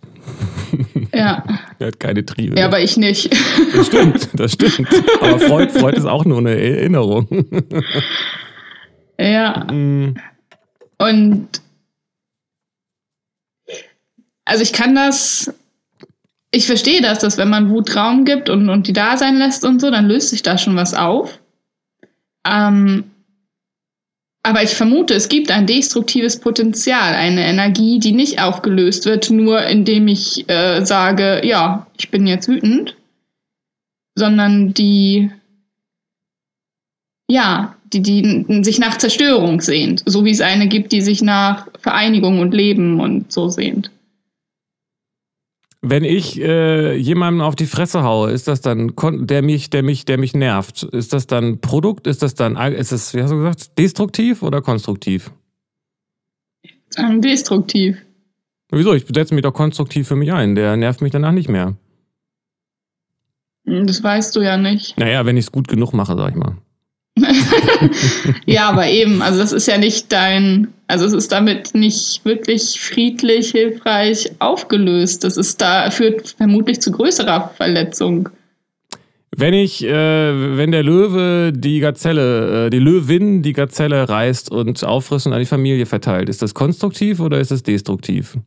Ja. 1.13 1.43
Er 1.79 1.87
hat 1.87 1.99
keine 1.99 2.25
Triebe. 2.25 2.57
Ja, 2.59 2.65
aber 2.65 2.79
ich 2.79 2.97
nicht. 2.97 3.31
Das 3.75 3.85
stimmt, 3.85 4.29
das 4.33 4.53
stimmt. 4.53 4.89
Aber 5.21 5.39
Freud, 5.39 5.69
Freud 5.71 5.95
ist 5.95 6.05
auch 6.05 6.25
nur 6.25 6.39
eine 6.39 6.59
Erinnerung. 6.59 7.27
Ja. 9.19 9.67
Mhm. 9.71 10.15
Und 10.97 11.47
also 14.45 14.63
ich 14.63 14.73
kann 14.73 14.95
das 14.95 15.53
ich 16.51 16.65
verstehe 16.65 17.01
das, 17.01 17.19
dass 17.19 17.37
wenn 17.37 17.49
man 17.49 17.69
Wut 17.69 17.95
Raum 17.95 18.25
gibt 18.25 18.49
und, 18.49 18.69
und 18.69 18.87
die 18.87 18.93
da 18.93 19.17
sein 19.17 19.37
lässt 19.37 19.65
und 19.65 19.81
so, 19.81 19.91
dann 19.91 20.07
löst 20.07 20.29
sich 20.29 20.43
da 20.43 20.57
schon 20.57 20.75
was 20.75 20.93
auf. 20.93 21.39
Ähm, 22.47 23.03
aber 24.43 24.63
ich 24.63 24.69
vermute, 24.69 25.13
es 25.13 25.27
gibt 25.27 25.51
ein 25.51 25.67
destruktives 25.67 26.39
Potenzial, 26.39 27.13
eine 27.15 27.45
Energie, 27.45 27.99
die 27.99 28.13
nicht 28.13 28.41
aufgelöst 28.41 29.05
wird, 29.05 29.29
nur 29.29 29.61
indem 29.63 30.07
ich 30.07 30.49
äh, 30.49 30.85
sage, 30.85 31.41
ja, 31.45 31.85
ich 31.97 32.09
bin 32.11 32.25
jetzt 32.25 32.47
wütend, 32.47 32.95
sondern 34.15 34.73
die, 34.73 35.29
ja, 37.29 37.75
die, 37.91 38.01
die 38.01 38.63
sich 38.63 38.79
nach 38.79 38.97
Zerstörung 38.97 39.59
sehnt, 39.59 40.03
so 40.05 40.23
wie 40.23 40.31
es 40.31 40.39
eine 40.39 40.69
gibt, 40.69 40.93
die 40.93 41.01
sich 41.01 41.21
nach 41.21 41.67
Vereinigung 41.79 42.39
und 42.39 42.53
Leben 42.53 43.01
und 43.01 43.31
so 43.31 43.49
sehnt. 43.49 43.91
Wenn 45.89 46.03
ich 46.03 46.39
äh, 46.41 46.95
jemandem 46.95 47.41
auf 47.41 47.55
die 47.55 47.65
Fresse 47.65 48.03
haue, 48.03 48.31
ist 48.31 48.47
das 48.47 48.61
dann, 48.61 48.93
der 49.25 49.41
mich, 49.41 49.69
der 49.69 49.83
mich, 49.83 50.03
der 50.05 50.17
mich 50.17 50.33
nervt, 50.33 50.83
ist 50.83 51.13
das 51.13 51.27
dann 51.27 51.61
Produkt? 51.61 52.07
Ist 52.07 52.23
das 52.23 52.35
dann, 52.35 52.57
ist 52.73 52.91
das, 52.91 53.13
wie 53.13 53.21
hast 53.21 53.31
du 53.31 53.37
gesagt, 53.37 53.77
destruktiv 53.77 54.43
oder 54.43 54.61
konstruktiv? 54.61 55.31
Destruktiv. 57.19 57.97
Wieso? 58.69 58.93
Ich 58.93 59.05
setze 59.07 59.33
mich 59.33 59.43
doch 59.43 59.53
konstruktiv 59.53 60.07
für 60.07 60.15
mich 60.15 60.33
ein. 60.33 60.55
Der 60.55 60.75
nervt 60.75 61.01
mich 61.01 61.11
danach 61.11 61.31
nicht 61.31 61.47
mehr. 61.47 61.75
Das 63.63 64.03
weißt 64.03 64.35
du 64.35 64.41
ja 64.41 64.57
nicht. 64.57 64.97
Naja, 64.97 65.25
wenn 65.25 65.37
ich 65.37 65.45
es 65.45 65.51
gut 65.51 65.67
genug 65.67 65.93
mache, 65.93 66.15
sag 66.17 66.31
ich 66.31 66.35
mal. 66.35 66.57
ja, 68.45 68.69
aber 68.69 68.87
eben, 68.87 69.21
also 69.21 69.39
das 69.39 69.51
ist 69.51 69.67
ja 69.67 69.77
nicht 69.77 70.11
dein, 70.11 70.73
also 70.87 71.05
es 71.05 71.13
ist 71.13 71.31
damit 71.31 71.75
nicht 71.75 72.23
wirklich 72.23 72.79
friedlich, 72.79 73.51
hilfreich 73.51 74.31
aufgelöst. 74.39 75.23
Das 75.23 75.35
ist 75.35 75.61
da, 75.61 75.89
führt 75.91 76.29
vermutlich 76.37 76.79
zu 76.79 76.91
größerer 76.91 77.51
Verletzung. 77.55 78.29
Wenn 79.35 79.53
ich, 79.53 79.83
äh, 79.83 80.57
wenn 80.57 80.71
der 80.71 80.83
Löwe 80.83 81.51
die 81.53 81.79
Gazelle, 81.79 82.67
äh, 82.67 82.69
die 82.69 82.79
Löwin 82.79 83.43
die 83.43 83.53
Gazelle 83.53 84.07
reißt 84.07 84.49
und 84.49 84.83
auffrisst 84.83 85.27
und 85.27 85.33
an 85.33 85.39
die 85.39 85.45
Familie 85.45 85.85
verteilt, 85.85 86.29
ist 86.29 86.41
das 86.41 86.53
konstruktiv 86.53 87.19
oder 87.19 87.39
ist 87.39 87.51
das 87.51 87.61
destruktiv? 87.61 88.37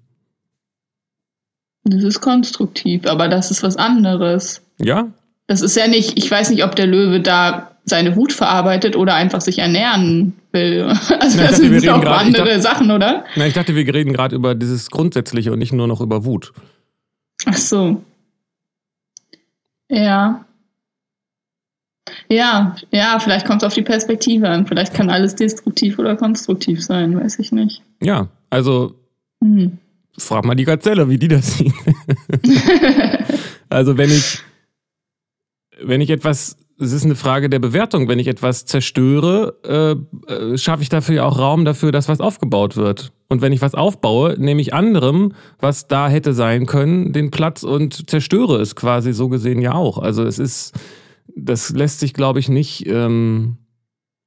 Das 1.84 2.02
ist 2.02 2.20
konstruktiv, 2.20 3.06
aber 3.06 3.28
das 3.28 3.50
ist 3.50 3.62
was 3.62 3.76
anderes. 3.76 4.62
Ja? 4.78 5.12
Das 5.46 5.60
ist 5.60 5.76
ja 5.76 5.86
nicht, 5.86 6.18
ich 6.18 6.30
weiß 6.30 6.50
nicht, 6.50 6.64
ob 6.64 6.74
der 6.74 6.86
Löwe 6.86 7.20
da 7.20 7.76
seine 7.90 8.16
Wut 8.16 8.32
verarbeitet 8.32 8.96
oder 8.96 9.14
einfach 9.14 9.40
sich 9.40 9.58
ernähren 9.58 10.34
will. 10.52 10.86
Also 11.20 11.36
na, 11.36 11.48
das 11.48 11.60
dachte, 11.60 11.80
sind 11.80 11.88
auch 11.90 12.00
grad, 12.00 12.20
andere 12.20 12.44
dachte, 12.44 12.62
Sachen, 12.62 12.90
oder? 12.90 13.24
Na, 13.36 13.46
ich 13.46 13.52
dachte, 13.52 13.74
wir 13.74 13.86
reden 13.92 14.12
gerade 14.12 14.34
über 14.34 14.54
dieses 14.54 14.90
Grundsätzliche 14.90 15.52
und 15.52 15.58
nicht 15.58 15.72
nur 15.72 15.86
noch 15.86 16.00
über 16.00 16.24
Wut. 16.24 16.52
Ach 17.46 17.54
so. 17.54 18.02
Ja. 19.90 20.44
Ja, 22.28 22.76
ja, 22.90 23.18
vielleicht 23.18 23.46
kommt 23.46 23.62
es 23.62 23.66
auf 23.66 23.74
die 23.74 23.82
Perspektive 23.82 24.48
an. 24.48 24.66
Vielleicht 24.66 24.94
kann 24.94 25.10
alles 25.10 25.34
destruktiv 25.34 25.98
oder 25.98 26.16
konstruktiv 26.16 26.82
sein, 26.82 27.18
weiß 27.18 27.38
ich 27.38 27.52
nicht. 27.52 27.82
Ja, 28.02 28.28
also 28.50 28.94
hm. 29.42 29.78
frag 30.16 30.44
mal 30.44 30.54
die 30.54 30.64
Gazelle, 30.64 31.08
wie 31.08 31.18
die 31.18 31.28
das 31.28 31.58
sieht. 31.58 31.74
also 33.68 33.98
wenn 33.98 34.10
ich, 34.10 34.38
wenn 35.82 36.00
ich 36.00 36.10
etwas 36.10 36.56
es 36.80 36.92
ist 36.92 37.04
eine 37.04 37.14
Frage 37.14 37.50
der 37.50 37.58
Bewertung. 37.58 38.08
Wenn 38.08 38.18
ich 38.18 38.26
etwas 38.26 38.64
zerstöre, 38.64 39.56
äh, 40.28 40.32
äh, 40.32 40.58
schaffe 40.58 40.82
ich 40.82 40.88
dafür 40.88 41.16
ja 41.16 41.24
auch 41.24 41.38
Raum 41.38 41.64
dafür, 41.64 41.92
dass 41.92 42.08
was 42.08 42.20
aufgebaut 42.20 42.76
wird. 42.76 43.12
Und 43.28 43.42
wenn 43.42 43.52
ich 43.52 43.60
was 43.60 43.74
aufbaue, 43.74 44.36
nehme 44.38 44.60
ich 44.60 44.74
anderem, 44.74 45.32
was 45.58 45.88
da 45.88 46.08
hätte 46.08 46.32
sein 46.32 46.66
können, 46.66 47.12
den 47.12 47.30
Platz 47.30 47.62
und 47.62 48.08
zerstöre 48.08 48.60
es 48.60 48.74
quasi 48.74 49.12
so 49.12 49.28
gesehen 49.28 49.60
ja 49.60 49.74
auch. 49.74 49.98
Also 49.98 50.24
es 50.24 50.38
ist, 50.38 50.74
das 51.36 51.70
lässt 51.70 52.00
sich, 52.00 52.14
glaube 52.14 52.40
ich, 52.40 52.48
nicht 52.48 52.86
ähm, 52.86 53.58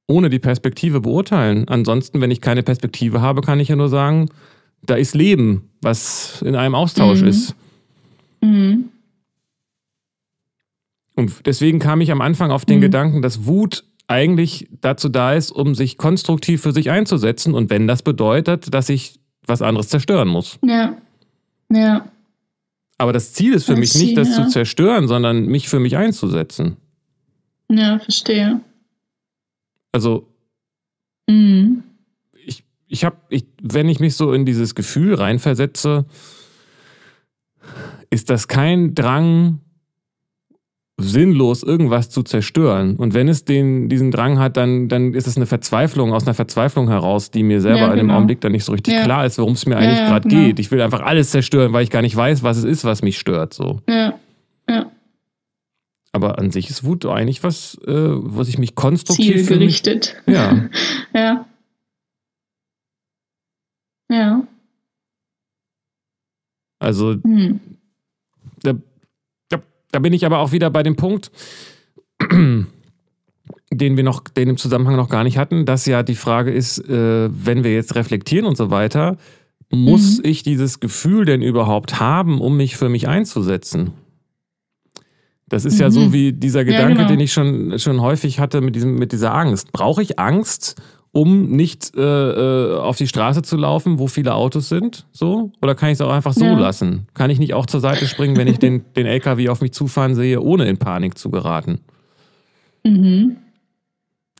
ohne 0.06 0.30
die 0.30 0.38
Perspektive 0.38 1.00
beurteilen. 1.00 1.68
Ansonsten, 1.68 2.20
wenn 2.20 2.30
ich 2.30 2.40
keine 2.40 2.62
Perspektive 2.62 3.20
habe, 3.20 3.40
kann 3.40 3.60
ich 3.60 3.68
ja 3.68 3.76
nur 3.76 3.88
sagen, 3.88 4.28
da 4.82 4.94
ist 4.94 5.14
Leben, 5.14 5.70
was 5.82 6.40
in 6.42 6.54
einem 6.54 6.74
Austausch 6.74 7.22
mhm. 7.22 7.28
ist. 7.28 7.54
Mhm. 8.42 8.90
Und 11.14 11.46
deswegen 11.46 11.78
kam 11.78 12.00
ich 12.00 12.10
am 12.10 12.20
Anfang 12.20 12.50
auf 12.50 12.64
den 12.64 12.78
mhm. 12.78 12.82
Gedanken, 12.82 13.22
dass 13.22 13.46
Wut 13.46 13.84
eigentlich 14.06 14.68
dazu 14.80 15.08
da 15.08 15.32
ist, 15.32 15.50
um 15.50 15.74
sich 15.74 15.96
konstruktiv 15.96 16.62
für 16.62 16.72
sich 16.72 16.90
einzusetzen. 16.90 17.54
Und 17.54 17.70
wenn 17.70 17.86
das 17.86 18.02
bedeutet, 18.02 18.74
dass 18.74 18.88
ich 18.88 19.20
was 19.46 19.62
anderes 19.62 19.88
zerstören 19.88 20.28
muss. 20.28 20.58
Ja. 20.62 20.96
Ja. 21.70 22.06
Aber 22.98 23.12
das 23.12 23.32
Ziel 23.32 23.54
ist 23.54 23.66
für 23.66 23.76
mich 23.76 23.94
nicht, 23.94 24.16
das 24.16 24.34
zu 24.34 24.46
zerstören, 24.48 25.08
sondern 25.08 25.46
mich 25.46 25.68
für 25.68 25.80
mich 25.80 25.96
einzusetzen. 25.96 26.76
Ja, 27.70 27.98
verstehe. 27.98 28.60
Also, 29.90 30.28
mhm. 31.28 31.82
ich, 32.44 32.64
ich 32.86 33.04
habe, 33.04 33.16
ich, 33.30 33.46
wenn 33.60 33.88
ich 33.88 34.00
mich 34.00 34.14
so 34.14 34.32
in 34.32 34.44
dieses 34.44 34.74
Gefühl 34.74 35.14
reinversetze, 35.14 36.06
ist 38.10 38.30
das 38.30 38.46
kein 38.46 38.94
Drang, 38.94 39.60
sinnlos 40.96 41.62
irgendwas 41.62 42.08
zu 42.08 42.22
zerstören. 42.22 42.96
Und 42.96 43.14
wenn 43.14 43.28
es 43.28 43.44
den, 43.44 43.88
diesen 43.88 44.10
Drang 44.12 44.38
hat, 44.38 44.56
dann, 44.56 44.88
dann 44.88 45.12
ist 45.12 45.26
es 45.26 45.36
eine 45.36 45.46
Verzweiflung, 45.46 46.12
aus 46.12 46.24
einer 46.24 46.34
Verzweiflung 46.34 46.88
heraus, 46.88 47.30
die 47.32 47.42
mir 47.42 47.60
selber 47.60 47.78
ja, 47.78 47.84
genau. 47.86 47.92
in 47.92 47.98
dem 47.98 48.06
genau. 48.06 48.16
Augenblick 48.18 48.40
dann 48.40 48.52
nicht 48.52 48.64
so 48.64 48.72
richtig 48.72 48.94
ja. 48.94 49.04
klar 49.04 49.26
ist, 49.26 49.38
worum 49.38 49.54
es 49.54 49.66
mir 49.66 49.76
eigentlich 49.76 49.98
ja, 49.98 50.08
gerade 50.08 50.28
genau. 50.28 50.42
geht. 50.42 50.58
Ich 50.60 50.70
will 50.70 50.80
einfach 50.80 51.02
alles 51.02 51.30
zerstören, 51.30 51.72
weil 51.72 51.82
ich 51.82 51.90
gar 51.90 52.02
nicht 52.02 52.14
weiß, 52.14 52.44
was 52.44 52.58
es 52.58 52.64
ist, 52.64 52.84
was 52.84 53.02
mich 53.02 53.18
stört. 53.18 53.54
So. 53.54 53.80
Ja. 53.88 54.14
ja. 54.68 54.90
Aber 56.12 56.38
an 56.38 56.52
sich 56.52 56.70
ist 56.70 56.84
Wut 56.84 57.06
eigentlich 57.06 57.42
was, 57.42 57.76
äh, 57.86 57.92
was 57.92 58.48
ich 58.48 58.58
mich 58.58 58.76
konstruktiv. 58.76 59.46
Zielgerichtet. 59.46 60.22
Mich, 60.26 60.36
ja. 60.36 60.68
ja. 61.14 61.46
Ja. 64.08 64.46
Also, 66.78 67.14
hm. 67.14 67.60
da, 68.62 68.74
da, 69.94 70.00
bin 70.00 70.12
ich 70.12 70.26
aber 70.26 70.38
auch 70.38 70.52
wieder 70.52 70.70
bei 70.70 70.82
dem 70.82 70.96
Punkt, 70.96 71.30
den 72.30 72.66
wir 73.96 74.04
noch, 74.04 74.20
den 74.24 74.50
im 74.50 74.56
Zusammenhang 74.56 74.96
noch 74.96 75.08
gar 75.08 75.24
nicht 75.24 75.38
hatten, 75.38 75.66
dass 75.66 75.86
ja 75.86 76.02
die 76.02 76.14
Frage 76.14 76.52
ist, 76.52 76.78
äh, 76.78 77.28
wenn 77.30 77.64
wir 77.64 77.72
jetzt 77.72 77.94
reflektieren 77.94 78.46
und 78.46 78.56
so 78.56 78.70
weiter, 78.70 79.16
muss 79.70 80.18
mhm. 80.18 80.24
ich 80.24 80.42
dieses 80.42 80.80
Gefühl 80.80 81.24
denn 81.24 81.42
überhaupt 81.42 82.00
haben, 82.00 82.40
um 82.40 82.56
mich 82.56 82.76
für 82.76 82.88
mich 82.88 83.08
einzusetzen? 83.08 83.92
Das 85.48 85.64
ist 85.64 85.74
mhm. 85.74 85.80
ja 85.80 85.90
so 85.90 86.00
mhm. 86.00 86.12
wie 86.12 86.32
dieser 86.32 86.64
Gedanke, 86.64 86.92
ja, 86.92 86.96
genau. 86.98 87.08
den 87.08 87.20
ich 87.20 87.32
schon, 87.32 87.78
schon 87.78 88.00
häufig 88.00 88.40
hatte 88.40 88.60
mit, 88.60 88.74
diesem, 88.74 88.96
mit 88.96 89.12
dieser 89.12 89.34
Angst. 89.34 89.72
Brauche 89.72 90.02
ich 90.02 90.18
Angst, 90.18 90.80
um 91.14 91.48
nicht 91.48 91.96
äh, 91.96 92.00
äh, 92.00 92.76
auf 92.76 92.96
die 92.96 93.06
Straße 93.06 93.42
zu 93.42 93.56
laufen, 93.56 94.00
wo 94.00 94.08
viele 94.08 94.34
Autos 94.34 94.68
sind? 94.68 95.06
So? 95.12 95.52
Oder 95.62 95.76
kann 95.76 95.90
ich 95.90 95.94
es 95.94 96.00
auch 96.00 96.10
einfach 96.10 96.32
so 96.32 96.44
ja. 96.44 96.58
lassen? 96.58 97.06
Kann 97.14 97.30
ich 97.30 97.38
nicht 97.38 97.54
auch 97.54 97.66
zur 97.66 97.78
Seite 97.78 98.08
springen, 98.08 98.36
wenn 98.36 98.48
ich 98.48 98.58
den, 98.58 98.84
den 98.96 99.06
LKW 99.06 99.48
auf 99.48 99.60
mich 99.60 99.72
zufahren 99.72 100.16
sehe, 100.16 100.40
ohne 100.40 100.68
in 100.68 100.76
Panik 100.76 101.16
zu 101.16 101.30
geraten? 101.30 101.78
Mhm. 102.82 103.36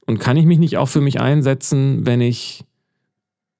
Und 0.07 0.19
kann 0.19 0.37
ich 0.37 0.47
mich 0.47 0.59
nicht 0.59 0.77
auch 0.77 0.89
für 0.89 1.01
mich 1.01 1.21
einsetzen, 1.21 2.07
wenn 2.07 2.21
ich. 2.21 2.65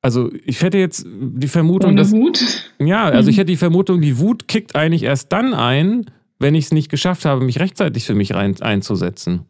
Also, 0.03 0.31
ich 0.45 0.61
hätte 0.61 0.79
jetzt 0.79 1.07
die 1.07 1.49
Vermutung, 1.49 1.93
Ohne 1.93 2.01
dass. 2.01 2.11
Wut? 2.11 2.73
Ja, 2.81 3.05
also 3.05 3.31
ich 3.31 3.37
hätte 3.37 3.47
die 3.47 3.57
Vermutung, 3.57 4.01
die 4.03 4.19
Wut 4.19 4.49
kickt 4.49 4.75
eigentlich 4.75 5.05
erst 5.05 5.33
dann 5.33 5.55
ein, 5.55 6.07
wenn 6.41 6.57
ich 6.57 6.67
es 6.67 6.73
nicht 6.73 6.91
geschafft 6.91 7.25
habe, 7.25 7.45
mich 7.45 7.61
rechtzeitig 7.61 8.05
für 8.05 8.17
mich 8.17 8.35
rein, 8.35 8.61
einzusetzen. 8.61 9.47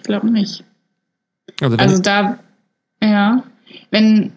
Ich 0.00 0.04
glaube 0.04 0.30
nicht. 0.30 0.64
Also, 1.60 1.76
also 1.76 2.02
da, 2.02 2.38
ja, 3.02 3.42
wenn, 3.90 4.32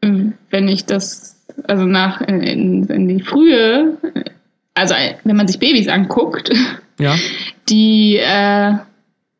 wenn 0.00 0.68
ich 0.68 0.84
das, 0.84 1.44
also 1.64 1.84
nach 1.84 2.20
in, 2.20 2.86
in 2.86 3.08
die 3.08 3.22
frühe, 3.22 3.98
also 4.74 4.94
wenn 5.24 5.36
man 5.36 5.48
sich 5.48 5.58
Babys 5.58 5.88
anguckt, 5.88 6.50
ja. 6.98 7.16
die, 7.68 8.18
äh, 8.18 8.74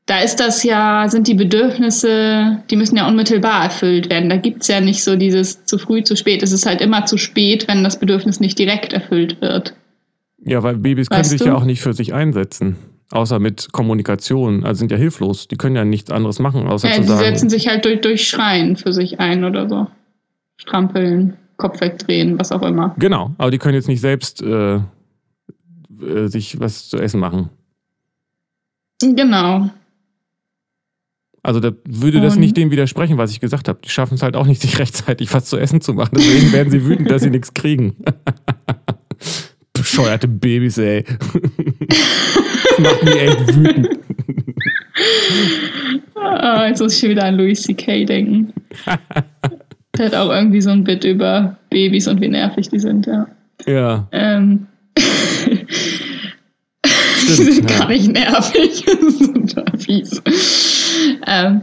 da 0.07 0.19
ist 0.19 0.41
das 0.41 0.65
ja, 0.65 1.09
sind 1.09 1.29
die 1.29 1.35
Bedürfnisse, 1.35 2.65
die 2.69 2.77
müssen 2.77 2.97
ja 2.97 3.07
unmittelbar 3.07 3.65
erfüllt 3.65 4.11
werden. 4.11 4.29
Da 4.29 4.37
gibt 4.37 4.63
es 4.63 4.69
ja 4.69 4.81
nicht 4.81 5.05
so 5.05 5.15
dieses 5.15 5.65
zu 5.65 5.79
früh, 5.79 6.03
zu 6.03 6.17
spät. 6.17 6.43
Es 6.43 6.51
ist 6.51 6.67
halt 6.67 6.81
immer 6.81 7.07
zu 7.07 7.17
spät, 7.17 7.69
wenn 7.69 7.85
das 7.85 8.01
Bedürfnis 8.01 8.41
nicht 8.41 8.59
direkt 8.59 8.93
erfüllt 8.93 9.41
wird. 9.41 9.75
Ja, 10.45 10.65
weil 10.65 10.77
Babys 10.77 11.09
weißt 11.09 11.17
können 11.17 11.25
sich 11.29 11.41
du? 11.41 11.47
ja 11.47 11.55
auch 11.55 11.65
nicht 11.65 11.81
für 11.81 11.95
sich 11.95 12.13
einsetzen. 12.13 12.77
Außer 13.13 13.39
mit 13.39 13.73
Kommunikation. 13.73 14.65
Also 14.65 14.81
sind 14.81 14.91
ja 14.91 14.97
hilflos. 14.97 15.47
Die 15.47 15.57
können 15.57 15.77
ja 15.77 15.85
nichts 15.85 16.11
anderes 16.11 16.39
machen, 16.39 16.67
außer 16.67 16.89
ja, 16.89 16.95
zu 16.95 17.05
sagen. 17.05 17.21
Die 17.21 17.25
setzen 17.27 17.51
sich 17.51 17.69
halt 17.69 17.85
durch, 17.85 18.01
durch 18.01 18.27
Schreien 18.27 18.77
für 18.77 18.93
sich 18.93 19.21
ein 19.21 19.45
oder 19.45 19.69
so. 19.69 19.87
Strampeln, 20.57 21.37
Kopf 21.59 21.81
wegdrehen, 21.81 22.39
was 22.39 22.53
auch 22.53 22.63
immer. 22.63 22.95
Genau, 22.99 23.33
aber 23.37 23.51
die 23.51 23.59
können 23.59 23.75
jetzt 23.75 23.89
nicht 23.89 24.01
selbst 24.01 24.43
äh, 24.43 24.77
äh, 24.77 24.81
sich 26.27 26.59
was 26.59 26.89
zu 26.89 26.99
essen 26.99 27.21
machen. 27.21 27.51
Genau. 29.03 29.69
Also 31.43 31.59
da 31.61 31.73
würde 31.85 32.21
das 32.21 32.37
nicht 32.37 32.57
dem 32.57 32.71
widersprechen, 32.71 33.19
was 33.19 33.33
ich 33.33 33.41
gesagt 33.41 33.69
habe. 33.69 33.81
Die 33.85 33.89
schaffen 33.91 34.15
es 34.15 34.23
halt 34.23 34.37
auch 34.37 34.47
nicht, 34.47 34.63
sich 34.63 34.79
rechtzeitig 34.79 35.35
was 35.35 35.47
zu 35.47 35.59
essen 35.59 35.81
zu 35.81 35.93
machen. 35.93 36.17
Deswegen 36.17 36.53
werden 36.53 36.71
sie 36.71 36.87
wütend, 36.87 37.11
dass 37.11 37.23
sie 37.23 37.31
nichts 37.31 37.53
kriegen. 37.53 37.97
Bescheuerte 39.83 40.29
Babys, 40.29 40.79
ey. 40.79 41.03
das 41.03 42.79
macht 42.79 43.03
mich 43.03 43.17
echt 43.17 43.57
wütend. 43.57 43.89
Oh, 46.15 46.63
jetzt 46.69 46.81
muss 46.81 47.03
ich 47.03 47.11
wieder 47.11 47.25
an 47.25 47.37
Louis 47.37 47.61
C.K. 47.63 48.05
denken. 48.05 48.53
Der 49.99 50.07
hat 50.07 50.15
auch 50.15 50.31
irgendwie 50.31 50.61
so 50.61 50.71
ein 50.71 50.85
Bit 50.85 51.03
über 51.03 51.57
Babys 51.71 52.07
und 52.07 52.21
wie 52.21 52.29
nervig 52.29 52.69
die 52.69 52.79
sind, 52.79 53.07
ja. 53.07 53.27
Ja. 53.67 54.07
Ähm, 54.13 54.69
die 54.97 55.03
sind 57.33 57.61
ja. 57.71 57.79
gar 57.79 57.89
nicht 57.89 58.13
nervig. 58.13 58.85
Total 59.53 59.79
fies. 59.79 60.23
Ähm, 61.27 61.63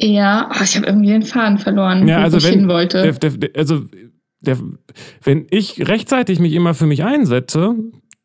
ja, 0.00 0.48
oh, 0.52 0.62
ich 0.62 0.76
habe 0.76 0.86
irgendwie 0.86 1.10
den 1.10 1.22
Faden 1.22 1.58
verloren, 1.58 2.06
ja, 2.06 2.22
also 2.22 2.36
wo 2.36 2.38
ich 2.38 2.44
wenn, 2.44 2.60
hin 2.60 2.68
wollte. 2.68 3.02
Der, 3.02 3.30
der, 3.30 3.50
also, 3.56 3.86
der, 4.40 4.58
wenn 5.22 5.46
ich 5.50 5.88
rechtzeitig 5.88 6.38
mich 6.38 6.52
immer 6.52 6.74
für 6.74 6.86
mich 6.86 7.04
einsetze, 7.04 7.74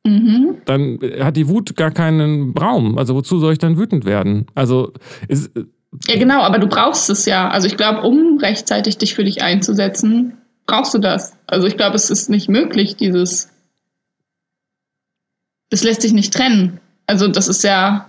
mhm. 0.05 0.57
dann 0.66 0.99
hat 1.20 1.38
die 1.38 1.47
Wut 1.47 1.76
gar 1.76 1.91
keinen 1.91 2.55
Raum. 2.57 2.97
Also 2.97 3.16
wozu 3.16 3.39
soll 3.39 3.53
ich 3.53 3.59
dann 3.59 3.78
wütend 3.78 4.05
werden? 4.05 4.47
Also 4.55 4.93
ist, 5.28 5.51
ja, 6.07 6.18
genau, 6.18 6.41
aber 6.41 6.59
du 6.59 6.68
brauchst 6.68 7.09
es 7.09 7.26
ja. 7.26 7.49
Also 7.49 7.68
ich 7.68 7.78
glaube, 7.78 8.01
um 8.07 8.38
rechtzeitig 8.39 8.97
dich 8.97 9.14
für 9.16 9.24
dich 9.24 9.41
einzusetzen, 9.41 10.38
brauchst 10.66 10.93
du 10.93 10.99
das. 10.99 11.38
Also 11.47 11.68
ich 11.68 11.78
glaube, 11.78 11.95
es 11.95 12.09
ist 12.09 12.30
nicht 12.30 12.49
möglich, 12.49 12.95
dieses 12.95 13.49
das 15.74 15.84
lässt 15.84 16.03
sich 16.03 16.14
nicht 16.14 16.32
trennen. 16.32 16.80
Also 17.07 17.28
das 17.28 17.47
ist 17.47 17.64
ja, 17.64 18.07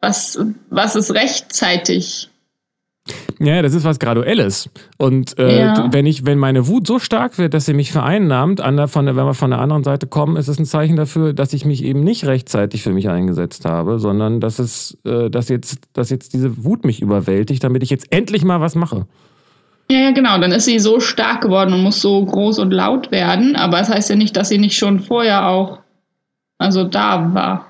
was, 0.00 0.38
was 0.70 0.96
ist 0.96 1.12
rechtzeitig? 1.12 2.29
Ja, 3.42 3.62
das 3.62 3.72
ist 3.72 3.84
was 3.84 3.98
Graduelles. 3.98 4.68
Und 4.98 5.38
äh, 5.38 5.60
ja. 5.60 5.88
wenn 5.90 6.04
ich, 6.04 6.26
wenn 6.26 6.36
meine 6.36 6.68
Wut 6.68 6.86
so 6.86 6.98
stark 6.98 7.38
wird, 7.38 7.54
dass 7.54 7.64
sie 7.64 7.72
mich 7.72 7.90
vereinnahmt, 7.90 8.60
an 8.60 8.76
der, 8.76 8.86
von 8.86 9.06
der, 9.06 9.16
wenn 9.16 9.24
wir 9.24 9.32
von 9.32 9.50
der 9.50 9.60
anderen 9.60 9.82
Seite 9.82 10.06
kommen, 10.06 10.36
ist 10.36 10.48
es 10.48 10.58
ein 10.58 10.66
Zeichen 10.66 10.96
dafür, 10.96 11.32
dass 11.32 11.54
ich 11.54 11.64
mich 11.64 11.82
eben 11.82 12.04
nicht 12.04 12.26
rechtzeitig 12.26 12.82
für 12.82 12.92
mich 12.92 13.08
eingesetzt 13.08 13.64
habe, 13.64 13.98
sondern 13.98 14.40
dass 14.40 14.58
es, 14.58 14.98
äh, 15.06 15.30
dass 15.30 15.48
jetzt, 15.48 15.78
dass 15.94 16.10
jetzt 16.10 16.34
diese 16.34 16.64
Wut 16.64 16.84
mich 16.84 17.00
überwältigt, 17.00 17.64
damit 17.64 17.82
ich 17.82 17.88
jetzt 17.88 18.12
endlich 18.12 18.44
mal 18.44 18.60
was 18.60 18.74
mache. 18.74 19.06
Ja, 19.90 20.00
ja, 20.00 20.10
genau. 20.12 20.38
Dann 20.38 20.52
ist 20.52 20.66
sie 20.66 20.78
so 20.78 21.00
stark 21.00 21.40
geworden 21.40 21.72
und 21.72 21.82
muss 21.82 22.02
so 22.02 22.22
groß 22.22 22.58
und 22.58 22.72
laut 22.72 23.10
werden. 23.10 23.56
Aber 23.56 23.80
es 23.80 23.88
das 23.88 23.96
heißt 23.96 24.10
ja 24.10 24.16
nicht, 24.16 24.36
dass 24.36 24.50
sie 24.50 24.58
nicht 24.58 24.76
schon 24.76 25.00
vorher 25.00 25.48
auch 25.48 25.78
also 26.60 26.84
da 26.84 27.32
war. 27.34 27.69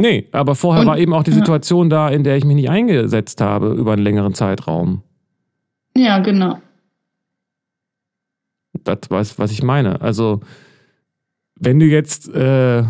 Nee, 0.00 0.28
aber 0.32 0.54
vorher 0.54 0.82
Und, 0.82 0.88
war 0.88 0.98
eben 0.98 1.12
auch 1.12 1.22
die 1.22 1.32
Situation 1.32 1.90
ja. 1.90 2.08
da, 2.08 2.14
in 2.14 2.24
der 2.24 2.36
ich 2.36 2.44
mich 2.44 2.56
nicht 2.56 2.70
eingesetzt 2.70 3.40
habe 3.40 3.72
über 3.72 3.92
einen 3.92 4.02
längeren 4.02 4.34
Zeitraum. 4.34 5.02
Ja, 5.96 6.18
genau. 6.18 6.58
Das 8.84 8.98
weiß, 9.08 9.38
was 9.38 9.52
ich 9.52 9.62
meine. 9.62 10.00
Also, 10.00 10.40
wenn 11.56 11.78
du 11.78 11.86
jetzt 11.86 12.32
äh, 12.34 12.84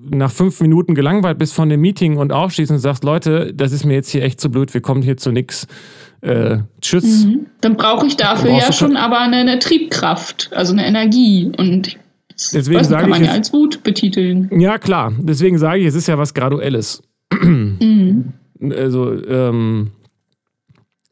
nach 0.00 0.30
fünf 0.30 0.60
Minuten 0.60 0.94
gelangweilt 0.94 1.38
bist 1.38 1.54
von 1.54 1.68
dem 1.68 1.80
Meeting 1.80 2.16
und 2.16 2.32
aufstehst 2.32 2.70
und 2.70 2.78
sagst, 2.78 3.04
Leute, 3.04 3.52
das 3.54 3.72
ist 3.72 3.84
mir 3.84 3.94
jetzt 3.94 4.10
hier 4.10 4.22
echt 4.22 4.40
zu 4.40 4.50
blöd, 4.50 4.72
wir 4.72 4.80
kommen 4.80 5.02
hier 5.02 5.16
zu 5.16 5.30
nix. 5.32 5.66
Äh, 6.22 6.58
tschüss. 6.80 7.26
Mhm. 7.26 7.46
Dann 7.60 7.76
brauche 7.76 8.06
ich 8.06 8.16
dafür 8.16 8.50
ja 8.50 8.72
schon 8.72 8.96
aber 8.96 9.20
eine, 9.20 9.36
eine, 9.36 9.58
Triebkraft, 9.58 10.50
also 10.52 10.72
eine 10.72 10.86
Energie. 10.86 11.52
Und 11.56 11.98
Deswegen 12.52 12.84
sage 12.84 13.02
kann 13.02 13.10
man 13.10 13.22
ich 13.22 13.28
ja 13.28 13.34
als 13.34 13.52
Wut 13.52 13.82
betiteln. 13.82 14.60
Ja, 14.60 14.78
klar. 14.78 15.12
Deswegen 15.18 15.58
sage 15.58 15.80
ich, 15.80 15.86
es 15.86 15.94
ist 15.94 16.06
ja 16.06 16.18
was 16.18 16.34
Graduelles. 16.34 17.02
Mhm. 17.32 18.32
Also, 18.58 19.12
ähm, 19.26 19.90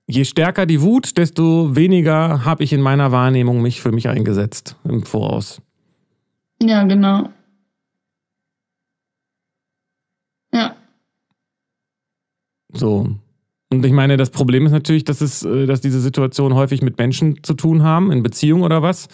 je 0.06 0.24
stärker 0.24 0.64
die 0.64 0.80
Wut, 0.80 1.18
desto 1.18 1.76
weniger 1.76 2.46
habe 2.46 2.64
ich 2.64 2.72
in 2.72 2.80
meiner 2.80 3.12
Wahrnehmung 3.12 3.60
mich 3.60 3.82
für 3.82 3.92
mich 3.92 4.08
eingesetzt 4.08 4.76
im 4.84 5.02
Voraus. 5.02 5.60
Ja, 6.62 6.84
genau. 6.84 7.28
Ja. 10.54 10.74
So. 12.72 13.10
Und 13.70 13.84
ich 13.84 13.92
meine, 13.92 14.16
das 14.16 14.30
Problem 14.30 14.64
ist 14.64 14.72
natürlich, 14.72 15.04
dass 15.04 15.20
es, 15.20 15.42
äh, 15.42 15.66
dass 15.66 15.82
diese 15.82 16.00
Situationen 16.00 16.56
häufig 16.56 16.80
mit 16.80 16.96
Menschen 16.96 17.42
zu 17.42 17.52
tun 17.52 17.82
haben, 17.82 18.10
in 18.10 18.22
Beziehungen 18.22 18.62
oder 18.62 18.80
was. 18.80 19.08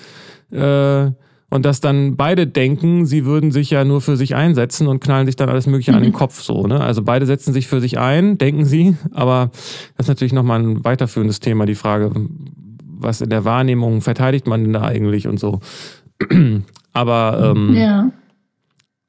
Äh, 0.53 1.11
und 1.51 1.65
dass 1.65 1.81
dann 1.81 2.17
beide 2.17 2.47
denken, 2.47 3.05
sie 3.07 3.25
würden 3.25 3.51
sich 3.51 3.71
ja 3.71 3.85
nur 3.85 4.01
für 4.01 4.17
sich 4.17 4.37
einsetzen 4.37 4.87
und 4.87 5.01
knallen 5.01 5.27
sich 5.27 5.37
dann 5.37 5.49
alles 5.49 5.67
Mögliche 5.67 5.91
mhm. 5.91 5.97
an 5.97 6.03
den 6.05 6.13
mhm. 6.13 6.17
Kopf 6.17 6.41
so. 6.41 6.67
Ne? 6.67 6.81
Also 6.81 7.03
beide 7.03 7.27
setzen 7.27 7.53
sich 7.53 7.67
für 7.67 7.81
sich 7.81 7.99
ein, 7.99 8.39
denken 8.39 8.65
sie, 8.65 8.97
aber 9.13 9.51
das 9.97 10.05
ist 10.05 10.09
natürlich 10.09 10.33
nochmal 10.33 10.61
ein 10.61 10.85
weiterführendes 10.85 11.41
Thema, 11.41 11.67
die 11.67 11.75
Frage, 11.75 12.13
was 12.83 13.21
in 13.21 13.31
der 13.31 13.45
Wahrnehmung 13.45 14.01
verteidigt 14.01 14.47
man 14.47 14.63
denn 14.63 14.73
da 14.73 14.83
eigentlich 14.83 15.27
und 15.27 15.41
so. 15.41 15.61
aber 16.93 17.55
ähm, 17.57 17.75
ja. 17.75 18.13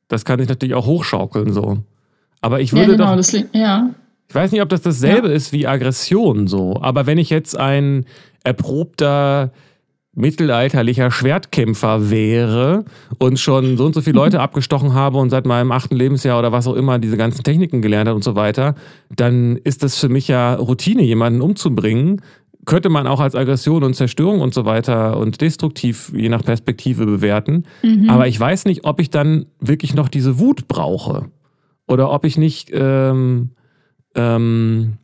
das 0.07 0.25
kann 0.25 0.39
sich 0.39 0.49
natürlich 0.49 0.75
auch 0.75 0.87
hochschaukeln 0.87 1.53
so. 1.53 1.77
Aber 2.41 2.59
ich 2.59 2.73
würde 2.73 2.93
ja, 2.93 2.97
genau, 2.97 3.09
doch, 3.11 3.17
das, 3.17 3.31
ja. 3.53 3.91
Ich 4.27 4.33
weiß 4.33 4.51
nicht, 4.51 4.61
ob 4.61 4.69
das 4.69 4.81
dasselbe 4.81 5.27
ja. 5.27 5.35
ist 5.35 5.51
wie 5.51 5.67
Aggression 5.67 6.47
so, 6.47 6.81
aber 6.81 7.05
wenn 7.05 7.19
ich 7.19 7.29
jetzt 7.29 7.55
ein 7.55 8.05
erprobter 8.43 9.51
mittelalterlicher 10.13 11.09
Schwertkämpfer 11.09 12.09
wäre 12.09 12.83
und 13.17 13.39
schon 13.39 13.77
so 13.77 13.85
und 13.85 13.95
so 13.95 14.01
viele 14.01 14.17
Leute 14.17 14.37
mhm. 14.37 14.43
abgestochen 14.43 14.93
habe 14.93 15.17
und 15.17 15.29
seit 15.29 15.45
meinem 15.45 15.71
achten 15.71 15.95
Lebensjahr 15.95 16.37
oder 16.37 16.51
was 16.51 16.67
auch 16.67 16.75
immer 16.75 16.99
diese 16.99 17.17
ganzen 17.17 17.43
Techniken 17.43 17.81
gelernt 17.81 18.09
hat 18.09 18.15
und 18.15 18.23
so 18.23 18.35
weiter, 18.35 18.75
dann 19.15 19.55
ist 19.57 19.83
das 19.83 19.97
für 19.97 20.09
mich 20.09 20.27
ja 20.27 20.55
Routine, 20.55 21.03
jemanden 21.03 21.41
umzubringen. 21.41 22.21
Könnte 22.65 22.89
man 22.89 23.07
auch 23.07 23.19
als 23.19 23.35
Aggression 23.35 23.83
und 23.83 23.95
Zerstörung 23.95 24.41
und 24.41 24.53
so 24.53 24.65
weiter 24.65 25.17
und 25.17 25.41
destruktiv 25.41 26.11
je 26.15 26.29
nach 26.29 26.43
Perspektive 26.43 27.05
bewerten. 27.05 27.63
Mhm. 27.81 28.09
Aber 28.09 28.27
ich 28.27 28.39
weiß 28.39 28.65
nicht, 28.65 28.83
ob 28.83 28.99
ich 28.99 29.09
dann 29.09 29.47
wirklich 29.59 29.95
noch 29.95 30.09
diese 30.09 30.37
Wut 30.37 30.67
brauche. 30.67 31.31
Oder 31.87 32.11
ob 32.11 32.23
ich 32.23 32.37
nicht 32.37 32.69
ähm, 32.71 33.51
ähm, 34.13 34.97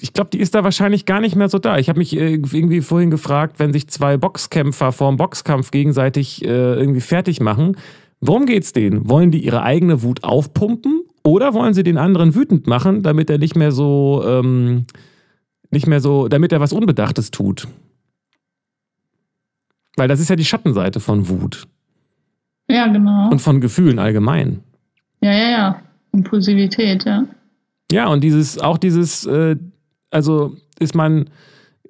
ich 0.00 0.12
glaube, 0.12 0.30
die 0.30 0.40
ist 0.40 0.54
da 0.54 0.64
wahrscheinlich 0.64 1.06
gar 1.06 1.20
nicht 1.20 1.36
mehr 1.36 1.48
so 1.48 1.58
da. 1.58 1.78
Ich 1.78 1.88
habe 1.88 1.98
mich 1.98 2.16
äh, 2.16 2.34
irgendwie 2.34 2.80
vorhin 2.80 3.10
gefragt, 3.10 3.58
wenn 3.58 3.72
sich 3.72 3.88
zwei 3.88 4.16
Boxkämpfer 4.16 4.92
vor 4.92 5.10
dem 5.10 5.16
Boxkampf 5.16 5.70
gegenseitig 5.70 6.44
äh, 6.44 6.74
irgendwie 6.74 7.00
fertig 7.00 7.40
machen, 7.40 7.76
worum 8.20 8.46
geht's 8.46 8.72
denen? 8.72 9.08
Wollen 9.08 9.30
die 9.30 9.44
ihre 9.44 9.62
eigene 9.62 10.02
Wut 10.02 10.22
aufpumpen 10.24 11.02
oder 11.24 11.54
wollen 11.54 11.74
sie 11.74 11.82
den 11.82 11.98
anderen 11.98 12.34
wütend 12.34 12.66
machen, 12.66 13.02
damit 13.02 13.30
er 13.30 13.38
nicht 13.38 13.56
mehr 13.56 13.72
so, 13.72 14.22
ähm, 14.26 14.84
nicht 15.70 15.86
mehr 15.86 16.00
so, 16.00 16.28
damit 16.28 16.52
er 16.52 16.60
was 16.60 16.72
Unbedachtes 16.72 17.30
tut? 17.30 17.66
Weil 19.96 20.08
das 20.08 20.20
ist 20.20 20.30
ja 20.30 20.36
die 20.36 20.44
Schattenseite 20.44 21.00
von 21.00 21.28
Wut. 21.28 21.66
Ja, 22.68 22.86
genau. 22.86 23.30
Und 23.30 23.40
von 23.40 23.60
Gefühlen 23.60 23.98
allgemein. 23.98 24.60
Ja, 25.22 25.32
ja, 25.32 25.50
ja. 25.50 25.82
Impulsivität, 26.12 27.04
ja. 27.04 27.24
Ja, 27.90 28.08
und 28.08 28.22
dieses, 28.22 28.58
auch 28.58 28.78
dieses, 28.78 29.26
äh, 29.26 29.56
also 30.10 30.56
ist 30.78 30.94
man, 30.94 31.30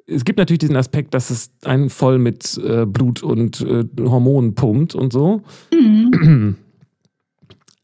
es 0.07 0.24
gibt 0.24 0.38
natürlich 0.38 0.59
diesen 0.59 0.76
Aspekt, 0.76 1.14
dass 1.14 1.30
es 1.30 1.51
einen 1.64 1.90
voll 1.90 2.18
mit 2.18 2.59
äh, 2.59 2.86
Blut 2.86 3.22
und 3.22 3.61
äh, 3.61 3.84
Hormonen 4.01 4.55
pumpt 4.55 4.94
und 4.94 5.12
so. 5.12 5.42
Mhm. 5.72 6.57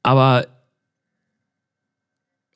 Aber 0.03 0.47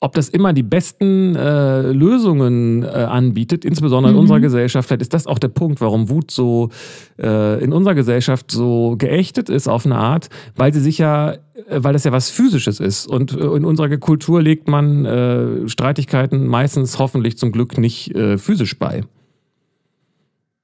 ob 0.03 0.14
das 0.14 0.30
immer 0.30 0.55
die 0.55 0.62
besten 0.62 1.36
äh, 1.36 1.92
Lösungen 1.92 2.82
äh, 2.82 2.86
anbietet, 2.86 3.66
insbesondere 3.66 4.12
in 4.12 4.16
mhm. 4.16 4.22
unserer 4.22 4.40
Gesellschaft, 4.40 4.88
vielleicht 4.88 5.03
ist 5.03 5.12
das 5.12 5.26
auch 5.26 5.38
der 5.38 5.48
Punkt, 5.48 5.82
warum 5.82 6.09
Wut 6.09 6.30
so 6.30 6.70
äh, 7.22 7.62
in 7.62 7.74
unserer 7.74 7.94
Gesellschaft 7.94 8.51
so 8.51 8.96
geächtet 8.96 9.51
ist 9.51 9.68
auf 9.68 9.84
eine 9.84 9.96
Art, 9.96 10.30
weil 10.57 10.72
sie 10.72 10.80
sich 10.80 10.96
ja, 10.96 11.32
äh, 11.32 11.36
weil 11.68 11.92
das 11.92 12.05
ja 12.05 12.12
was 12.12 12.30
Physisches 12.30 12.80
ist. 12.80 13.07
Und 13.07 13.32
äh, 13.32 13.44
in 13.44 13.66
unserer 13.66 13.94
Kultur 13.98 14.40
legt 14.40 14.68
man 14.68 15.05
äh, 15.05 15.68
Streitigkeiten 15.68 16.46
meistens 16.46 16.98
hoffentlich 16.98 17.36
zum 17.36 17.53
Glück 17.53 17.76
nicht 17.76 18.14
physisch 18.36 18.78
bei. 18.78 19.03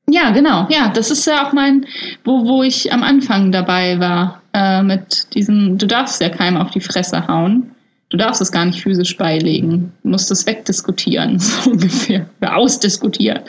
Ja, 0.09 0.30
genau. 0.30 0.66
Ja, 0.70 0.89
das 0.89 1.11
ist 1.11 1.26
ja 1.26 1.47
auch 1.47 1.53
mein, 1.53 1.84
wo, 2.24 2.45
wo 2.45 2.62
ich 2.62 2.93
am 2.93 3.03
Anfang 3.03 3.53
dabei 3.53 3.99
war, 4.01 4.82
mit 4.82 5.34
diesem, 5.34 5.76
du 5.76 5.87
darfst 5.87 6.20
ja 6.20 6.30
keinem 6.30 6.57
auf 6.57 6.70
die 6.70 6.80
Fresse 6.80 7.26
hauen. 7.28 7.76
Du 8.09 8.16
darfst 8.16 8.40
es 8.40 8.52
gar 8.52 8.64
nicht 8.64 8.82
physisch 8.82 9.16
beilegen. 9.16 9.92
Du 10.02 10.11
musst 10.11 10.30
es 10.30 10.46
wegdiskutieren, 10.46 11.38
so 11.40 11.70
ungefähr. 11.70 12.28
Oder 12.40 12.57
ausdiskutieren. 12.57 13.42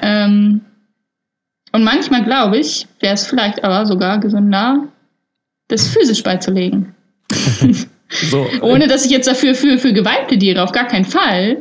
Ähm, 0.00 0.62
und 1.72 1.84
manchmal 1.84 2.24
glaube 2.24 2.58
ich, 2.58 2.86
wäre 3.00 3.14
es 3.14 3.26
vielleicht 3.26 3.62
aber 3.62 3.86
sogar 3.86 4.18
gesünder, 4.18 4.88
das 5.68 5.86
physisch 5.86 6.22
beizulegen. 6.22 6.94
so. 8.08 8.46
Ohne 8.62 8.88
dass 8.88 9.04
ich 9.04 9.10
jetzt 9.10 9.28
dafür 9.28 9.54
für, 9.54 9.78
für 9.78 9.92
Gewalt 9.92 10.26
plädiere, 10.26 10.62
auf 10.62 10.72
gar 10.72 10.86
keinen 10.86 11.04
Fall. 11.04 11.58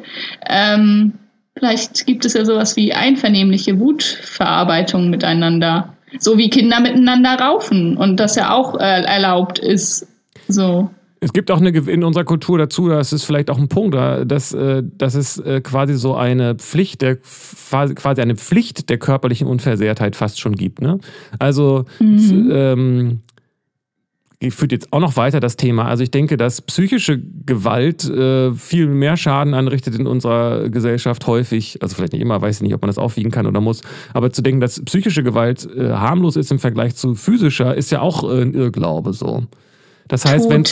Ähm, 0.48 1.14
vielleicht 1.58 2.06
gibt 2.08 2.26
es 2.26 2.34
ja 2.34 2.46
sowas 2.46 2.76
wie 2.76 2.94
einvernehmliche 2.94 3.80
Wutverarbeitung 3.80 5.10
miteinander. 5.10 5.94
So 6.18 6.40
wie 6.40 6.50
Kinder 6.50 6.80
miteinander 6.80 7.36
raufen 7.40 7.96
und 7.96 8.20
das 8.20 8.36
ja 8.36 8.52
auch 8.52 8.80
äh, 8.80 9.04
erlaubt 9.04 9.60
ist. 9.60 10.08
So. 10.48 10.90
Es 11.22 11.34
gibt 11.34 11.52
auch 11.52 11.60
eine 11.60 11.70
in 11.70 12.04
unserer 12.04 12.24
Kultur 12.24 12.58
dazu, 12.58 12.88
das 12.88 13.12
ist 13.12 13.26
vielleicht 13.26 13.50
auch 13.50 13.58
ein 13.58 13.68
Punkt, 13.68 13.94
dass, 13.96 14.54
äh, 14.54 14.84
dass 14.98 15.16
es 15.16 15.38
äh, 15.38 15.60
quasi 15.62 15.96
so 15.96 16.16
eine 16.16 16.56
Pflicht 16.56 17.02
der 17.02 17.18
quasi 17.18 18.22
eine 18.22 18.36
Pflicht 18.36 18.90
der 18.90 18.98
körperlichen 18.98 19.48
Unversehrtheit 19.48 20.16
fast 20.16 20.40
schon 20.40 20.56
gibt. 20.56 20.82
Ne? 20.82 21.00
Also 21.38 21.86
mhm. 22.00 22.50
ähm, 22.52 23.20
führt 24.50 24.72
jetzt 24.72 24.94
auch 24.94 25.02
noch 25.02 25.18
weiter 25.18 25.42
das 25.42 25.58
Thema. 25.58 25.86
Also 25.86 26.04
ich 26.04 26.12
denke, 26.12 26.38
dass 26.38 26.62
psychische 26.62 27.22
Gewalt 27.46 28.06
äh, 28.06 28.54
viel 28.54 28.88
mehr 28.88 29.18
Schaden 29.18 29.54
anrichtet 29.54 29.96
in 30.00 30.08
unserer 30.08 30.70
Gesellschaft 30.70 31.28
häufig. 31.28 31.80
Also 31.82 31.96
vielleicht 31.96 32.14
nicht 32.14 32.22
immer, 32.22 32.42
weiß 32.42 32.58
ich 32.58 32.62
nicht, 32.62 32.74
ob 32.74 32.82
man 32.82 32.88
das 32.88 32.98
aufwiegen 32.98 33.32
kann 33.32 33.46
oder 33.46 33.60
muss. 33.60 33.82
Aber 34.14 34.32
zu 34.32 34.42
denken, 34.42 34.62
dass 34.62 34.82
psychische 34.86 35.24
Gewalt 35.24 35.68
äh, 35.76 35.90
harmlos 35.90 36.38
ist 36.38 36.52
im 36.52 36.60
Vergleich 36.60 36.96
zu 36.96 37.16
physischer, 37.16 37.76
ist 37.76 37.92
ja 37.92 38.00
auch 38.00 38.24
äh, 38.24 38.42
ein 38.42 38.54
Irrglaube 38.54 39.12
so. 39.12 39.44
Das 40.10 40.26
heißt, 40.26 40.50
wenn 40.50 40.66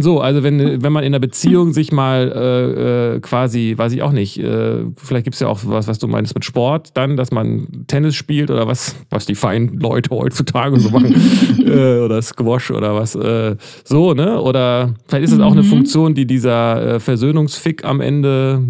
so, 0.00 0.20
also 0.20 0.44
wenn, 0.44 0.82
wenn 0.82 0.92
man 0.92 1.02
in 1.02 1.12
einer 1.12 1.18
Beziehung 1.18 1.72
sich 1.72 1.90
mal 1.90 2.32
äh, 2.32 3.16
äh, 3.16 3.20
quasi, 3.20 3.74
weiß 3.76 3.92
ich 3.92 4.02
auch 4.02 4.12
nicht, 4.12 4.38
äh, 4.38 4.84
vielleicht 4.96 5.24
gibt 5.24 5.34
es 5.34 5.40
ja 5.40 5.48
auch 5.48 5.60
was, 5.64 5.88
was 5.88 5.98
du 5.98 6.06
meinst 6.06 6.34
mit 6.36 6.44
Sport, 6.44 6.90
dann, 6.94 7.16
dass 7.16 7.32
man 7.32 7.66
Tennis 7.88 8.14
spielt 8.14 8.52
oder 8.52 8.68
was, 8.68 8.94
was 9.10 9.26
die 9.26 9.34
feinen 9.34 9.80
Leute 9.80 10.10
heutzutage 10.10 10.78
so 10.78 10.90
machen, 10.90 11.12
äh, 11.66 11.98
oder 11.98 12.22
Squash 12.22 12.70
oder 12.70 12.94
was, 12.94 13.16
äh, 13.16 13.56
so, 13.82 14.14
ne? 14.14 14.40
Oder 14.40 14.94
vielleicht 15.08 15.24
ist 15.24 15.32
es 15.32 15.40
auch 15.40 15.52
eine 15.52 15.64
mhm. 15.64 15.66
Funktion, 15.66 16.14
die 16.14 16.26
dieser 16.26 16.94
äh, 16.94 17.00
Versöhnungsfick 17.00 17.84
am 17.84 18.00
Ende 18.00 18.62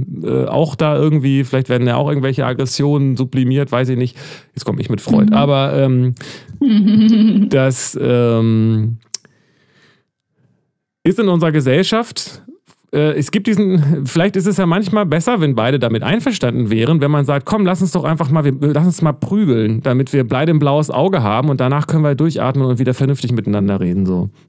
auch 0.49 0.75
da 0.75 0.97
irgendwie, 0.97 1.45
vielleicht 1.45 1.69
werden 1.69 1.87
ja 1.87 1.97
auch 1.97 2.09
irgendwelche 2.09 2.47
Aggressionen 2.47 3.17
sublimiert, 3.17 3.71
weiß 3.71 3.91
ich 3.91 3.99
nicht. 3.99 4.17
Jetzt 4.55 4.65
komme 4.65 4.81
ich 4.81 4.89
mit 4.89 5.03
Freud, 5.03 5.27
mhm. 5.27 5.35
aber 5.35 5.75
ähm, 5.75 6.15
das 7.51 7.99
ähm, 8.01 8.99
ist 11.05 11.19
in 11.19 11.29
unserer 11.29 11.53
Gesellschaft 11.53 12.43
äh, 12.95 13.19
es 13.19 13.31
gibt 13.31 13.47
diesen, 13.47 14.07
vielleicht 14.07 14.37
ist 14.37 14.47
es 14.47 14.59
ja 14.59 14.67
manchmal 14.67 15.07
besser, 15.07 15.41
wenn 15.41 15.55
beide 15.55 15.79
damit 15.79 16.03
einverstanden 16.03 16.71
wären, 16.71 17.01
wenn 17.01 17.11
man 17.11 17.25
sagt, 17.25 17.47
komm, 17.47 17.65
lass 17.65 17.81
uns 17.81 17.93
doch 17.93 18.05
einfach 18.05 18.31
mal, 18.31 18.45
wir, 18.45 18.53
lass 18.61 18.85
uns 18.85 19.01
mal 19.01 19.13
prügeln, 19.15 19.81
damit 19.83 20.13
wir 20.13 20.29
beide 20.29 20.53
ein 20.53 20.59
blaues 20.59 20.91
Auge 20.91 21.23
haben 21.23 21.49
und 21.49 21.61
danach 21.61 21.87
können 21.87 22.05
wir 22.05 22.15
durchatmen 22.15 22.67
und 22.67 22.79
wieder 22.79 22.93
vernünftig 22.93 23.33
miteinander 23.33 23.81
reden. 23.81 24.07
So. 24.07 24.31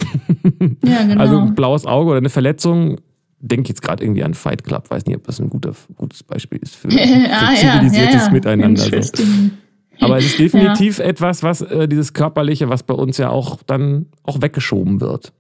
Ja, 0.85 1.03
genau. 1.03 1.21
Also 1.21 1.37
ein 1.39 1.55
blaues 1.55 1.85
Auge 1.85 2.11
oder 2.11 2.17
eine 2.17 2.29
Verletzung, 2.29 2.97
denke 3.39 3.69
jetzt 3.69 3.81
gerade 3.81 4.03
irgendwie 4.03 4.23
an 4.23 4.33
Fight 4.33 4.63
Club, 4.63 4.89
weiß 4.89 5.05
nicht, 5.05 5.15
ob 5.15 5.23
das 5.25 5.39
ein 5.39 5.49
guter, 5.49 5.71
gutes 5.95 6.23
Beispiel 6.23 6.59
ist 6.59 6.75
für, 6.75 6.89
für 6.91 6.99
ah, 6.99 7.53
zivilisiertes 7.55 8.15
ja, 8.15 8.25
ja, 8.25 8.31
Miteinander. 8.31 9.03
So. 9.03 9.23
Aber 10.01 10.17
es 10.17 10.25
ist 10.25 10.39
definitiv 10.39 10.99
etwas, 10.99 11.43
was 11.43 11.61
äh, 11.61 11.87
dieses 11.87 12.13
Körperliche, 12.13 12.69
was 12.69 12.83
bei 12.83 12.93
uns 12.93 13.17
ja 13.17 13.29
auch 13.29 13.63
dann 13.63 14.07
auch 14.23 14.41
weggeschoben 14.41 15.01
wird. 15.01 15.33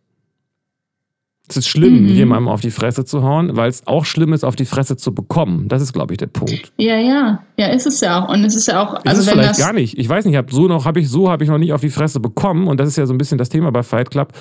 Es 1.53 1.57
ist 1.57 1.67
schlimm, 1.67 2.03
mhm. 2.03 2.09
jemandem 2.09 2.47
auf 2.47 2.61
die 2.61 2.71
Fresse 2.71 3.05
zu 3.05 3.21
hauen, 3.21 3.55
weil 3.55 3.69
es 3.69 3.85
auch 3.85 4.05
schlimm 4.05 4.33
ist, 4.33 4.43
auf 4.43 4.55
die 4.55 4.65
Fresse 4.65 4.97
zu 4.97 5.13
bekommen. 5.13 5.67
Das 5.67 5.83
ist, 5.83 5.93
glaube 5.93 6.13
ich, 6.13 6.17
der 6.17 6.27
Punkt. 6.27 6.71
Ja, 6.77 6.97
ja, 6.97 7.43
ja, 7.57 7.67
ist 7.67 7.85
es 7.85 8.01
ja 8.01 8.23
auch. 8.23 8.29
Und 8.29 8.43
es 8.43 8.55
ist 8.55 8.67
ja 8.67 8.81
auch. 8.81 8.95
Also 9.05 9.09
ist 9.11 9.19
es 9.19 9.27
wenn 9.27 9.33
vielleicht 9.33 9.59
gar 9.59 9.73
nicht. 9.73 9.99
Ich 9.99 10.09
weiß 10.09 10.25
nicht, 10.25 10.35
hab 10.35 10.51
so 10.51 10.67
noch 10.67 10.85
habe 10.85 10.99
ich 10.99 11.09
so 11.09 11.29
habe 11.29 11.43
ich 11.43 11.49
noch 11.49 11.59
nicht 11.59 11.73
auf 11.73 11.81
die 11.81 11.91
Fresse 11.91 12.19
bekommen. 12.19 12.67
Und 12.67 12.79
das 12.79 12.89
ist 12.89 12.97
ja 12.97 13.05
so 13.05 13.13
ein 13.13 13.19
bisschen 13.19 13.37
das 13.37 13.49
Thema 13.49 13.71
bei 13.71 13.83
Fight 13.83 14.09
Club. 14.09 14.33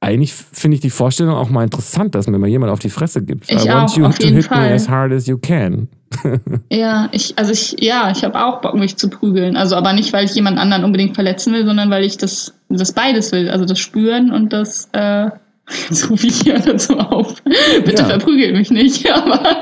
Eigentlich 0.00 0.34
finde 0.34 0.76
ich 0.76 0.80
die 0.80 0.90
Vorstellung 0.90 1.34
auch 1.34 1.48
mal 1.48 1.64
interessant, 1.64 2.14
dass 2.14 2.28
mir 2.28 2.38
mal 2.38 2.48
jemand 2.48 2.70
auf 2.70 2.78
die 2.78 2.90
Fresse 2.90 3.22
gibt. 3.22 3.50
Ich 3.50 3.64
I 3.64 3.68
want 3.68 3.90
auch, 3.90 3.96
you 3.96 4.04
auf 4.04 4.18
to 4.18 4.28
hit 4.28 4.44
Fall. 4.44 4.68
me 4.68 4.74
as 4.74 4.88
hard 4.88 5.12
as 5.12 5.26
you 5.26 5.38
can. 5.38 5.88
ja, 6.70 7.08
ich, 7.10 7.36
also 7.38 7.52
ich, 7.52 7.74
ja, 7.82 8.10
ich 8.10 8.22
habe 8.22 8.38
auch 8.38 8.60
Bock, 8.60 8.74
mich 8.74 8.96
zu 8.96 9.08
prügeln. 9.08 9.56
Also 9.56 9.76
aber 9.76 9.92
nicht, 9.92 10.12
weil 10.12 10.26
ich 10.26 10.34
jemand 10.34 10.58
anderen 10.58 10.84
unbedingt 10.84 11.14
verletzen 11.14 11.52
will, 11.54 11.64
sondern 11.64 11.90
weil 11.90 12.04
ich 12.04 12.18
das, 12.18 12.52
das 12.68 12.92
beides 12.92 13.32
will. 13.32 13.48
Also 13.48 13.64
das 13.64 13.78
Spüren 13.78 14.30
und 14.30 14.52
das 14.52 14.88
äh, 14.92 15.30
so 15.90 16.10
wie 16.22 16.30
hier 16.30 16.58
dazu 16.58 16.98
auf. 16.98 17.42
Bitte 17.84 18.02
ja. 18.02 18.08
verprügelt 18.08 18.54
mich 18.54 18.70
nicht. 18.70 19.10
Aber, 19.14 19.60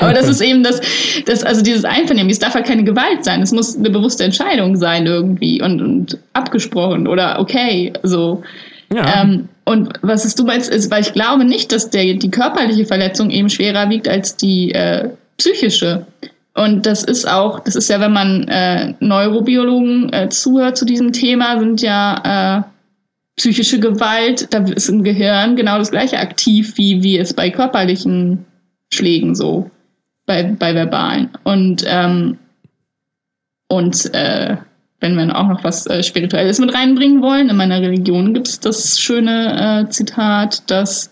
aber 0.00 0.14
das 0.14 0.28
ist 0.28 0.40
eben 0.40 0.62
das, 0.62 0.80
das, 1.26 1.42
also 1.42 1.62
dieses 1.62 1.84
Einvernehmen, 1.84 2.30
es 2.30 2.38
darf 2.38 2.54
halt 2.54 2.66
keine 2.66 2.84
Gewalt 2.84 3.24
sein. 3.24 3.42
Es 3.42 3.52
muss 3.52 3.76
eine 3.76 3.90
bewusste 3.90 4.24
Entscheidung 4.24 4.76
sein 4.76 5.06
irgendwie 5.06 5.60
und, 5.60 5.80
und 5.82 6.18
abgesprochen 6.32 7.06
oder 7.06 7.38
okay, 7.38 7.92
so. 8.02 8.42
Ja. 8.92 9.22
Ähm, 9.22 9.48
und 9.64 9.92
was 10.02 10.24
ist 10.24 10.38
du 10.38 10.44
meinst, 10.44 10.70
ist, 10.70 10.90
weil 10.90 11.02
ich 11.02 11.12
glaube 11.12 11.44
nicht, 11.44 11.72
dass 11.72 11.90
der, 11.90 12.14
die 12.14 12.30
körperliche 12.30 12.86
Verletzung 12.86 13.30
eben 13.30 13.50
schwerer 13.50 13.90
wiegt 13.90 14.08
als 14.08 14.36
die 14.36 14.72
äh, 14.72 15.10
psychische. 15.36 16.06
Und 16.54 16.86
das 16.86 17.04
ist 17.04 17.28
auch, 17.28 17.60
das 17.60 17.76
ist 17.76 17.88
ja, 17.88 18.00
wenn 18.00 18.12
man 18.12 18.48
äh, 18.48 18.94
Neurobiologen 19.00 20.12
äh, 20.12 20.28
zuhört 20.28 20.76
zu 20.76 20.84
diesem 20.84 21.12
Thema, 21.12 21.58
sind 21.58 21.82
ja 21.82 22.58
äh, 22.58 22.62
psychische 23.40 23.80
Gewalt, 23.80 24.52
da 24.52 24.58
ist 24.58 24.90
im 24.90 25.02
Gehirn 25.02 25.56
genau 25.56 25.78
das 25.78 25.90
gleiche 25.90 26.18
aktiv, 26.18 26.76
wie, 26.76 27.02
wie 27.02 27.16
es 27.16 27.32
bei 27.32 27.48
körperlichen 27.48 28.44
Schlägen 28.92 29.34
so, 29.34 29.70
bei, 30.26 30.42
bei 30.42 30.74
verbalen. 30.74 31.30
Und, 31.42 31.82
ähm, 31.86 32.36
und 33.68 34.14
äh, 34.14 34.58
wenn 35.00 35.16
wir 35.16 35.34
auch 35.34 35.48
noch 35.48 35.64
was 35.64 35.86
äh, 35.86 36.02
Spirituelles 36.02 36.58
mit 36.58 36.74
reinbringen 36.74 37.22
wollen, 37.22 37.48
in 37.48 37.56
meiner 37.56 37.80
Religion 37.80 38.34
gibt 38.34 38.46
es 38.46 38.60
das 38.60 39.00
schöne 39.00 39.86
äh, 39.86 39.88
Zitat, 39.88 40.70
dass 40.70 41.08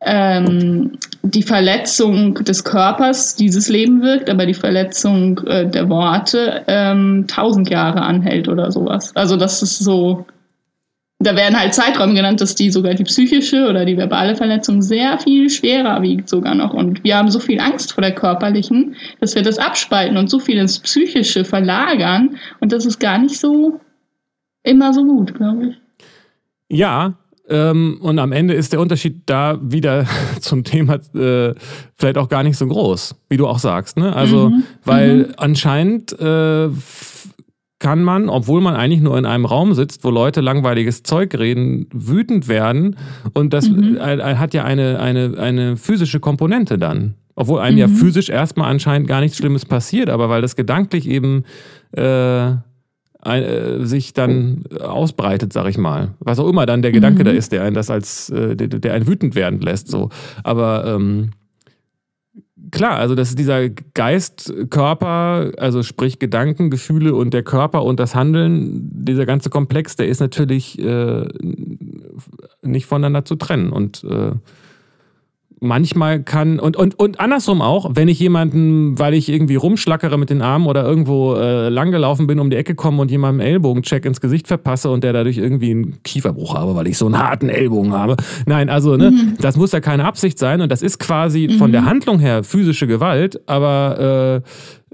ähm, 0.00 0.98
die 1.22 1.44
Verletzung 1.44 2.34
des 2.34 2.64
Körpers 2.64 3.36
dieses 3.36 3.68
Leben 3.68 4.02
wirkt, 4.02 4.28
aber 4.28 4.44
die 4.44 4.54
Verletzung 4.54 5.38
äh, 5.46 5.70
der 5.70 5.88
Worte 5.88 6.64
ähm, 6.66 7.26
tausend 7.28 7.70
Jahre 7.70 8.02
anhält 8.02 8.48
oder 8.48 8.72
sowas. 8.72 9.14
Also 9.14 9.36
das 9.36 9.62
ist 9.62 9.78
so 9.78 10.26
da 11.26 11.36
werden 11.36 11.58
halt 11.58 11.74
Zeiträume 11.74 12.14
genannt, 12.14 12.40
dass 12.40 12.54
die 12.54 12.70
sogar 12.70 12.94
die 12.94 13.04
psychische 13.04 13.68
oder 13.68 13.84
die 13.84 13.96
verbale 13.96 14.36
Verletzung 14.36 14.82
sehr 14.82 15.18
viel 15.18 15.50
schwerer 15.50 16.02
wiegt 16.02 16.28
sogar 16.28 16.54
noch. 16.54 16.72
Und 16.74 17.02
wir 17.04 17.16
haben 17.16 17.30
so 17.30 17.40
viel 17.40 17.60
Angst 17.60 17.92
vor 17.92 18.02
der 18.02 18.14
körperlichen, 18.14 18.96
dass 19.20 19.34
wir 19.34 19.42
das 19.42 19.58
abspalten 19.58 20.16
und 20.16 20.30
so 20.30 20.38
viel 20.38 20.58
ins 20.58 20.78
Psychische 20.78 21.44
verlagern. 21.44 22.36
Und 22.60 22.72
das 22.72 22.86
ist 22.86 22.98
gar 23.00 23.18
nicht 23.18 23.38
so 23.38 23.80
immer 24.62 24.92
so 24.92 25.04
gut, 25.04 25.34
glaube 25.34 25.68
ich. 25.68 25.80
Ja, 26.68 27.14
Ähm, 27.46 27.98
und 28.00 28.18
am 28.18 28.32
Ende 28.32 28.54
ist 28.54 28.72
der 28.72 28.80
Unterschied 28.80 29.24
da 29.26 29.58
wieder 29.60 30.06
zum 30.40 30.64
Thema 30.64 30.94
äh, 31.14 31.54
vielleicht 31.94 32.16
auch 32.16 32.30
gar 32.30 32.42
nicht 32.42 32.56
so 32.56 32.66
groß, 32.66 33.16
wie 33.28 33.36
du 33.36 33.46
auch 33.46 33.58
sagst. 33.58 33.98
Ne? 33.98 34.16
Also, 34.16 34.48
mhm. 34.48 34.62
weil 34.82 35.16
mhm. 35.16 35.34
anscheinend 35.36 36.18
äh, 36.18 36.70
kann 37.84 38.02
man, 38.02 38.30
obwohl 38.30 38.62
man 38.62 38.74
eigentlich 38.76 39.02
nur 39.02 39.18
in 39.18 39.26
einem 39.26 39.44
Raum 39.44 39.74
sitzt, 39.74 40.04
wo 40.04 40.10
Leute 40.10 40.40
langweiliges 40.40 41.02
Zeug 41.02 41.34
reden, 41.38 41.86
wütend 41.92 42.48
werden. 42.48 42.96
Und 43.34 43.52
das 43.52 43.68
mhm. 43.68 43.98
hat 44.00 44.54
ja 44.54 44.64
eine, 44.64 44.98
eine, 45.00 45.34
eine 45.36 45.76
physische 45.76 46.18
Komponente 46.18 46.78
dann. 46.78 47.16
Obwohl 47.34 47.60
einem 47.60 47.76
ja 47.76 47.86
mhm. 47.86 47.96
physisch 47.96 48.30
erstmal 48.30 48.70
anscheinend 48.70 49.06
gar 49.06 49.20
nichts 49.20 49.36
Schlimmes 49.36 49.66
passiert, 49.66 50.08
aber 50.08 50.30
weil 50.30 50.40
das 50.40 50.56
gedanklich 50.56 51.06
eben 51.06 51.44
äh, 51.94 52.52
äh, 52.52 53.84
sich 53.84 54.14
dann 54.14 54.64
ausbreitet, 54.80 55.52
sag 55.52 55.68
ich 55.68 55.76
mal. 55.76 56.14
Was 56.20 56.38
auch 56.38 56.48
immer 56.48 56.64
dann 56.64 56.80
der 56.80 56.92
Gedanke 56.92 57.20
mhm. 57.20 57.26
da 57.26 57.30
ist, 57.32 57.52
der 57.52 57.64
einen 57.64 57.74
das 57.74 57.90
als, 57.90 58.30
äh, 58.30 58.56
der, 58.56 58.68
der 58.68 58.94
einen 58.94 59.06
wütend 59.06 59.34
werden 59.34 59.60
lässt. 59.60 59.88
So. 59.88 60.08
Aber 60.42 60.86
ähm, 60.86 61.32
klar, 62.74 62.96
also 62.98 63.14
das 63.14 63.30
ist 63.30 63.38
dieser 63.38 63.70
Geist, 63.70 64.52
Körper, 64.68 65.52
also 65.56 65.82
sprich 65.82 66.18
Gedanken, 66.18 66.68
Gefühle 66.68 67.14
und 67.14 67.32
der 67.32 67.42
Körper 67.42 67.84
und 67.84 67.98
das 67.98 68.14
Handeln, 68.14 68.90
dieser 68.92 69.24
ganze 69.24 69.48
Komplex, 69.48 69.96
der 69.96 70.08
ist 70.08 70.20
natürlich 70.20 70.78
äh, 70.78 71.26
nicht 72.62 72.86
voneinander 72.86 73.24
zu 73.24 73.36
trennen. 73.36 73.70
Und 73.70 74.04
äh, 74.04 74.32
manchmal 75.64 76.22
kann, 76.22 76.60
und, 76.60 76.76
und, 76.76 76.98
und 76.98 77.18
andersrum 77.18 77.60
auch, 77.62 77.90
wenn 77.94 78.08
ich 78.08 78.18
jemanden, 78.20 78.98
weil 78.98 79.14
ich 79.14 79.28
irgendwie 79.28 79.56
rumschlackere 79.56 80.18
mit 80.18 80.30
den 80.30 80.42
Armen 80.42 80.66
oder 80.66 80.84
irgendwo 80.84 81.34
äh, 81.34 81.68
langgelaufen 81.68 82.26
bin, 82.26 82.38
um 82.38 82.50
die 82.50 82.56
Ecke 82.56 82.74
komme 82.74 83.02
und 83.02 83.10
jemandem 83.10 83.44
Ellbogencheck 83.46 84.04
ins 84.04 84.20
Gesicht 84.20 84.46
verpasse 84.46 84.90
und 84.90 85.02
der 85.02 85.12
dadurch 85.12 85.38
irgendwie 85.38 85.70
einen 85.70 86.02
Kieferbruch 86.02 86.54
habe, 86.54 86.76
weil 86.76 86.86
ich 86.86 86.98
so 86.98 87.06
einen 87.06 87.18
harten 87.18 87.48
Ellbogen 87.48 87.92
habe. 87.92 88.16
Nein, 88.46 88.68
also, 88.68 88.96
ne, 88.96 89.10
mhm. 89.10 89.36
das 89.40 89.56
muss 89.56 89.72
ja 89.72 89.80
keine 89.80 90.04
Absicht 90.04 90.38
sein 90.38 90.60
und 90.60 90.70
das 90.70 90.82
ist 90.82 90.98
quasi 90.98 91.48
mhm. 91.50 91.58
von 91.58 91.72
der 91.72 91.84
Handlung 91.84 92.18
her 92.18 92.44
physische 92.44 92.86
Gewalt, 92.86 93.40
aber, 93.48 94.42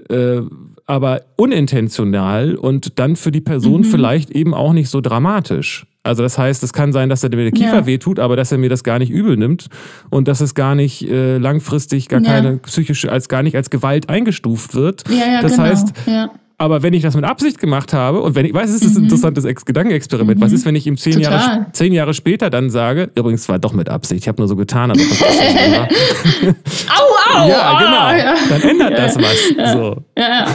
äh, 0.09 0.13
äh, 0.13 0.41
aber 0.85 1.21
unintentional 1.37 2.55
und 2.55 2.99
dann 2.99 3.15
für 3.15 3.31
die 3.31 3.41
Person 3.41 3.81
mhm. 3.81 3.85
vielleicht 3.85 4.31
eben 4.31 4.53
auch 4.53 4.73
nicht 4.73 4.89
so 4.89 5.01
dramatisch. 5.01 5.85
Also 6.03 6.23
das 6.23 6.37
heißt, 6.37 6.63
es 6.63 6.73
kann 6.73 6.93
sein, 6.93 7.09
dass 7.09 7.23
er 7.23 7.29
mir 7.29 7.43
der 7.43 7.51
Kiefer 7.51 7.75
ja. 7.75 7.85
wehtut, 7.85 8.17
aber 8.17 8.35
dass 8.35 8.51
er 8.51 8.57
mir 8.57 8.69
das 8.69 8.83
gar 8.83 8.97
nicht 8.97 9.11
übel 9.11 9.37
nimmt 9.37 9.67
und 10.09 10.27
dass 10.27 10.41
es 10.41 10.55
gar 10.55 10.73
nicht 10.73 11.07
äh, 11.07 11.37
langfristig 11.37 12.07
gar 12.07 12.21
ja. 12.21 12.31
keine 12.31 12.57
psychische, 12.57 13.11
als 13.11 13.29
gar 13.29 13.43
nicht 13.43 13.55
als 13.55 13.69
Gewalt 13.69 14.09
eingestuft 14.09 14.73
wird. 14.73 15.03
Ja, 15.09 15.33
ja, 15.33 15.41
das 15.41 15.53
genau. 15.53 15.63
heißt, 15.63 15.93
ja. 16.07 16.31
Aber 16.61 16.83
wenn 16.83 16.93
ich 16.93 17.01
das 17.01 17.15
mit 17.15 17.25
Absicht 17.25 17.57
gemacht 17.57 17.91
habe 17.91 18.21
und 18.21 18.35
wenn 18.35 18.45
ich 18.45 18.53
weiß, 18.53 18.69
es 18.69 18.83
ist 18.83 18.91
mhm. 18.91 18.97
ein 18.97 19.03
interessantes 19.05 19.45
Ex 19.45 19.65
Gedankenexperiment. 19.65 20.39
Mhm. 20.39 20.43
Was 20.43 20.51
ist, 20.51 20.63
wenn 20.63 20.75
ich 20.75 20.85
ihm 20.85 20.95
zehn 20.95 21.19
Jahre, 21.19 21.65
zehn 21.71 21.91
Jahre 21.91 22.13
später 22.13 22.51
dann 22.51 22.69
sage, 22.69 23.09
übrigens 23.15 23.49
war 23.49 23.57
doch 23.57 23.73
mit 23.73 23.89
Absicht, 23.89 24.21
ich 24.21 24.27
habe 24.27 24.39
nur 24.39 24.47
so 24.47 24.55
getan, 24.55 24.91
ob 24.91 24.97
das 24.97 25.21
au, 26.87 27.39
au! 27.39 27.47
Ja, 27.49 27.79
genau. 27.79 28.09
Oh, 28.09 28.15
ja. 28.15 28.35
Dann 28.47 28.61
ändert 28.61 28.95
das 28.95 29.15
was. 29.17 29.53
Ja. 29.57 29.73
So. 29.73 30.03
Ja, 30.15 30.45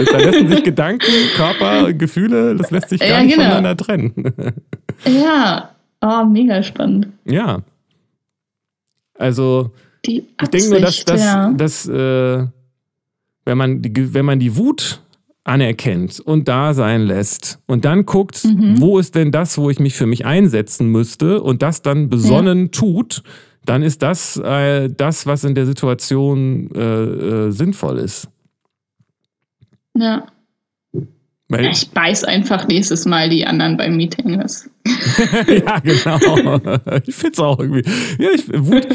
dann 0.10 0.20
lassen 0.22 0.48
sich 0.48 0.64
Gedanken, 0.64 1.12
Körper, 1.34 1.92
Gefühle, 1.92 2.56
das 2.56 2.70
lässt 2.70 2.88
sich 2.88 3.00
gar 3.00 3.20
nicht 3.20 3.34
genau. 3.34 3.50
voneinander 3.50 3.76
trennen. 3.76 4.14
ja, 5.04 5.68
oh, 6.00 6.24
mega 6.24 6.62
spannend. 6.62 7.08
Ja. 7.26 7.58
Also, 9.18 9.70
die 10.06 10.24
Absicht, 10.38 10.42
ich 10.44 10.48
denke 10.48 10.70
nur, 10.70 10.80
dass, 10.80 11.04
dass, 11.04 11.56
dass 11.58 11.86
äh, 11.88 12.46
wenn, 13.44 13.58
man 13.58 13.82
die, 13.82 14.14
wenn 14.14 14.24
man 14.24 14.38
die 14.38 14.56
Wut 14.56 15.02
anerkennt 15.46 16.20
und 16.20 16.48
da 16.48 16.74
sein 16.74 17.02
lässt 17.02 17.60
und 17.66 17.84
dann 17.84 18.04
guckt, 18.04 18.44
mhm. 18.44 18.80
wo 18.80 18.98
ist 18.98 19.14
denn 19.14 19.30
das, 19.30 19.58
wo 19.58 19.70
ich 19.70 19.78
mich 19.78 19.94
für 19.94 20.06
mich 20.06 20.26
einsetzen 20.26 20.88
müsste 20.88 21.40
und 21.42 21.62
das 21.62 21.82
dann 21.82 22.08
besonnen 22.08 22.64
ja. 22.64 22.68
tut, 22.68 23.22
dann 23.64 23.82
ist 23.82 24.02
das 24.02 24.36
äh, 24.36 24.88
das, 24.88 25.26
was 25.26 25.44
in 25.44 25.54
der 25.54 25.66
Situation 25.66 26.70
äh, 26.74 26.80
äh, 26.80 27.50
sinnvoll 27.50 27.98
ist. 27.98 28.28
Ja. 29.96 30.26
Weil 31.48 31.66
ich 31.66 31.90
beiß 31.90 32.24
einfach 32.24 32.66
nächstes 32.66 33.06
Mal 33.06 33.28
die 33.28 33.46
anderen 33.46 33.76
beim 33.76 33.96
Meeting. 33.96 34.30
ja, 35.46 35.78
genau. 35.78 36.60
Ich 37.06 37.14
finde 37.14 37.32
es 37.32 37.38
auch 37.38 37.60
irgendwie. 37.60 37.84
Ja, 38.18 38.30
ich, 38.34 38.48
Wut. 38.48 38.86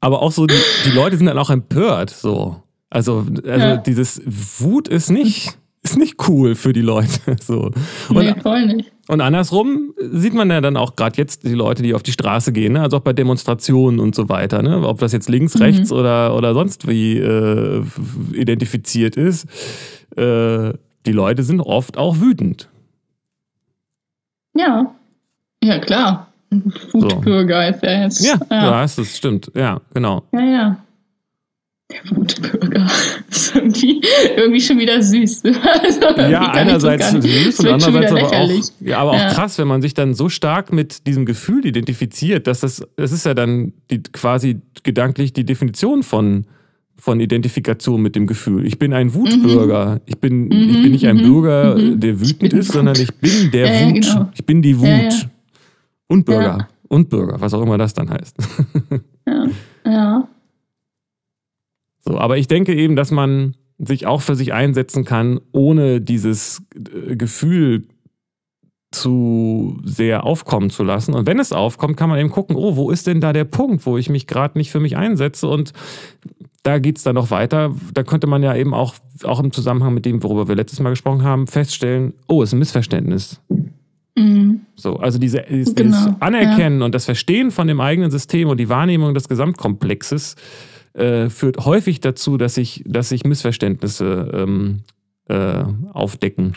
Aber 0.00 0.20
auch 0.20 0.32
so, 0.32 0.46
die, 0.46 0.54
die 0.84 0.90
Leute 0.90 1.16
sind 1.16 1.26
dann 1.26 1.38
auch 1.38 1.50
empört. 1.50 2.10
So. 2.10 2.60
Also, 2.90 3.26
also 3.44 3.66
ja. 3.66 3.76
dieses 3.76 4.20
Wut 4.58 4.88
ist 4.88 5.10
nicht 5.10 5.56
ist 5.90 5.96
nicht 5.96 6.28
cool 6.28 6.54
für 6.54 6.72
die 6.72 6.82
Leute. 6.82 7.06
So. 7.42 7.70
Und, 8.08 8.16
nee, 8.16 8.34
voll 8.40 8.66
nicht. 8.66 8.92
Und 9.08 9.20
andersrum 9.20 9.94
sieht 9.98 10.34
man 10.34 10.50
ja 10.50 10.60
dann 10.60 10.76
auch 10.76 10.96
gerade 10.96 11.16
jetzt 11.16 11.44
die 11.44 11.54
Leute, 11.54 11.82
die 11.82 11.94
auf 11.94 12.02
die 12.02 12.10
Straße 12.10 12.52
gehen, 12.52 12.72
ne? 12.72 12.82
also 12.82 12.96
auch 12.96 13.02
bei 13.02 13.12
Demonstrationen 13.12 14.00
und 14.00 14.14
so 14.14 14.28
weiter, 14.28 14.62
ne? 14.62 14.86
ob 14.86 14.98
das 14.98 15.12
jetzt 15.12 15.28
links, 15.28 15.54
mhm. 15.54 15.62
rechts 15.62 15.92
oder, 15.92 16.34
oder 16.34 16.54
sonst 16.54 16.88
wie 16.88 17.18
äh, 17.18 17.84
identifiziert 18.32 19.16
ist. 19.16 19.46
Äh, 20.16 20.72
die 21.06 21.12
Leute 21.12 21.44
sind 21.44 21.60
oft 21.60 21.98
auch 21.98 22.20
wütend. 22.20 22.68
Ja, 24.56 24.92
ja 25.62 25.78
klar. 25.78 26.32
Wutbürger 26.92 27.62
so. 27.62 27.76
ist 27.76 27.82
ja 27.82 28.02
jetzt. 28.02 28.26
Ja, 28.26 28.38
ja. 28.50 28.82
das 28.82 29.16
stimmt. 29.16 29.52
Ja, 29.54 29.80
genau. 29.94 30.22
Ja, 30.32 30.40
ja. 30.40 30.76
Der 31.92 32.16
Wutbürger 32.16 32.90
ist 33.30 33.54
irgendwie, 33.54 34.00
irgendwie 34.36 34.60
schon 34.60 34.78
wieder 34.78 35.00
süß. 35.00 35.42
Also 35.62 36.20
ja, 36.20 36.50
einerseits 36.50 37.12
so 37.12 37.20
süß 37.20 37.60
und 37.60 37.68
andererseits 37.68 38.12
aber 38.12 38.30
auch, 38.32 38.50
ja, 38.80 38.98
aber 38.98 39.10
auch 39.12 39.18
ja. 39.18 39.28
krass, 39.32 39.58
wenn 39.58 39.68
man 39.68 39.82
sich 39.82 39.94
dann 39.94 40.14
so 40.14 40.28
stark 40.28 40.72
mit 40.72 41.06
diesem 41.06 41.26
Gefühl 41.26 41.64
identifiziert, 41.64 42.46
dass 42.48 42.60
das, 42.60 42.86
das 42.96 43.12
ist 43.12 43.24
ja 43.24 43.34
dann 43.34 43.72
die, 43.90 44.02
quasi 44.02 44.60
gedanklich 44.82 45.32
die 45.32 45.44
Definition 45.44 46.02
von, 46.02 46.46
von 46.96 47.20
Identifikation 47.20 48.02
mit 48.02 48.16
dem 48.16 48.26
Gefühl. 48.26 48.66
Ich 48.66 48.78
bin 48.78 48.92
ein 48.92 49.14
Wutbürger. 49.14 49.94
Mhm. 49.94 50.00
Ich, 50.06 50.18
bin, 50.18 50.44
mhm. 50.46 50.52
ich 50.52 50.82
bin 50.82 50.92
nicht 50.92 51.06
ein 51.06 51.18
mhm. 51.18 51.22
Bürger, 51.22 51.76
mhm. 51.76 52.00
der 52.00 52.20
wütend 52.20 52.52
ist, 52.52 52.72
sondern 52.72 52.96
ich 52.96 53.14
bin 53.14 53.50
der 53.52 53.72
ja, 53.72 53.86
Wut. 53.86 54.02
Genau. 54.02 54.30
Ich 54.34 54.44
bin 54.44 54.62
die 54.62 54.78
Wut. 54.78 55.28
Und 56.08 56.24
Bürger. 56.24 56.68
Und 56.88 57.08
Bürger, 57.10 57.40
was 57.40 57.54
auch 57.54 57.62
immer 57.62 57.78
das 57.78 57.94
dann 57.94 58.10
heißt. 58.10 58.36
Ja, 59.28 59.44
ja. 59.84 60.28
So, 62.06 62.18
aber 62.18 62.38
ich 62.38 62.48
denke 62.48 62.74
eben, 62.74 62.96
dass 62.96 63.10
man 63.10 63.56
sich 63.78 64.06
auch 64.06 64.22
für 64.22 64.36
sich 64.36 64.52
einsetzen 64.52 65.04
kann, 65.04 65.40
ohne 65.52 66.00
dieses 66.00 66.62
äh, 66.74 67.16
Gefühl 67.16 67.88
zu 68.92 69.78
sehr 69.84 70.24
aufkommen 70.24 70.70
zu 70.70 70.82
lassen. 70.82 71.14
Und 71.14 71.26
wenn 71.26 71.38
es 71.38 71.52
aufkommt, 71.52 71.96
kann 71.96 72.08
man 72.08 72.18
eben 72.18 72.30
gucken, 72.30 72.56
oh, 72.56 72.76
wo 72.76 72.90
ist 72.90 73.06
denn 73.06 73.20
da 73.20 73.32
der 73.32 73.44
Punkt, 73.44 73.84
wo 73.84 73.98
ich 73.98 74.08
mich 74.08 74.26
gerade 74.26 74.56
nicht 74.56 74.70
für 74.70 74.80
mich 74.80 74.96
einsetze? 74.96 75.48
Und 75.48 75.72
da 76.62 76.78
geht 76.78 76.96
es 76.96 77.02
dann 77.02 77.14
noch 77.14 77.30
weiter. 77.30 77.74
Da 77.92 78.04
könnte 78.04 78.26
man 78.26 78.42
ja 78.42 78.54
eben 78.54 78.72
auch, 78.72 78.94
auch 79.24 79.40
im 79.40 79.52
Zusammenhang 79.52 79.92
mit 79.92 80.06
dem, 80.06 80.22
worüber 80.22 80.48
wir 80.48 80.54
letztes 80.54 80.80
Mal 80.80 80.90
gesprochen 80.90 81.22
haben, 81.22 81.46
feststellen, 81.46 82.14
oh, 82.28 82.42
es 82.42 82.50
ist 82.50 82.52
ein 82.54 82.58
Missverständnis. 82.60 83.40
Mhm. 84.16 84.62
So, 84.76 84.96
also 84.96 85.18
diese, 85.18 85.44
dieses, 85.48 85.74
genau, 85.74 86.16
Anerkennen 86.20 86.80
ja. 86.80 86.86
und 86.86 86.94
das 86.94 87.04
Verstehen 87.04 87.50
von 87.50 87.66
dem 87.66 87.80
eigenen 87.80 88.10
System 88.10 88.48
und 88.48 88.58
die 88.58 88.68
Wahrnehmung 88.68 89.12
des 89.12 89.28
Gesamtkomplexes 89.28 90.36
äh, 90.96 91.28
führt 91.28 91.64
häufig 91.64 92.00
dazu, 92.00 92.38
dass 92.38 92.54
sich, 92.54 92.82
dass 92.86 93.10
sich 93.10 93.24
Missverständnisse 93.24 94.30
ähm, 94.32 94.82
äh, 95.28 95.64
aufdecken. 95.92 96.56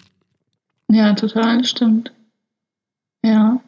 Ja, 0.89 1.13
total, 1.13 1.63
stimmt. 1.65 2.13
Ja. 3.23 3.61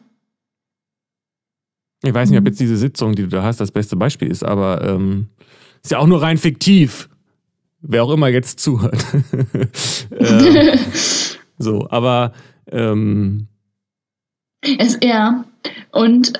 Ich 2.02 2.12
weiß 2.12 2.30
nicht, 2.30 2.38
ob 2.38 2.44
mhm. 2.44 2.48
jetzt 2.48 2.60
diese 2.60 2.76
Sitzung, 2.76 3.14
die 3.14 3.22
du 3.22 3.28
da 3.28 3.42
hast, 3.42 3.60
das 3.60 3.70
beste 3.70 3.96
Beispiel 3.96 4.28
ist, 4.28 4.42
aber 4.42 4.82
ähm, 4.82 5.28
ist 5.82 5.92
ja 5.92 5.98
auch 5.98 6.06
nur 6.06 6.22
rein 6.22 6.38
fiktiv. 6.38 7.08
Wer 7.80 8.04
auch 8.04 8.12
immer 8.12 8.28
jetzt 8.28 8.60
zuhört. 8.60 9.04
ähm, 10.18 10.78
so, 11.58 11.88
aber 11.90 12.32
ähm, 12.68 13.48
es, 14.78 14.98
ja, 15.02 15.44
und 15.90 16.32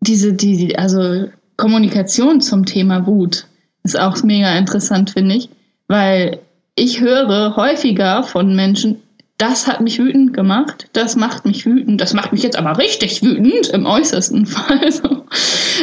diese, 0.00 0.32
die, 0.32 0.76
also 0.76 1.28
Kommunikation 1.60 2.40
zum 2.40 2.64
Thema 2.64 3.06
Wut 3.06 3.46
ist 3.82 3.98
auch 3.98 4.22
mega 4.22 4.56
interessant, 4.56 5.10
finde 5.10 5.34
ich, 5.34 5.50
weil 5.88 6.40
ich 6.74 7.00
höre 7.00 7.54
häufiger 7.54 8.22
von 8.22 8.56
Menschen, 8.56 9.02
das 9.36 9.66
hat 9.66 9.82
mich 9.82 9.98
wütend 9.98 10.32
gemacht, 10.32 10.88
das 10.94 11.16
macht 11.16 11.44
mich 11.44 11.66
wütend, 11.66 12.00
das 12.00 12.14
macht 12.14 12.32
mich 12.32 12.42
jetzt 12.42 12.58
aber 12.58 12.78
richtig 12.78 13.22
wütend, 13.22 13.68
im 13.68 13.84
äußersten 13.84 14.46
Fall. 14.54 14.90
So. 14.90 15.26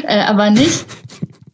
Äh, 0.04 0.22
aber 0.22 0.50
nicht, 0.50 0.86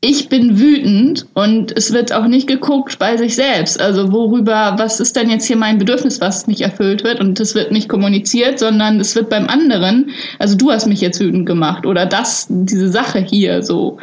ich 0.04 0.28
bin 0.28 0.60
wütend 0.60 1.28
und 1.34 1.72
es 1.78 1.94
wird 1.94 2.12
auch 2.12 2.28
nicht 2.28 2.46
geguckt 2.46 3.00
bei 3.00 3.16
sich 3.16 3.36
selbst. 3.36 3.80
Also 3.80 4.12
worüber, 4.12 4.76
was 4.78 5.00
ist 5.00 5.16
denn 5.16 5.30
jetzt 5.30 5.46
hier 5.46 5.56
mein 5.56 5.78
Bedürfnis, 5.78 6.20
was 6.20 6.46
nicht 6.46 6.60
erfüllt 6.60 7.06
wird 7.06 7.22
und 7.22 7.40
es 7.40 7.56
wird 7.56 7.72
nicht 7.72 7.88
kommuniziert, 7.88 8.60
sondern 8.60 9.00
es 9.00 9.16
wird 9.16 9.30
beim 9.30 9.48
anderen, 9.48 10.12
also 10.40 10.58
du 10.58 10.72
hast 10.72 10.88
mich 10.88 11.00
jetzt 11.00 11.22
wütend 11.22 11.46
gemacht 11.46 11.86
oder 11.86 12.06
das, 12.06 12.48
diese 12.50 12.90
Sache 12.92 13.20
hier 13.20 13.64
so. 13.64 13.98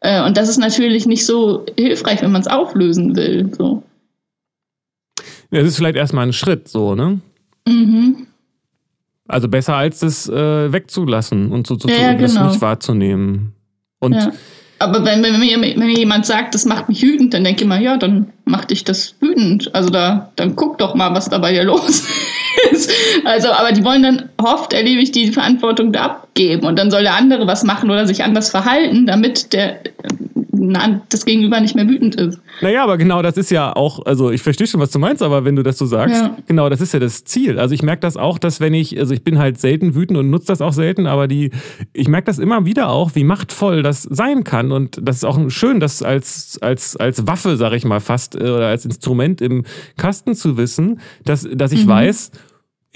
Äh, 0.00 0.26
und 0.26 0.36
das 0.36 0.48
ist 0.48 0.58
natürlich 0.58 1.06
nicht 1.06 1.24
so 1.24 1.64
hilfreich, 1.78 2.20
wenn 2.20 2.32
man 2.32 2.40
es 2.40 2.48
auflösen 2.48 3.14
will. 3.14 3.48
So. 3.56 3.84
Ja, 5.52 5.60
das 5.60 5.68
ist 5.68 5.76
vielleicht 5.76 5.96
erstmal 5.96 6.26
ein 6.26 6.32
Schritt, 6.32 6.66
so, 6.66 6.96
ne? 6.96 7.20
Mhm. 7.68 8.26
Also 9.28 9.48
besser 9.48 9.76
als 9.76 10.00
das 10.00 10.28
äh, 10.28 10.72
wegzulassen 10.72 11.52
und 11.52 11.68
so, 11.68 11.78
so, 11.78 11.88
Ja, 11.88 11.94
ja, 11.94 12.14
das 12.14 12.34
genau. 12.34 12.48
nicht 12.48 12.60
wahrzunehmen. 12.60 13.52
Und 14.00 14.14
Ja. 14.14 14.32
Aber 14.78 15.04
wenn, 15.04 15.22
wenn, 15.22 15.38
mir, 15.38 15.60
wenn 15.60 15.78
mir 15.78 15.98
jemand 15.98 16.26
sagt, 16.26 16.54
das 16.54 16.64
macht 16.64 16.88
mich 16.88 17.02
wütend, 17.02 17.32
dann 17.32 17.44
denke 17.44 17.60
ich 17.60 17.66
immer, 17.66 17.78
ja, 17.78 17.96
dann 17.96 18.32
macht 18.44 18.70
dich 18.70 18.84
das 18.84 19.14
wütend. 19.20 19.74
Also 19.74 19.90
da, 19.90 20.30
dann 20.36 20.56
guck 20.56 20.78
doch 20.78 20.94
mal, 20.94 21.14
was 21.14 21.28
da 21.28 21.38
bei 21.38 21.52
dir 21.52 21.64
los 21.64 22.04
ist. 22.70 22.90
Also, 23.24 23.52
aber 23.52 23.72
die 23.72 23.84
wollen 23.84 24.02
dann, 24.02 24.28
oft 24.36 24.72
erlebe 24.72 25.00
ich, 25.00 25.12
die 25.12 25.32
Verantwortung 25.32 25.92
da 25.92 26.04
abgeben 26.04 26.66
und 26.66 26.78
dann 26.78 26.90
soll 26.90 27.02
der 27.02 27.14
andere 27.14 27.46
was 27.46 27.62
machen 27.62 27.90
oder 27.90 28.06
sich 28.06 28.24
anders 28.24 28.50
verhalten, 28.50 29.06
damit 29.06 29.52
der, 29.52 29.78
das 31.08 31.24
Gegenüber 31.24 31.60
nicht 31.60 31.74
mehr 31.74 31.86
wütend 31.88 32.14
ist. 32.16 32.40
Naja, 32.62 32.82
aber 32.84 32.96
genau 32.98 33.22
das 33.22 33.36
ist 33.36 33.50
ja 33.50 33.74
auch, 33.74 34.04
also 34.06 34.30
ich 34.30 34.42
verstehe 34.42 34.66
schon, 34.66 34.80
was 34.80 34.90
du 34.90 34.98
meinst, 34.98 35.22
aber 35.22 35.44
wenn 35.44 35.56
du 35.56 35.62
das 35.62 35.78
so 35.78 35.86
sagst, 35.86 36.14
Ja. 36.22 36.36
genau, 36.46 36.68
das 36.68 36.80
ist 36.80 36.94
ja 36.94 37.00
das 37.00 37.24
Ziel. 37.24 37.58
Also 37.58 37.74
ich 37.74 37.82
merke 37.82 38.00
das 38.00 38.16
auch, 38.16 38.38
dass 38.38 38.60
wenn 38.60 38.74
ich, 38.74 38.98
also 38.98 39.12
ich 39.14 39.22
bin 39.24 39.38
halt 39.38 39.58
selten 39.60 39.94
wütend 39.94 40.18
und 40.18 40.30
nutze 40.30 40.46
das 40.46 40.60
auch 40.60 40.72
selten, 40.72 41.06
aber 41.06 41.28
die, 41.28 41.50
ich 41.92 42.08
merke 42.08 42.26
das 42.26 42.38
immer 42.38 42.64
wieder 42.66 42.88
auch, 42.90 43.14
wie 43.14 43.24
machtvoll 43.24 43.82
das 43.82 44.02
sein 44.02 44.44
kann. 44.44 44.72
Und 44.72 44.98
das 45.02 45.16
ist 45.16 45.24
auch 45.24 45.38
schön, 45.50 45.80
das 45.80 46.02
als, 46.02 46.58
als, 46.62 46.96
als 46.96 47.26
Waffe, 47.26 47.56
sag 47.56 47.72
ich 47.72 47.84
mal, 47.84 48.00
fast, 48.00 48.34
äh, 48.36 48.38
oder 48.50 48.68
als 48.68 48.84
Instrument 48.84 49.40
im 49.40 49.64
Kasten 49.96 50.34
zu 50.34 50.56
wissen, 50.56 51.00
dass, 51.24 51.46
dass 51.52 51.72
ich 51.72 51.84
Mhm. 51.86 51.90
weiß, 51.90 52.30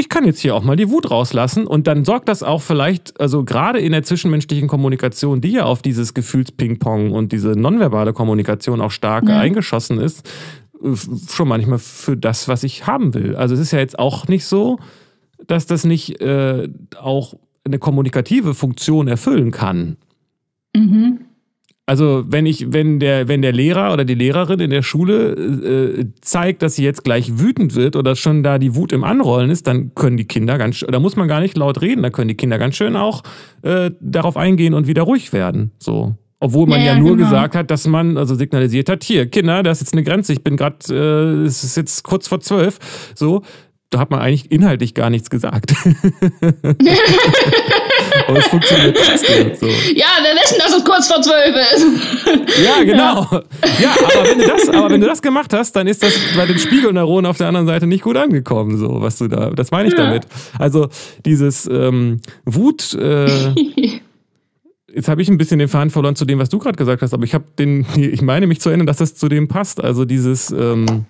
ich 0.01 0.09
kann 0.09 0.25
jetzt 0.25 0.39
hier 0.39 0.55
auch 0.55 0.63
mal 0.63 0.77
die 0.77 0.89
Wut 0.91 1.11
rauslassen 1.11 1.67
und 1.67 1.89
dann 1.89 2.05
sorgt 2.05 2.29
das 2.29 2.45
auch 2.45 2.63
vielleicht, 2.63 3.21
also 3.21 3.45
gerade 3.45 3.81
in 3.81 3.91
der 3.91 4.05
zwischenmenschlichen 4.05 4.69
Kommunikation, 4.69 5.41
die 5.41 5.51
ja 5.51 5.65
auf 5.65 5.83
dieses 5.83 6.15
Gefühlsping-Pong 6.15 7.11
und 7.11 7.33
diese 7.33 7.51
nonverbale 7.51 8.13
Kommunikation 8.13 8.81
auch 8.81 8.93
stark 8.93 9.29
Ja. 9.29 9.41
eingeschossen 9.41 9.99
ist, 9.99 10.27
schon 11.29 11.49
manchmal 11.49 11.81
für 11.81 12.17
das, 12.17 12.47
was 12.47 12.63
ich 12.63 12.87
haben 12.87 13.13
will. 13.13 13.35
Also 13.35 13.55
es 13.55 13.61
ist 13.61 13.73
ja 13.73 13.81
jetzt 13.81 13.99
auch 13.99 14.29
nicht 14.29 14.45
so, 14.47 14.79
dass 15.49 15.67
das 15.67 15.85
nicht 15.85 16.21
äh, 16.21 16.69
auch 17.01 17.35
eine 17.65 17.81
kommunikative 17.81 18.55
Funktion 18.55 19.09
erfüllen 19.09 19.51
kann. 19.51 19.97
Mhm. 20.77 21.23
Also 21.89 22.23
wenn 22.29 22.45
ich, 22.45 22.71
wenn 22.71 23.01
der, 23.01 23.29
wenn 23.29 23.41
der 23.41 23.55
Lehrer 23.55 23.95
oder 23.95 24.05
die 24.05 24.15
Lehrerin 24.15 24.61
in 24.61 24.69
der 24.69 24.83
Schule 24.83 25.33
äh, 25.33 26.05
zeigt, 26.21 26.61
dass 26.61 26.75
sie 26.75 26.85
jetzt 26.85 27.03
gleich 27.03 27.39
wütend 27.39 27.75
wird 27.75 27.97
oder 27.97 28.15
schon 28.15 28.43
da 28.43 28.59
die 28.59 28.75
Wut 28.75 28.93
im 28.93 29.05
Anrollen 29.05 29.49
ist, 29.49 29.67
dann 29.67 29.95
können 29.95 30.19
die 30.19 30.27
Kinder 30.27 30.59
ganz, 30.59 30.81
da 30.87 31.01
muss 31.01 31.17
man 31.17 31.29
gar 31.29 31.41
nicht 31.41 31.57
laut 31.57 31.81
reden, 31.81 32.03
da 32.03 32.11
können 32.11 32.29
die 32.29 32.35
Kinder 32.37 32.59
ganz 32.59 32.77
schön 32.77 32.95
auch 32.95 33.23
äh, 33.63 33.91
darauf 34.03 34.37
eingehen 34.37 34.75
und 34.75 34.87
wieder 34.87 35.05
ruhig 35.05 35.33
werden. 35.33 35.71
So. 35.79 36.15
Obwohl 36.41 36.67
man 36.67 36.81
ja, 36.81 36.89
Ja, 36.89 36.93
ja, 36.93 36.99
nur 36.99 37.17
genau. 37.17 37.31
gesagt 37.31 37.55
hat, 37.55 37.71
dass 37.71 37.87
man 37.87 38.19
also 38.19 38.35
signalisiert 38.35 38.91
hat, 38.91 39.03
hier, 39.03 39.25
Kinder, 39.27 39.63
das 39.63 39.79
ist 39.79 39.87
jetzt 39.87 39.95
eine 39.95 40.05
Grenze, 40.05 40.35
ich 40.35 40.45
bin 40.45 40.59
gerade, 40.59 40.77
äh, 40.91 41.47
es 41.47 41.65
ist 41.65 41.79
jetzt 41.79 42.05
kurz 42.05 42.29
vor 42.29 42.41
zwölf. 42.41 42.79
So, 43.15 43.45
da 43.89 43.99
hat 43.99 44.11
man 44.11 44.21
eigentlich 44.21 44.53
inhaltlich 44.53 44.93
gar 44.93 45.09
nichts 45.09 45.31
gesagt. 45.31 45.73
Aber 48.29 48.39
es 48.39 48.47
funktioniert 48.47 48.97
trotzdem. 48.97 49.55
So. 49.55 49.67
Ja, 49.67 50.07
wir 50.23 50.35
wissen, 50.41 50.59
dass 50.59 50.77
es 50.77 50.85
kurz 50.85 51.09
vor 51.11 51.21
zwölf 51.23 51.57
ist. 51.75 52.63
Ja, 52.65 52.83
genau. 52.85 53.27
Ja, 53.81 53.93
aber 53.93 54.29
wenn 54.29 54.39
du 54.39 54.47
das, 54.47 54.69
aber 54.69 54.91
wenn 54.91 55.01
du 55.01 55.07
das 55.07 55.23
gemacht 55.23 55.53
hast, 55.53 55.75
dann 55.75 55.87
ist 55.87 56.03
das 56.03 56.13
bei 56.37 56.47
den 56.47 56.59
Spiegelneuronen 56.59 57.27
auf 57.27 57.39
der 57.39 57.49
anderen 57.49 57.67
Seite 57.67 57.87
nicht 57.87 58.03
gut 58.05 58.17
angekommen, 58.17 58.77
so 58.79 59.01
was 59.01 59.19
du 59.19 59.29
da. 59.29 59.51
Das 59.51 59.71
meine 59.71 59.89
ich 59.89 59.95
Ja. 59.97 60.05
damit. 60.05 60.27
Also 60.59 60.89
dieses 61.25 61.67
ähm, 61.67 62.21
Wut. 62.45 62.95
Äh, 62.95 63.29
Jetzt 64.95 65.09
habe 65.09 65.21
ich 65.21 65.29
ein 65.29 65.37
bisschen 65.39 65.59
den 65.59 65.69
Faden 65.69 65.91
verloren 65.91 66.17
zu 66.17 66.25
dem, 66.25 66.39
was 66.39 66.49
du 66.49 66.59
gerade 66.59 66.77
gesagt 66.77 67.03
hast, 67.03 67.13
aber 67.13 67.25
ich 67.25 67.35
habe 67.35 67.45
den, 67.59 67.85
ich 67.97 68.23
meine 68.23 68.47
mich 68.47 68.61
zu 68.61 68.69
erinnern, 68.71 68.87
dass 68.87 68.97
das 68.99 69.15
zu 69.15 69.29
dem 69.29 69.47
passt. 69.49 69.83
Also 69.83 70.05
dieses 70.05 70.51
ähm, 70.51 71.05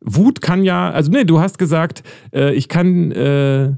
Wut 0.00 0.40
kann 0.40 0.62
ja, 0.64 0.90
also 0.90 1.10
nee, 1.10 1.24
du 1.24 1.38
hast 1.40 1.58
gesagt, 1.58 2.02
äh, 2.34 2.54
ich 2.54 2.68
kann, 2.68 3.10
äh, 3.12 3.72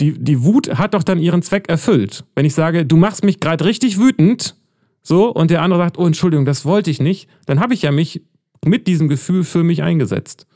die, 0.00 0.18
die 0.18 0.42
Wut 0.42 0.78
hat 0.78 0.94
doch 0.94 1.02
dann 1.02 1.18
ihren 1.18 1.42
Zweck 1.42 1.68
erfüllt. 1.68 2.24
Wenn 2.34 2.44
ich 2.44 2.54
sage, 2.54 2.84
du 2.84 2.96
machst 2.96 3.24
mich 3.24 3.40
gerade 3.40 3.64
richtig 3.64 3.98
wütend, 3.98 4.56
so, 5.02 5.28
und 5.28 5.50
der 5.50 5.62
andere 5.62 5.80
sagt, 5.80 5.98
oh, 5.98 6.06
Entschuldigung, 6.06 6.44
das 6.44 6.64
wollte 6.64 6.90
ich 6.90 7.00
nicht, 7.00 7.28
dann 7.46 7.60
habe 7.60 7.74
ich 7.74 7.82
ja 7.82 7.92
mich 7.92 8.22
mit 8.64 8.86
diesem 8.86 9.08
Gefühl 9.08 9.44
für 9.44 9.62
mich 9.62 9.82
eingesetzt. 9.82 10.46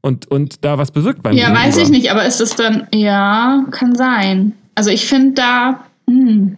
Und, 0.00 0.30
und 0.30 0.64
da 0.64 0.78
was 0.78 0.90
bewirkt 0.90 1.22
beim 1.22 1.34
Ja, 1.34 1.54
weiß 1.54 1.78
ich 1.78 1.88
nicht, 1.88 2.10
aber 2.10 2.26
ist 2.26 2.40
es 2.40 2.56
dann, 2.56 2.86
ja, 2.92 3.64
kann 3.70 3.94
sein. 3.94 4.52
Also 4.74 4.90
ich 4.90 5.06
finde 5.06 5.32
da, 5.34 5.84
hm, 6.08 6.56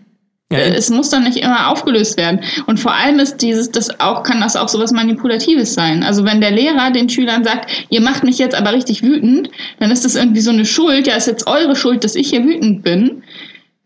Ja, 0.52 0.58
äh, 0.58 0.74
es 0.74 0.90
muss 0.90 1.10
dann 1.10 1.24
nicht 1.24 1.38
immer 1.38 1.70
aufgelöst 1.70 2.16
werden. 2.16 2.40
Und 2.66 2.78
vor 2.78 2.94
allem 2.94 3.18
ist 3.18 3.38
dieses, 3.38 3.70
das 3.70 4.00
auch, 4.00 4.22
kann 4.22 4.40
das 4.40 4.56
auch 4.56 4.68
sowas 4.68 4.92
Manipulatives 4.92 5.74
sein. 5.74 6.02
Also 6.02 6.24
wenn 6.24 6.40
der 6.40 6.52
Lehrer 6.52 6.90
den 6.90 7.08
Schülern 7.08 7.44
sagt, 7.44 7.70
ihr 7.90 8.00
macht 8.00 8.22
mich 8.22 8.38
jetzt 8.38 8.54
aber 8.54 8.72
richtig 8.72 9.02
wütend, 9.02 9.50
dann 9.80 9.90
ist 9.90 10.04
das 10.04 10.14
irgendwie 10.14 10.40
so 10.40 10.50
eine 10.50 10.64
Schuld, 10.64 11.06
ja, 11.06 11.16
ist 11.16 11.26
jetzt 11.26 11.48
eure 11.48 11.74
Schuld, 11.74 12.04
dass 12.04 12.14
ich 12.14 12.30
hier 12.30 12.44
wütend 12.44 12.82
bin. 12.82 13.22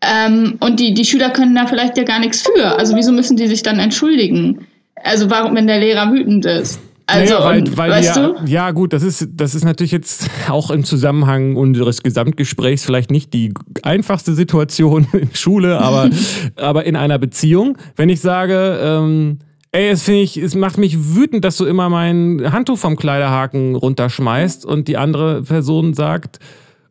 Ähm, 0.01 0.57
und 0.59 0.79
die, 0.79 0.93
die 0.93 1.05
Schüler 1.05 1.29
können 1.29 1.55
da 1.55 1.65
vielleicht 1.65 1.97
ja 1.97 2.03
gar 2.03 2.19
nichts 2.19 2.41
für. 2.41 2.77
Also 2.77 2.95
wieso 2.95 3.11
müssen 3.11 3.37
die 3.37 3.47
sich 3.47 3.63
dann 3.63 3.79
entschuldigen? 3.79 4.67
Also 5.03 5.29
warum, 5.29 5.55
wenn 5.55 5.67
der 5.67 5.79
Lehrer 5.79 6.11
wütend 6.11 6.45
ist? 6.45 6.79
Also, 7.11 7.33
naja, 7.35 7.45
weil, 7.45 7.77
weil 7.77 7.91
weißt 7.91 8.15
wir, 8.15 8.35
du? 8.39 8.45
ja 8.51 8.71
gut, 8.71 8.93
das 8.93 9.03
ist, 9.03 9.27
das 9.33 9.55
ist 9.55 9.63
natürlich 9.63 9.91
jetzt 9.91 10.29
auch 10.49 10.71
im 10.71 10.83
Zusammenhang 10.83 11.55
unseres 11.55 12.03
Gesamtgesprächs 12.03 12.83
vielleicht 12.83 13.11
nicht 13.11 13.33
die 13.33 13.53
einfachste 13.83 14.33
Situation 14.33 15.07
in 15.13 15.33
Schule, 15.33 15.79
aber, 15.79 16.09
aber 16.55 16.85
in 16.85 16.95
einer 16.95 17.19
Beziehung, 17.19 17.77
wenn 17.95 18.09
ich 18.09 18.21
sage, 18.21 18.79
ähm, 18.81 19.39
ey, 19.71 19.89
es 19.89 20.03
finde 20.03 20.21
ich, 20.21 20.37
es 20.37 20.55
macht 20.55 20.77
mich 20.77 21.15
wütend, 21.15 21.45
dass 21.45 21.57
du 21.57 21.65
immer 21.65 21.89
mein 21.89 22.51
Handtuch 22.51 22.77
vom 22.77 22.95
Kleiderhaken 22.95 23.75
runterschmeißt 23.75 24.65
und 24.65 24.87
die 24.87 24.97
andere 24.97 25.43
Person 25.43 25.93
sagt, 25.93 26.39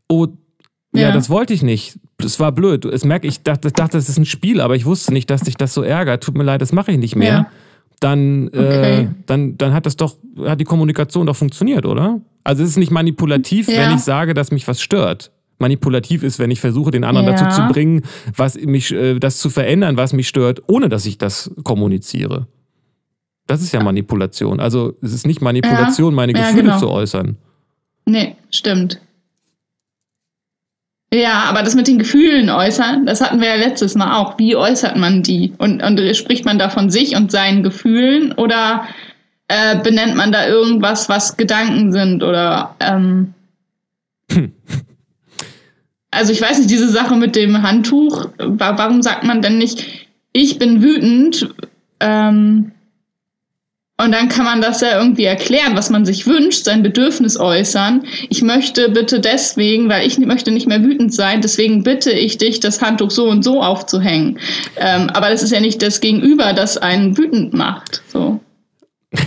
oh, 0.09 0.27
ja, 0.93 1.03
Ja. 1.09 1.13
das 1.13 1.31
wollte 1.31 1.53
ich 1.53 1.63
nicht. 1.63 1.99
Das 2.19 2.41
war 2.41 2.53
blöd. 2.53 2.85
Es 2.85 3.05
merke 3.05 3.27
ich, 3.29 3.43
dachte, 3.43 3.71
dachte, 3.71 3.97
das 3.97 4.09
ist 4.09 4.19
ein 4.19 4.25
Spiel, 4.25 4.61
aber 4.61 4.75
ich 4.77 4.85
wusste 4.87 5.13
nicht, 5.13 5.31
dass 5.31 5.43
dich 5.43 5.57
das 5.57 5.73
so 5.73 5.83
ärgert. 5.83 6.23
Tut 6.25 6.37
mir 6.37 6.43
leid, 6.45 6.61
das 6.61 6.73
mache 6.73 6.91
ich 6.93 6.99
nicht 6.99 7.17
mehr. 7.17 7.33
Ja. 7.33 7.47
Dann, 8.01 8.49
äh, 8.49 8.57
Okay. 8.59 9.09
dann, 9.27 9.59
dann 9.59 9.73
hat 9.75 9.85
das 9.87 9.97
doch, 9.97 10.17
hat 10.45 10.59
die 10.61 10.65
Kommunikation 10.65 11.27
doch 11.27 11.37
funktioniert, 11.37 11.85
oder? 11.85 12.21
Also 12.45 12.63
es 12.63 12.71
ist 12.71 12.77
nicht 12.79 12.91
manipulativ, 12.91 13.69
Ja. 13.69 13.83
wenn 13.83 13.95
ich 13.97 14.01
sage, 14.03 14.33
dass 14.35 14.51
mich 14.51 14.67
was 14.67 14.81
stört. 14.81 15.31
Manipulativ 15.59 16.23
ist, 16.23 16.39
wenn 16.39 16.51
ich 16.51 16.61
versuche, 16.61 16.91
den 16.91 17.05
anderen 17.05 17.27
Ja. 17.27 17.35
dazu 17.35 17.61
zu 17.61 17.69
bringen, 17.69 18.03
was 18.35 18.59
mich, 18.59 18.91
äh, 18.93 19.19
das 19.19 19.37
zu 19.39 19.51
verändern, 19.51 19.99
was 19.99 20.15
mich 20.15 20.27
stört, 20.29 20.63
ohne 20.69 20.89
dass 20.89 21.05
ich 21.05 21.19
das 21.19 21.51
kommuniziere. 21.63 22.47
Das 23.47 23.61
ist 23.61 23.73
ja 23.73 23.83
Manipulation. 23.83 24.61
Also 24.61 24.95
es 25.03 25.13
ist 25.13 25.27
nicht 25.27 25.43
Manipulation, 25.43 26.15
meine 26.15 26.33
Ja, 26.33 26.47
Gefühle 26.47 26.63
genau. 26.63 26.79
zu 26.79 26.89
äußern. 26.89 27.37
Nee, 28.07 28.37
stimmt. 28.51 29.01
Ja, 31.13 31.45
aber 31.49 31.63
das 31.63 31.75
mit 31.75 31.89
den 31.89 31.99
Gefühlen 31.99 32.51
äußern, 32.51 33.05
das 33.05 33.21
hatten 33.21 33.41
wir 33.41 33.49
ja 33.49 33.57
letztes 33.57 33.97
Mal 33.97 34.17
auch. 34.17 34.39
Wie 34.39 34.55
äußert 34.55 34.97
man 34.97 35.23
die? 35.25 35.53
Und, 35.59 35.83
und 35.83 35.99
spricht 36.17 36.45
man 36.45 36.59
da 36.59 36.69
von 36.69 36.89
sich 36.89 37.17
und 37.17 37.33
seinen 37.33 37.65
Gefühlen 37.65 38.33
oder 38.33 38.87
äh, 39.49 39.77
benennt 39.83 40.15
man 40.15 40.31
da 40.31 40.47
irgendwas, 40.47 41.09
was 41.09 41.37
Gedanken 41.37 41.91
sind 41.91 42.23
oder 42.23 42.77
ähm, 42.79 43.35
also 46.13 46.33
ich 46.33 46.41
weiß 46.41 46.59
nicht, 46.59 46.71
diese 46.71 46.89
Sache 46.89 47.17
mit 47.17 47.35
dem 47.35 47.63
Handtuch, 47.63 48.29
wa 48.39 48.79
warum 48.79 49.03
sagt 49.03 49.25
man 49.25 49.43
denn 49.43 49.59
nicht, 49.59 50.09
ich 50.33 50.59
bin 50.61 50.83
wütend, 50.83 51.53
ähm, 51.99 52.73
und 54.03 54.13
dann 54.13 54.29
kann 54.29 54.45
man 54.45 54.61
das 54.61 54.81
ja 54.81 54.99
irgendwie 54.99 55.25
erklären, 55.25 55.77
was 55.77 55.91
man 55.91 56.05
sich 56.05 56.27
wünscht, 56.27 56.65
sein 56.65 56.83
Bedürfnis 56.83 57.39
äußern. 57.39 58.05
Ich 58.29 58.43
möchte 58.43 58.89
bitte 58.91 59.21
deswegen, 59.21 59.89
weil 59.89 60.07
ich 60.07 60.19
möchte 60.19 60.51
nicht 60.51 60.67
mehr 60.67 60.83
wütend 60.83 61.13
sein, 61.13 61.41
deswegen 61.41 61.83
bitte 61.83 62.11
ich 62.11 62.39
dich, 62.39 62.61
das 62.61 62.81
Handtuch 62.81 63.11
so 63.11 63.29
und 63.29 63.43
so 63.43 63.63
aufzuhängen. 63.63 64.39
Ähm, 64.77 65.11
aber 65.13 65.31
das 65.31 65.43
ist 65.43 65.53
ja 65.53 65.61
nicht 65.61 65.83
das 65.83 66.01
Gegenüber, 66.01 66.53
das 66.53 66.79
einen 66.79 67.17
wütend 67.19 67.53
macht. 67.53 68.03
So. 68.09 68.41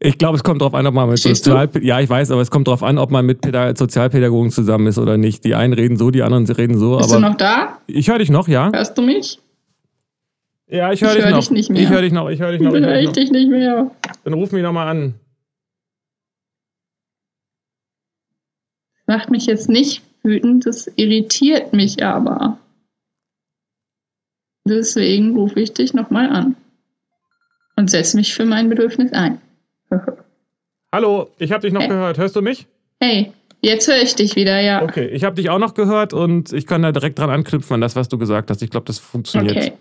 Ich 0.00 0.16
glaube, 0.16 0.36
es 0.36 0.44
kommt 0.44 0.60
darauf 0.60 0.74
an, 0.74 0.86
ob 0.86 0.94
man 0.94 1.08
mit? 1.08 1.18
Sozial 1.18 1.68
ja, 1.80 1.98
ich 1.98 2.08
weiß, 2.08 2.30
aber 2.30 2.40
es 2.40 2.52
kommt 2.52 2.68
darauf 2.68 2.84
an, 2.84 2.98
ob 2.98 3.10
man 3.10 3.26
mit 3.26 3.40
Päda 3.40 3.74
Sozialpädagogen 3.74 4.52
zusammen 4.52 4.86
ist 4.86 4.96
oder 4.96 5.16
nicht. 5.16 5.44
Die 5.44 5.56
einen 5.56 5.72
reden 5.72 5.96
so, 5.96 6.12
die 6.12 6.22
anderen 6.22 6.46
reden 6.46 6.78
so. 6.78 6.98
Bist 6.98 7.12
du 7.12 7.18
noch 7.18 7.36
da? 7.36 7.78
ich 7.88 8.08
höre 8.08 8.18
dich 8.18 8.30
noch, 8.30 8.46
ja? 8.46 8.70
Hörst 8.72 8.96
du 8.96 9.02
mich? 9.02 9.40
Ja, 10.70 10.92
ich 10.92 11.00
höre 11.00 11.10
Ich 11.10 11.16
dich 11.16 11.24
hör 11.24 11.30
noch. 11.32 11.38
dich 11.40 11.50
nicht 11.50 11.70
mehr. 11.70 11.82
Ich 11.82 11.88
höre 11.88 12.02
dich 12.02 12.12
noch. 12.12 12.28
Ich 12.28 12.40
höre 12.40 12.52
dich 12.52 12.60
noch. 12.60 12.74
Ich 12.74 12.82
Höre 12.84 13.02
hör 13.02 13.12
dich 13.12 13.30
nicht 13.30 13.48
mehr. 13.48 13.90
Dann 14.24 14.32
ruf 14.34 14.52
mich 14.52 14.62
noch 14.62 14.72
mal 14.72 14.86
an. 14.88 15.14
Macht 19.06 19.30
mich 19.30 19.46
jetzt 19.46 19.68
nicht 19.68 20.02
wütend, 20.22 20.66
das 20.66 20.86
irritiert 20.96 21.72
mich 21.72 22.04
aber. 22.04 22.58
Deswegen 24.66 25.34
rufe 25.34 25.60
ich 25.60 25.72
dich 25.72 25.94
nochmal 25.94 26.28
an. 26.28 26.56
Und 27.76 27.90
setze 27.90 28.16
mich 28.16 28.34
für 28.34 28.44
mein 28.44 28.68
Bedürfnis 28.68 29.12
ein. 29.12 29.40
Hallo, 30.94 31.30
ich 31.38 31.52
habe 31.52 31.62
dich 31.62 31.72
noch 31.72 31.80
Hey. 31.80 31.88
gehört. 31.88 32.18
Hörst 32.18 32.36
du 32.36 32.42
mich? 32.42 32.66
Hey, 33.00 33.32
jetzt 33.62 33.88
höre 33.88 34.02
ich 34.02 34.14
dich 34.14 34.36
wieder, 34.36 34.60
ja. 34.60 34.82
Okay, 34.82 35.06
ich 35.06 35.24
habe 35.24 35.36
dich 35.36 35.48
auch 35.48 35.58
noch 35.58 35.72
gehört 35.74 36.12
und 36.12 36.52
ich 36.52 36.66
kann 36.66 36.82
da 36.82 36.92
direkt 36.92 37.18
dran 37.18 37.30
anknüpfen 37.30 37.74
an 37.74 37.80
das, 37.80 37.96
was 37.96 38.08
du 38.08 38.18
gesagt 38.18 38.50
hast. 38.50 38.60
Ich 38.62 38.70
glaube, 38.70 38.86
das 38.86 38.98
funktioniert. 38.98 39.56
Okay. 39.56 39.72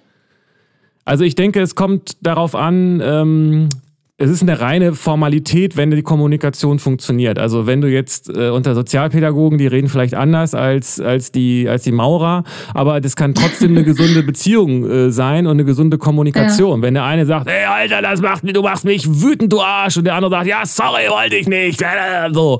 Also 1.08 1.24
ich 1.24 1.36
denke, 1.36 1.62
es 1.62 1.76
kommt 1.76 2.18
darauf 2.22 2.54
an, 2.54 3.02
ähm, 3.02 3.70
es 4.18 4.30
ist 4.30 4.42
eine 4.42 4.60
reine 4.60 4.94
Formalität, 4.94 5.78
wenn 5.78 5.90
die 5.90 6.02
Kommunikation 6.02 6.80
funktioniert. 6.80 7.40
Also 7.40 7.66
wenn 7.66 7.80
du 7.80 7.88
jetzt 7.88 8.30
äh, 8.30 8.50
unter 8.50 8.76
Sozialpädagogen, 8.76 9.58
die 9.58 9.68
reden 9.68 9.88
vielleicht 9.88 10.16
anders 10.16 10.54
als, 10.54 11.00
als, 11.00 11.32
die, 11.32 11.70
als 11.70 11.84
die 11.84 11.94
Maurer, 11.94 12.44
aber 12.74 13.00
das 13.00 13.16
kann 13.16 13.34
trotzdem 13.34 13.72
eine 13.72 13.84
gesunde 13.86 14.22
Beziehung 14.22 14.86
äh, 14.86 15.10
sein 15.10 15.48
und 15.48 15.54
eine 15.54 15.64
gesunde 15.64 15.98
Kommunikation. 15.98 16.82
Ja. 16.82 16.88
Wenn 16.88 16.96
der 16.96 17.06
eine 17.06 17.26
sagt, 17.26 17.48
ey 17.48 17.64
Alter, 17.64 18.02
das 18.02 18.22
macht 18.22 18.44
du 18.44 18.62
machst 18.62 18.84
mich 18.84 19.08
wütend, 19.08 19.54
du 19.54 19.62
Arsch, 19.62 19.96
und 19.96 20.04
der 20.04 20.16
andere 20.16 20.32
sagt, 20.32 20.48
ja, 20.48 20.66
sorry, 20.66 21.10
wollte 21.10 21.38
ich 21.38 21.48
nicht. 21.48 21.82
So. 22.34 22.60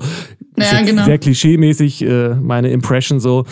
Ja, 0.56 0.82
genau. 0.82 1.04
Sehr 1.04 1.18
klischeemäßig, 1.18 2.02
äh, 2.02 2.30
meine 2.30 2.70
Impression 2.70 3.20
so. 3.20 3.44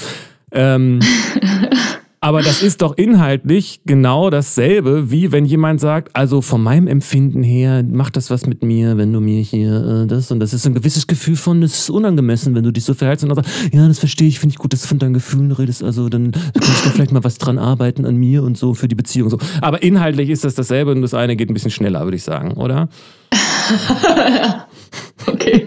Ähm, 0.52 1.00
Aber 2.20 2.42
das 2.42 2.62
ist 2.62 2.82
doch 2.82 2.96
inhaltlich 2.96 3.80
genau 3.84 4.30
dasselbe, 4.30 5.10
wie 5.10 5.32
wenn 5.32 5.44
jemand 5.44 5.80
sagt, 5.80 6.16
also 6.16 6.40
von 6.40 6.62
meinem 6.62 6.86
Empfinden 6.86 7.42
her 7.42 7.84
macht 7.84 8.16
das 8.16 8.30
was 8.30 8.46
mit 8.46 8.62
mir, 8.62 8.96
wenn 8.96 9.12
du 9.12 9.20
mir 9.20 9.42
hier 9.42 10.04
äh, 10.04 10.06
das 10.06 10.30
und 10.30 10.40
das 10.40 10.54
ist 10.54 10.66
ein 10.66 10.74
gewisses 10.74 11.06
Gefühl 11.06 11.36
von, 11.36 11.62
es 11.62 11.78
ist 11.78 11.90
unangemessen, 11.90 12.54
wenn 12.54 12.64
du 12.64 12.72
dich 12.72 12.84
so 12.84 12.94
verhältst 12.94 13.22
und 13.22 13.28
dann 13.28 13.44
sagst, 13.44 13.72
ja, 13.72 13.86
das 13.86 13.98
verstehe 13.98 14.28
ich, 14.28 14.40
finde 14.40 14.54
ich 14.54 14.58
gut, 14.58 14.72
dass 14.72 14.82
du 14.82 14.88
von 14.88 14.98
deinen 14.98 15.14
Gefühlen 15.14 15.52
redest, 15.52 15.82
also 15.82 16.08
dann 16.08 16.32
kann 16.32 16.42
ich 16.54 16.82
da 16.82 16.90
vielleicht 16.90 17.12
mal 17.12 17.22
was 17.22 17.38
dran 17.38 17.58
arbeiten 17.58 18.06
an 18.06 18.16
mir 18.16 18.42
und 18.42 18.56
so 18.56 18.74
für 18.74 18.88
die 18.88 18.94
Beziehung 18.94 19.28
so. 19.28 19.38
Aber 19.60 19.82
inhaltlich 19.82 20.30
ist 20.30 20.44
das 20.44 20.54
dasselbe 20.54 20.92
und 20.92 21.02
das 21.02 21.14
eine 21.14 21.36
geht 21.36 21.50
ein 21.50 21.54
bisschen 21.54 21.70
schneller, 21.70 22.04
würde 22.04 22.16
ich 22.16 22.24
sagen, 22.24 22.52
oder? 22.52 22.88
okay. 25.26 25.66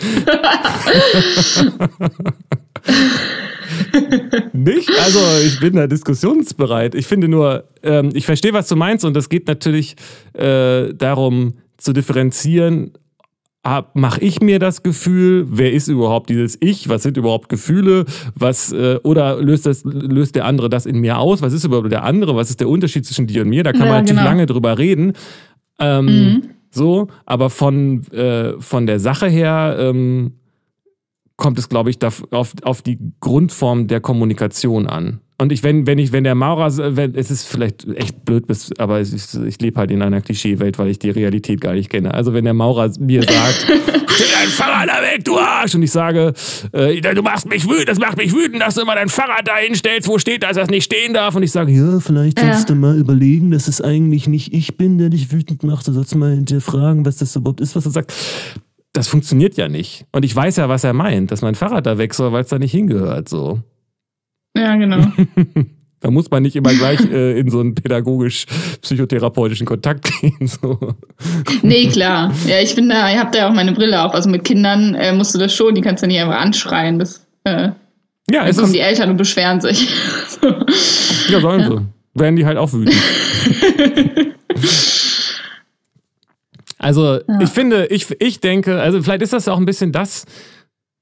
Nicht? 4.52 4.90
Also 5.04 5.20
ich 5.44 5.60
bin 5.60 5.74
da 5.74 5.86
diskussionsbereit. 5.86 6.94
Ich 6.94 7.06
finde 7.06 7.28
nur, 7.28 7.64
ähm, 7.82 8.10
ich 8.14 8.26
verstehe, 8.26 8.52
was 8.52 8.68
du 8.68 8.76
meinst 8.76 9.04
und 9.04 9.14
das 9.14 9.28
geht 9.28 9.46
natürlich 9.46 9.96
äh, 10.34 10.94
darum 10.94 11.54
zu 11.76 11.92
differenzieren. 11.92 12.92
Mache 13.92 14.20
ich 14.22 14.40
mir 14.40 14.58
das 14.58 14.82
Gefühl? 14.82 15.46
Wer 15.50 15.72
ist 15.74 15.88
überhaupt 15.88 16.30
dieses 16.30 16.56
Ich? 16.60 16.88
Was 16.88 17.02
sind 17.02 17.18
überhaupt 17.18 17.50
Gefühle? 17.50 18.06
Was 18.34 18.72
äh, 18.72 18.98
oder 19.02 19.42
löst 19.42 19.66
das 19.66 19.84
löst 19.84 20.36
der 20.36 20.46
andere 20.46 20.70
das 20.70 20.86
in 20.86 21.00
mir 21.00 21.18
aus? 21.18 21.42
Was 21.42 21.52
ist 21.52 21.64
überhaupt 21.64 21.92
der 21.92 22.02
andere? 22.02 22.34
Was 22.34 22.48
ist 22.48 22.60
der 22.60 22.68
Unterschied 22.68 23.04
zwischen 23.04 23.26
dir 23.26 23.42
und 23.42 23.50
mir? 23.50 23.64
Da 23.64 23.72
kann 23.72 23.82
ja, 23.82 23.86
man 23.88 23.94
natürlich 23.96 24.20
genau. 24.20 24.30
lange 24.30 24.46
drüber 24.46 24.78
reden. 24.78 25.12
Ähm, 25.78 26.06
mhm. 26.06 26.42
So, 26.70 27.08
aber 27.26 27.50
von, 27.50 28.06
äh, 28.12 28.54
von 28.58 28.86
der 28.86 29.00
Sache 29.00 29.26
her 29.26 29.76
ähm, 29.78 30.37
kommt 31.38 31.58
es, 31.58 31.70
glaube 31.70 31.88
ich, 31.88 31.98
auf, 32.04 32.52
auf 32.62 32.82
die 32.82 32.98
Grundform 33.20 33.86
der 33.86 34.00
Kommunikation 34.00 34.86
an. 34.86 35.20
Und 35.40 35.52
ich, 35.52 35.62
wenn, 35.62 35.86
wenn 35.86 35.98
ich, 35.98 36.10
wenn 36.10 36.24
der 36.24 36.34
Maurer, 36.34 36.96
wenn, 36.96 37.14
es 37.14 37.30
ist 37.30 37.46
vielleicht 37.46 37.86
echt 37.94 38.24
blöd, 38.24 38.44
aber 38.78 39.00
ich, 39.00 39.12
ich 39.12 39.60
lebe 39.60 39.78
halt 39.78 39.92
in 39.92 40.02
einer 40.02 40.20
Klischeewelt, 40.20 40.80
weil 40.80 40.88
ich 40.88 40.98
die 40.98 41.10
Realität 41.10 41.60
gar 41.60 41.74
nicht 41.74 41.90
kenne. 41.90 42.12
Also 42.12 42.34
wenn 42.34 42.44
der 42.44 42.54
Maurer 42.54 42.90
mir 42.98 43.22
sagt, 43.22 43.66
stell 44.08 44.26
dein 44.34 44.48
Fahrrad 44.48 44.88
da 44.88 45.00
weg, 45.00 45.24
du 45.24 45.38
Arsch! 45.38 45.76
Und 45.76 45.84
ich 45.84 45.92
sage, 45.92 46.32
äh, 46.72 47.00
du 47.00 47.22
machst 47.22 47.48
mich 47.48 47.68
wütend, 47.68 47.88
das 47.88 48.00
macht 48.00 48.16
mich 48.16 48.34
wütend, 48.34 48.60
dass 48.60 48.74
du 48.74 48.80
immer 48.80 48.96
dein 48.96 49.08
Fahrrad 49.08 49.46
da 49.46 49.58
hinstellst, 49.58 50.08
wo 50.08 50.18
steht, 50.18 50.42
dass 50.42 50.56
das 50.56 50.70
nicht 50.70 50.86
stehen 50.86 51.14
darf. 51.14 51.36
Und 51.36 51.44
ich 51.44 51.52
sage, 51.52 51.70
ja, 51.70 52.00
vielleicht 52.00 52.40
sollst 52.40 52.68
ja. 52.68 52.74
du 52.74 52.80
mal 52.80 52.98
überlegen, 52.98 53.52
dass 53.52 53.68
es 53.68 53.80
eigentlich 53.80 54.26
nicht 54.26 54.52
ich 54.52 54.76
bin, 54.76 54.98
der 54.98 55.08
dich 55.08 55.30
wütend 55.30 55.62
macht. 55.62 55.86
Du 55.86 55.92
sollst 55.92 56.16
mal 56.16 56.34
hinterfragen, 56.34 57.06
was 57.06 57.18
das 57.18 57.36
überhaupt 57.36 57.60
ist, 57.60 57.76
was 57.76 57.84
er 57.84 57.92
sagt 57.92 58.12
das 58.92 59.08
funktioniert 59.08 59.56
ja 59.56 59.68
nicht. 59.68 60.06
Und 60.12 60.24
ich 60.24 60.34
weiß 60.34 60.56
ja, 60.56 60.68
was 60.68 60.84
er 60.84 60.92
meint, 60.92 61.30
dass 61.30 61.42
mein 61.42 61.54
Fahrrad 61.54 61.86
da 61.86 61.98
weg 61.98 62.14
soll, 62.14 62.32
weil 62.32 62.42
es 62.42 62.48
da 62.48 62.58
nicht 62.58 62.72
hingehört. 62.72 63.28
So. 63.28 63.60
Ja, 64.56 64.76
genau. 64.76 65.06
da 66.00 66.10
muss 66.10 66.30
man 66.30 66.42
nicht 66.42 66.56
immer 66.56 66.72
gleich 66.74 67.00
äh, 67.00 67.38
in 67.38 67.50
so 67.50 67.60
einen 67.60 67.74
pädagogisch-psychotherapeutischen 67.74 69.66
Kontakt 69.66 70.10
gehen. 70.20 70.46
So. 70.46 70.78
Nee, 71.62 71.88
klar. 71.88 72.32
Ja, 72.46 72.60
ich 72.60 72.74
bin 72.74 72.88
da, 72.88 73.10
ich 73.12 73.18
habe 73.18 73.30
da 73.36 73.48
auch 73.48 73.54
meine 73.54 73.72
Brille 73.72 74.02
auf. 74.02 74.14
Also 74.14 74.30
mit 74.30 74.44
Kindern 74.44 74.94
äh, 74.94 75.12
musst 75.12 75.34
du 75.34 75.38
das 75.38 75.54
schon, 75.54 75.74
die 75.74 75.80
kannst 75.80 76.02
du 76.02 76.06
nicht 76.06 76.20
einfach 76.20 76.40
anschreien. 76.40 76.98
Das, 76.98 77.26
äh, 77.44 77.70
ja, 78.30 78.46
es 78.46 78.56
dann 78.56 78.64
kommen 78.64 78.72
die 78.72 78.80
Eltern 78.80 79.10
und 79.10 79.16
beschweren 79.16 79.60
sich. 79.60 79.88
ja, 81.28 81.40
sollen 81.40 81.60
ja. 81.60 81.68
sie. 81.68 81.78
Werden 82.14 82.36
die 82.36 82.46
halt 82.46 82.58
auch 82.58 82.72
wütend. 82.72 82.96
Also 86.88 87.20
ja. 87.28 87.40
ich 87.42 87.50
finde, 87.50 87.84
ich, 87.88 88.06
ich 88.18 88.40
denke, 88.40 88.80
also 88.80 89.02
vielleicht 89.02 89.20
ist 89.20 89.34
das 89.34 89.46
auch 89.46 89.58
ein 89.58 89.66
bisschen 89.66 89.92
das, 89.92 90.24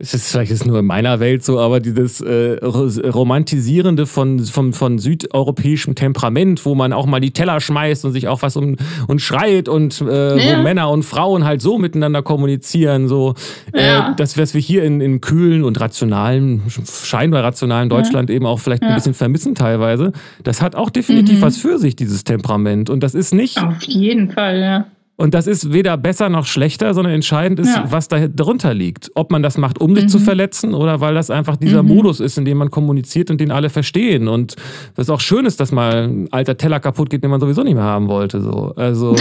es 0.01 0.15
ist 0.15 0.33
vielleicht 0.33 0.51
ist 0.51 0.67
nur 0.67 0.81
in 0.81 0.85
meiner 0.85 1.21
Welt 1.21 1.45
so, 1.45 1.61
aber 1.61 1.79
dieses 1.79 2.21
äh, 2.21 2.59
Romantisierende 2.65 4.07
von, 4.07 4.41
von, 4.41 4.73
von 4.73 4.99
südeuropäischem 4.99 5.95
Temperament, 5.95 6.67
wo 6.67 6.75
man 6.75 6.93
auch 6.93 7.07
mal 7.07 7.21
die 7.21 7.31
Teller 7.31 7.61
schmeißt 7.61 8.05
und 8.05 8.11
sich 8.11 8.27
auch 8.27 8.43
was 8.43 8.57
um 8.57 8.75
und 9.07 9.23
schreit 9.23 9.69
und 9.69 10.01
äh, 10.01 10.45
ja. 10.45 10.59
wo 10.59 10.63
Männer 10.65 10.91
und 10.91 11.05
Frauen 11.05 11.45
halt 11.45 11.63
so 11.63 11.79
miteinander 11.79 12.23
kommunizieren, 12.23 13.07
so 13.07 13.35
äh, 13.73 13.87
ja. 13.87 14.11
äh, 14.11 14.17
das, 14.17 14.37
was 14.37 14.55
wir 14.55 14.61
hier 14.61 14.83
in, 14.83 15.01
in 15.01 15.21
kühlen 15.21 15.63
und 15.63 15.79
rationalen, 15.79 16.63
scheinbar 17.05 17.45
rationalen 17.45 17.89
Deutschland 17.89 18.29
ja. 18.29 18.35
eben 18.35 18.47
auch 18.47 18.59
vielleicht 18.59 18.83
ein 18.83 18.97
bisschen 18.97 19.15
vermissen 19.15 19.55
teilweise, 19.55 20.11
das 20.43 20.63
hat 20.63 20.75
auch 20.75 20.91
definitiv 20.91 21.39
mhm. 21.39 21.43
was 21.43 21.59
für 21.59 21.79
sich, 21.79 21.95
dieses 21.95 22.25
Temperament. 22.25 22.91
Und 22.91 23.05
das 23.05 23.15
ist 23.15 23.33
nicht. 23.33 23.63
Auf 23.63 23.85
jeden 23.85 24.33
Fall, 24.33 24.59
ja. 24.59 24.87
Und 25.17 25.33
das 25.33 25.47
ist 25.47 25.73
weder 25.73 25.97
besser 25.97 26.29
noch 26.29 26.45
schlechter, 26.45 26.93
sondern 26.93 27.15
entscheidend 27.15 27.59
ist, 27.59 27.75
ja. 27.75 27.91
was 27.91 28.09
da 28.09 28.29
drunter 28.29 28.75
liegt. 28.75 29.11
Ob 29.15 29.31
man 29.31 29.43
das 29.43 29.57
macht, 29.57 29.81
um 29.81 29.91
mhm. 29.91 29.97
sich 29.97 30.09
zu 30.09 30.19
mhm. 30.19 30.25
verletzen 30.25 30.75
oder 30.75 31.01
weil 31.01 31.15
das 31.15 31.31
einfach 31.31 31.57
dieser 31.57 31.83
mhm. 31.83 31.89
Modus 31.89 32.21
ist, 32.21 32.37
in 32.37 32.45
dem 32.45 32.59
man 32.59 32.71
kommuniziert 32.71 33.31
und 33.31 33.41
den 33.41 33.51
alle 33.51 33.71
verstehen. 33.71 34.29
Und 34.29 34.57
was 34.95 35.09
auch 35.09 35.21
schön 35.21 35.47
ist, 35.47 35.59
dass 35.59 35.73
mal 35.73 36.05
ein 36.05 36.33
alter 36.33 36.59
Teller 36.59 36.81
kaputt 36.81 37.09
geht, 37.09 37.25
den 37.25 37.31
man 37.31 37.41
sowieso 37.41 37.63
nicht 37.63 37.75
mehr 37.75 37.83
haben 37.83 38.09
wollte. 38.09 38.43
So. 38.43 38.75
Also, 38.77 39.17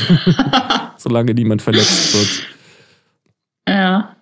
solange 0.98 1.32
niemand 1.32 1.62
verletzt 1.62 2.14
wird. 2.14 2.46
Ja. 3.66 4.16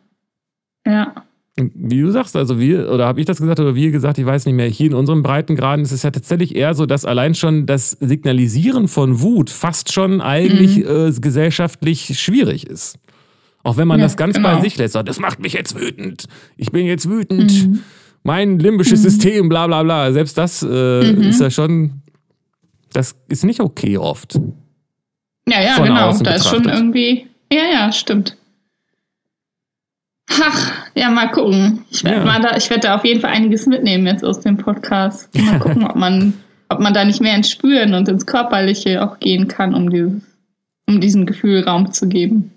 Wie 1.74 2.00
du 2.00 2.10
sagst, 2.10 2.36
also 2.36 2.60
wir, 2.60 2.90
oder 2.90 3.06
habe 3.06 3.20
ich 3.20 3.26
das 3.26 3.38
gesagt 3.38 3.58
oder 3.58 3.74
wir 3.74 3.90
gesagt, 3.90 4.18
ich 4.18 4.26
weiß 4.26 4.46
nicht 4.46 4.54
mehr, 4.54 4.68
hier 4.68 4.86
in 4.86 4.94
unserem 4.94 5.22
Breitengraden 5.22 5.84
ist 5.84 5.92
es 5.92 6.02
ja 6.02 6.10
tatsächlich 6.10 6.54
eher 6.54 6.74
so, 6.74 6.86
dass 6.86 7.04
allein 7.04 7.34
schon 7.34 7.66
das 7.66 7.90
Signalisieren 7.90 8.86
von 8.86 9.20
Wut 9.20 9.50
fast 9.50 9.92
schon 9.92 10.20
eigentlich 10.20 10.78
mhm. 10.78 11.08
äh, 11.08 11.12
gesellschaftlich 11.20 12.18
schwierig 12.20 12.66
ist. 12.66 12.98
Auch 13.64 13.76
wenn 13.76 13.88
man 13.88 13.98
ja, 13.98 14.06
das 14.06 14.16
ganz 14.16 14.36
genau. 14.36 14.54
bei 14.54 14.60
sich 14.60 14.76
lässt, 14.78 14.94
das 14.94 15.18
macht 15.18 15.40
mich 15.40 15.52
jetzt 15.52 15.78
wütend, 15.78 16.26
ich 16.56 16.70
bin 16.70 16.86
jetzt 16.86 17.08
wütend, 17.08 17.52
mhm. 17.52 17.80
mein 18.22 18.58
limbisches 18.58 19.00
mhm. 19.00 19.10
System, 19.10 19.48
bla 19.48 19.66
bla 19.66 19.82
bla. 19.82 20.12
Selbst 20.12 20.38
das 20.38 20.62
äh, 20.62 21.12
mhm. 21.12 21.22
ist 21.22 21.40
ja 21.40 21.50
schon, 21.50 22.02
das 22.92 23.16
ist 23.28 23.44
nicht 23.44 23.60
okay 23.60 23.98
oft. 23.98 24.38
Ja, 25.48 25.62
ja, 25.62 25.78
genau, 25.78 26.16
da 26.18 26.34
ist 26.34 26.48
schon 26.48 26.68
irgendwie, 26.68 27.26
ja, 27.52 27.64
ja, 27.72 27.92
stimmt. 27.92 28.36
Ach, 30.30 30.72
ja, 30.94 31.10
mal 31.10 31.30
gucken. 31.30 31.84
Ich 31.90 32.04
werde 32.04 32.18
ja. 32.18 32.24
da, 32.42 32.56
werd 32.70 32.84
da 32.84 32.94
auf 32.96 33.04
jeden 33.04 33.20
Fall 33.20 33.30
einiges 33.30 33.66
mitnehmen 33.66 34.06
jetzt 34.06 34.24
aus 34.24 34.40
dem 34.40 34.56
Podcast. 34.56 35.34
Mal 35.34 35.58
gucken, 35.58 35.86
ob 35.86 35.96
man, 35.96 36.34
ob 36.68 36.80
man 36.80 36.94
da 36.94 37.04
nicht 37.04 37.20
mehr 37.20 37.34
ins 37.34 37.50
Spüren 37.50 37.94
und 37.94 38.08
ins 38.08 38.26
Körperliche 38.26 39.02
auch 39.02 39.18
gehen 39.18 39.48
kann, 39.48 39.74
um, 39.74 39.90
dieses, 39.90 40.20
um 40.86 41.00
diesem 41.00 41.26
Gefühl 41.26 41.64
Raum 41.64 41.92
zu 41.92 42.08
geben. 42.08 42.52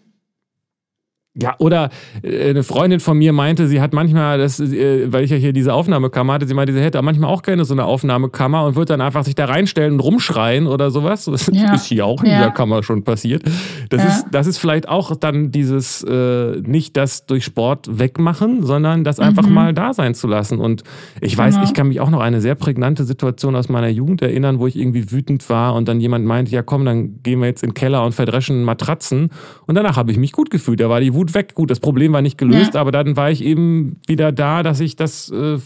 Ja, 1.33 1.55
oder 1.59 1.89
äh, 2.23 2.49
eine 2.49 2.61
Freundin 2.63 2.99
von 2.99 3.17
mir 3.17 3.31
meinte, 3.31 3.67
sie 3.67 3.79
hat 3.79 3.93
manchmal, 3.93 4.37
das, 4.37 4.59
äh, 4.59 5.13
weil 5.13 5.23
ich 5.23 5.31
ja 5.31 5.37
hier 5.37 5.53
diese 5.53 5.73
Aufnahmekammer 5.73 6.33
hatte, 6.33 6.45
sie 6.45 6.53
meinte, 6.53 6.73
sie 6.73 6.81
hätte 6.81 7.01
manchmal 7.01 7.29
auch 7.29 7.41
gerne 7.41 7.63
so 7.63 7.73
eine 7.73 7.85
Aufnahmekammer 7.85 8.65
und 8.65 8.75
würde 8.75 8.87
dann 8.87 9.01
einfach 9.01 9.23
sich 9.23 9.35
da 9.35 9.45
reinstellen 9.45 9.93
und 9.93 9.99
rumschreien 10.01 10.67
oder 10.67 10.91
sowas. 10.91 11.25
Das 11.25 11.47
ja. 11.53 11.73
ist 11.73 11.85
hier 11.85 12.05
auch 12.05 12.21
in 12.21 12.31
ja. 12.31 12.37
dieser 12.37 12.51
Kammer 12.51 12.83
schon 12.83 13.03
passiert. 13.03 13.43
Das, 13.89 14.03
ja. 14.03 14.09
ist, 14.09 14.25
das 14.31 14.45
ist 14.45 14.57
vielleicht 14.57 14.89
auch 14.89 15.15
dann 15.15 15.51
dieses, 15.51 16.03
äh, 16.03 16.59
nicht 16.65 16.97
das 16.97 17.25
durch 17.27 17.45
Sport 17.45 17.87
wegmachen, 17.97 18.65
sondern 18.65 19.05
das 19.05 19.21
einfach 19.21 19.47
mhm. 19.47 19.53
mal 19.53 19.73
da 19.73 19.93
sein 19.93 20.13
zu 20.13 20.27
lassen. 20.27 20.59
Und 20.59 20.83
ich 21.21 21.37
weiß, 21.37 21.55
genau. 21.55 21.65
ich 21.65 21.73
kann 21.73 21.87
mich 21.87 22.01
auch 22.01 22.09
noch 22.09 22.19
eine 22.19 22.41
sehr 22.41 22.55
prägnante 22.55 23.05
Situation 23.05 23.55
aus 23.55 23.69
meiner 23.69 23.87
Jugend 23.87 24.21
erinnern, 24.21 24.59
wo 24.59 24.67
ich 24.67 24.75
irgendwie 24.75 25.11
wütend 25.11 25.49
war 25.49 25.75
und 25.75 25.87
dann 25.87 26.01
jemand 26.01 26.25
meinte, 26.25 26.51
ja 26.51 26.61
komm, 26.61 26.83
dann 26.83 27.23
gehen 27.23 27.39
wir 27.39 27.47
jetzt 27.47 27.63
in 27.63 27.69
den 27.69 27.73
Keller 27.73 28.03
und 28.03 28.13
verdreschen 28.13 28.65
Matratzen. 28.65 29.29
Und 29.65 29.75
danach 29.75 29.95
habe 29.95 30.11
ich 30.11 30.17
mich 30.17 30.33
gut 30.33 30.49
gefühlt. 30.49 30.81
Da 30.81 30.89
war 30.89 30.99
die 30.99 31.13
Wut 31.13 31.30
Weg. 31.33 31.55
Gut, 31.55 31.71
das 31.71 31.79
Problem 31.79 32.13
war 32.13 32.21
nicht 32.21 32.37
gelöst, 32.37 32.73
ja. 32.73 32.81
aber 32.81 32.91
dann 32.91 33.15
war 33.15 33.31
ich 33.31 33.43
eben 33.43 33.99
wieder 34.07 34.31
da, 34.31 34.63
dass 34.63 34.79
ich 34.79 34.95
das, 34.95 35.29
äh, 35.31 35.57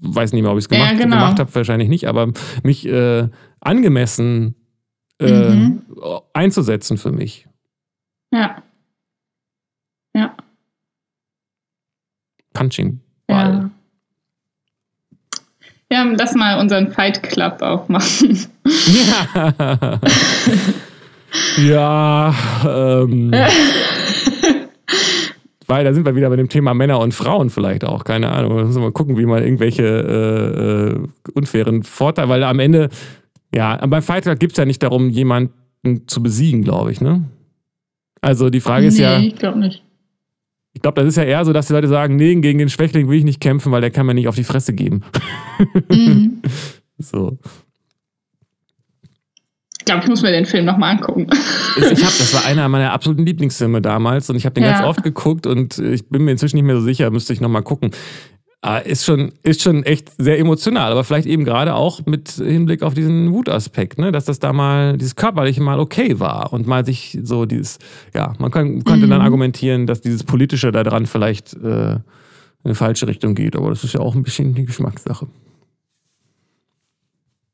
weiß 0.00 0.32
nicht 0.32 0.42
mehr, 0.42 0.52
ob 0.52 0.58
ich 0.58 0.64
es 0.64 0.68
gemacht, 0.68 0.92
ja, 0.92 0.98
genau. 0.98 1.16
gemacht 1.16 1.38
habe, 1.38 1.54
wahrscheinlich 1.54 1.88
nicht, 1.88 2.08
aber 2.08 2.32
mich 2.62 2.86
äh, 2.86 3.28
angemessen 3.60 4.54
äh, 5.20 5.50
mhm. 5.50 5.82
einzusetzen 6.32 6.98
für 6.98 7.12
mich. 7.12 7.46
Ja. 8.32 8.62
Ja. 10.14 10.34
Punching. 12.52 13.00
Ball. 13.26 13.70
Ja. 15.90 16.04
ja, 16.04 16.14
lass 16.16 16.34
mal 16.34 16.58
unseren 16.58 16.92
Fight 16.92 17.22
Club 17.22 17.62
aufmachen. 17.62 18.38
Ja. 18.64 20.00
ja, 21.58 22.34
ähm. 22.64 23.32
Weil 25.70 25.84
da 25.84 25.94
sind 25.94 26.04
wir 26.04 26.16
wieder 26.16 26.28
bei 26.28 26.34
dem 26.34 26.48
Thema 26.48 26.74
Männer 26.74 26.98
und 26.98 27.14
Frauen 27.14 27.48
vielleicht 27.48 27.84
auch, 27.84 28.02
keine 28.02 28.32
Ahnung. 28.32 28.56
Da 28.56 28.64
müssen 28.64 28.80
wir 28.80 28.86
mal 28.86 28.92
gucken, 28.92 29.16
wie 29.16 29.24
man 29.24 29.40
irgendwelche 29.40 29.84
äh, 29.84 30.94
äh, 30.94 31.32
unfairen 31.32 31.84
Vorteile, 31.84 32.28
weil 32.28 32.42
am 32.42 32.58
Ende, 32.58 32.88
ja, 33.54 33.76
beim 33.86 34.02
Fighter 34.02 34.34
gibt 34.34 34.54
es 34.54 34.58
ja 34.58 34.64
nicht 34.64 34.82
darum, 34.82 35.10
jemanden 35.10 36.08
zu 36.08 36.24
besiegen, 36.24 36.62
glaube 36.62 36.90
ich, 36.90 37.00
ne? 37.00 37.24
Also 38.20 38.50
die 38.50 38.58
Frage 38.58 38.86
ist 38.86 38.96
nee, 38.96 39.04
ja, 39.04 39.20
ich 39.20 39.36
glaube 39.36 39.60
nicht. 39.60 39.84
ich 40.72 40.82
glaube, 40.82 41.00
das 41.00 41.06
ist 41.06 41.16
ja 41.16 41.22
eher 41.22 41.44
so, 41.44 41.52
dass 41.52 41.68
die 41.68 41.72
Leute 41.72 41.86
sagen, 41.86 42.16
nee, 42.16 42.34
gegen 42.34 42.58
den 42.58 42.68
Schwächling 42.68 43.08
will 43.08 43.18
ich 43.18 43.24
nicht 43.24 43.40
kämpfen, 43.40 43.70
weil 43.70 43.80
der 43.80 43.92
kann 43.92 44.06
mir 44.06 44.14
nicht 44.14 44.26
auf 44.26 44.34
die 44.34 44.42
Fresse 44.42 44.72
geben. 44.72 45.02
Mhm. 45.88 46.42
So. 47.02 47.38
Ich 49.80 49.86
glaube, 49.86 50.02
ich 50.02 50.08
muss 50.10 50.20
mir 50.20 50.30
den 50.30 50.44
Film 50.44 50.66
nochmal 50.66 50.90
angucken. 50.96 51.26
Ich 51.78 52.04
habe, 52.04 52.14
das 52.18 52.34
war 52.34 52.44
einer 52.44 52.68
meiner 52.68 52.92
absoluten 52.92 53.24
Lieblingsfilme 53.24 53.80
damals 53.80 54.28
und 54.28 54.36
ich 54.36 54.44
habe 54.44 54.52
den 54.52 54.64
Ja. 54.64 54.72
ganz 54.72 54.84
oft 54.84 55.02
geguckt 55.02 55.46
und 55.46 55.78
ich 55.78 56.06
bin 56.10 56.22
mir 56.26 56.32
inzwischen 56.32 56.56
nicht 56.56 56.66
mehr 56.66 56.76
so 56.76 56.82
sicher, 56.82 57.10
müsste 57.10 57.32
ich 57.32 57.40
nochmal 57.40 57.62
gucken. 57.62 57.90
Aber 58.60 58.84
ist 58.84 59.06
schon, 59.06 59.32
ist 59.42 59.62
schon 59.62 59.82
echt 59.84 60.12
sehr 60.18 60.38
emotional, 60.38 60.92
aber 60.92 61.02
vielleicht 61.02 61.26
eben 61.26 61.46
gerade 61.46 61.74
auch 61.74 62.04
mit 62.04 62.28
Hinblick 62.32 62.82
auf 62.82 62.92
diesen 62.92 63.32
Wutaspekt, 63.32 63.98
ne? 63.98 64.12
dass 64.12 64.26
das 64.26 64.38
da 64.38 64.52
mal, 64.52 64.98
dieses 64.98 65.16
Körperliche 65.16 65.62
mal 65.62 65.80
okay 65.80 66.20
war 66.20 66.52
und 66.52 66.66
mal 66.66 66.84
sich 66.84 67.18
so 67.22 67.46
dieses, 67.46 67.78
ja, 68.14 68.34
man 68.38 68.50
kann, 68.50 68.84
könnte 68.84 69.08
dann 69.08 69.20
Mhm. 69.20 69.24
argumentieren, 69.24 69.86
dass 69.86 70.02
dieses 70.02 70.24
Politische 70.24 70.72
da 70.72 70.82
dran 70.82 71.06
vielleicht 71.06 71.54
äh, 71.54 71.92
in 71.94 72.02
eine 72.64 72.74
falsche 72.74 73.06
Richtung 73.08 73.34
geht, 73.34 73.56
aber 73.56 73.70
das 73.70 73.82
ist 73.82 73.94
ja 73.94 74.00
auch 74.00 74.14
ein 74.14 74.22
bisschen 74.24 74.54
die 74.54 74.66
Geschmackssache. 74.66 75.26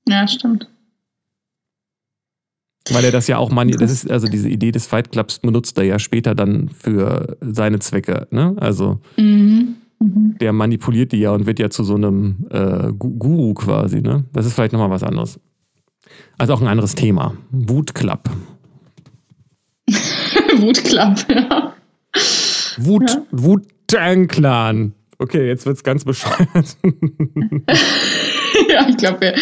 Ja, 0.08 0.26
stimmt. 0.26 0.68
Weil 2.90 3.04
er 3.04 3.10
das 3.12 3.26
ja 3.26 3.38
auch, 3.38 3.50
mani 3.50 3.72
das 3.72 3.90
ist 4.04 4.10
also 4.10 4.26
diese 4.28 4.48
Idee 4.48 4.70
des 4.72 4.86
Fight 4.86 5.10
Clubs 5.12 5.38
benutzt 5.40 5.76
er 5.78 5.84
ja 5.84 5.98
später 5.98 6.34
dann 6.34 6.68
für 6.68 7.36
seine 7.40 7.78
Zwecke, 7.80 8.26
ne? 8.30 8.54
Also 8.58 9.00
Mhm. 9.16 9.76
Mhm. 9.98 10.36
der 10.40 10.52
manipuliert 10.52 11.12
die 11.12 11.20
ja 11.20 11.30
und 11.32 11.46
wird 11.46 11.58
ja 11.58 11.70
zu 11.70 11.82
so 11.82 11.94
einem 11.94 12.46
äh, 12.50 12.92
Gu- 12.92 13.16
Guru 13.18 13.54
quasi, 13.54 14.00
ne? 14.02 14.24
Das 14.32 14.44
ist 14.46 14.52
vielleicht 14.54 14.72
nochmal 14.72 14.90
was 14.90 15.02
anderes. 15.02 15.40
Also 16.38 16.52
auch 16.54 16.60
ein 16.60 16.68
anderes 16.68 16.94
Thema. 16.94 17.34
Wutclub. 17.50 18.28
Wutklapp, 20.58 21.26
ja. 21.30 21.72
Wut, 22.78 23.08
Ja. 23.10 23.22
Wu-Tang-Clan. 23.30 24.92
Okay, 25.18 25.46
jetzt 25.46 25.64
wird's 25.66 25.82
ganz 25.82 26.04
bescheuert. 26.04 26.76
ja, 28.68 28.86
ich 28.88 28.96
glaube, 28.96 29.20
wir, 29.20 29.34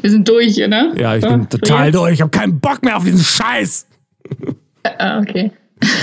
wir 0.00 0.10
sind 0.10 0.28
durch, 0.28 0.56
ne? 0.56 0.92
ja, 0.98 1.16
ich 1.16 1.22
So, 1.22 1.30
bin 1.30 1.48
total 1.48 1.86
jetzt? 1.86 1.94
durch. 1.94 2.12
Ich 2.14 2.20
habe 2.20 2.30
keinen 2.30 2.58
Bock 2.60 2.82
mehr 2.84 2.96
auf 2.96 3.04
diesen 3.04 3.22
Scheiß. 3.24 3.86
Ah, 4.98 5.20
okay. 5.20 5.50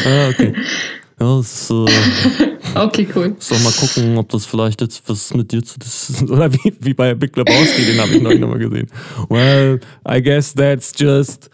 Ah, 0.05 0.29
okay. 0.29 0.53
Ja, 1.21 1.35
das, 1.35 1.69
äh, 1.69 1.85
Okay, 2.75 3.05
cool. 3.13 3.35
Soll 3.39 3.59
mal 3.59 3.73
gucken, 3.73 4.17
ob 4.17 4.29
das 4.29 4.45
vielleicht 4.45 4.79
jetzt 4.79 5.03
was 5.07 5.33
mit 5.33 5.51
dir 5.51 5.61
zu 5.61 5.77
oder 6.31 6.53
wie, 6.53 6.73
wie 6.79 6.93
bei 6.93 7.13
Big 7.13 7.35
Lebowski, 7.35 7.83
den 7.83 7.99
habe 7.99 8.13
ich 8.13 8.21
neulich 8.21 8.39
nochmal 8.39 8.59
gesehen. 8.59 8.87
Well, 9.27 9.81
I 10.09 10.21
guess 10.21 10.53
that's 10.53 10.93
just 10.97 11.49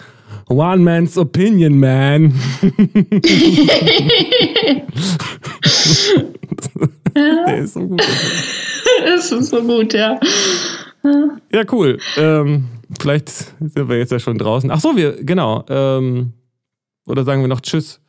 one 0.50 0.84
man's 0.84 1.18
opinion, 1.18 1.80
man. 1.80 2.32
Der 7.48 7.58
ist 7.58 7.74
so 7.74 7.82
gut. 7.88 8.02
Es 9.06 9.32
ist 9.32 9.50
so 9.50 9.62
gut, 9.62 9.94
ja. 9.94 10.20
Ja, 11.52 11.62
cool. 11.72 12.00
Ähm, 12.18 12.66
vielleicht 13.00 13.30
sind 13.30 13.88
wir 13.90 13.98
jetzt 13.98 14.12
ja 14.12 14.20
schon 14.20 14.38
draußen. 14.38 14.70
Ach 14.72 14.80
so, 14.80 14.96
wir, 14.98 15.24
genau. 15.24 15.64
Ähm, 15.70 16.34
oder 17.08 17.24
sagen 17.24 17.42
wir 17.42 17.48
noch 17.48 17.62
Tschüss. 17.62 18.00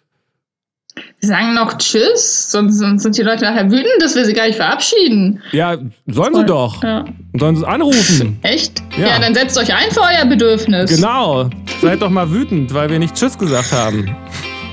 Wir 1.21 1.29
sagen 1.29 1.53
noch 1.55 1.77
Tschüss, 1.77 2.51
sonst, 2.51 2.79
sonst 2.79 3.03
sind 3.03 3.19
die 3.19 3.23
Leute 3.23 3.45
nachher 3.45 3.71
wütend, 3.71 4.01
dass 4.01 4.17
wir 4.17 4.25
sie 4.25 4.33
gar 4.33 4.47
nicht 4.47 4.57
verabschieden. 4.57 5.43
Ja, 5.53 5.77
sollen 6.07 6.35
sie 6.35 6.45
doch. 6.47 6.83
Ja. 6.83 7.05
Sollen 7.39 7.57
sie 7.57 7.69
anrufen. 7.69 8.39
Echt? 8.43 8.83
Ja. 8.99 9.09
Ja. 9.09 9.19
dann 9.19 9.35
setzt 9.35 9.59
euch 9.59 9.75
ein 9.75 9.91
für 9.91 10.01
euer 10.01 10.25
Bedürfnis. 10.27 10.97
Genau. 10.97 11.51
Seid 11.83 12.01
doch 12.01 12.09
mal 12.09 12.31
wütend, 12.31 12.73
weil 12.73 12.89
wir 12.89 12.99
nicht 12.99 13.15
Tschüss 13.15 13.37
gesagt 13.37 13.73
haben. 13.73 14.17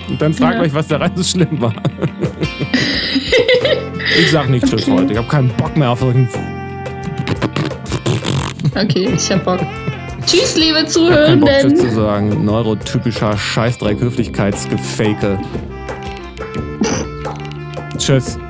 Und 0.08 0.22
dann 0.22 0.34
fragt 0.34 0.56
Ja. 0.56 0.62
euch, 0.62 0.74
was 0.74 0.88
daran 0.88 1.12
so 1.18 1.24
schlimm 1.24 1.60
war. 1.60 1.74
Ich 4.20 4.32
sag 4.32 4.50
nicht 4.50 4.66
Tschüss 4.66 4.88
Okay. 4.88 4.92
heute. 4.98 5.12
Ich 5.14 5.18
habe 5.18 5.28
keinen 5.28 5.50
Bock 5.50 5.78
mehr 5.78 5.92
auf 5.92 6.00
solchen. 6.00 6.28
Okay, 8.76 9.10
ich 9.16 9.32
hab 9.32 9.46
Bock. 9.46 9.60
Tschüss, 10.26 10.56
liebe 10.58 10.80
Ich 10.88 10.96
hab 10.96 11.40
Bock, 11.40 11.50
Tschüss 11.50 11.76
zu 11.76 11.90
Zuhörenden. 11.90 11.96
sagen. 11.96 12.46
Neurotypischer 12.46 13.38
Scheißdreck 13.38 14.00
Höflichkeitsgefake. 14.00 15.38
Tschüss. 17.98 18.38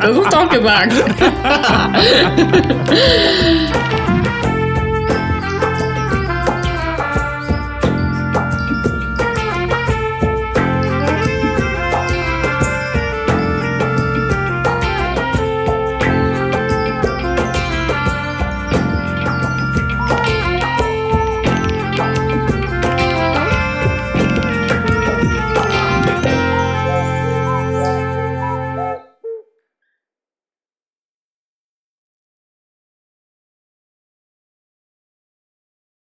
Das 0.00 0.16
ist 0.16 0.32
doch 0.32 0.48
gesagt. 0.48 0.92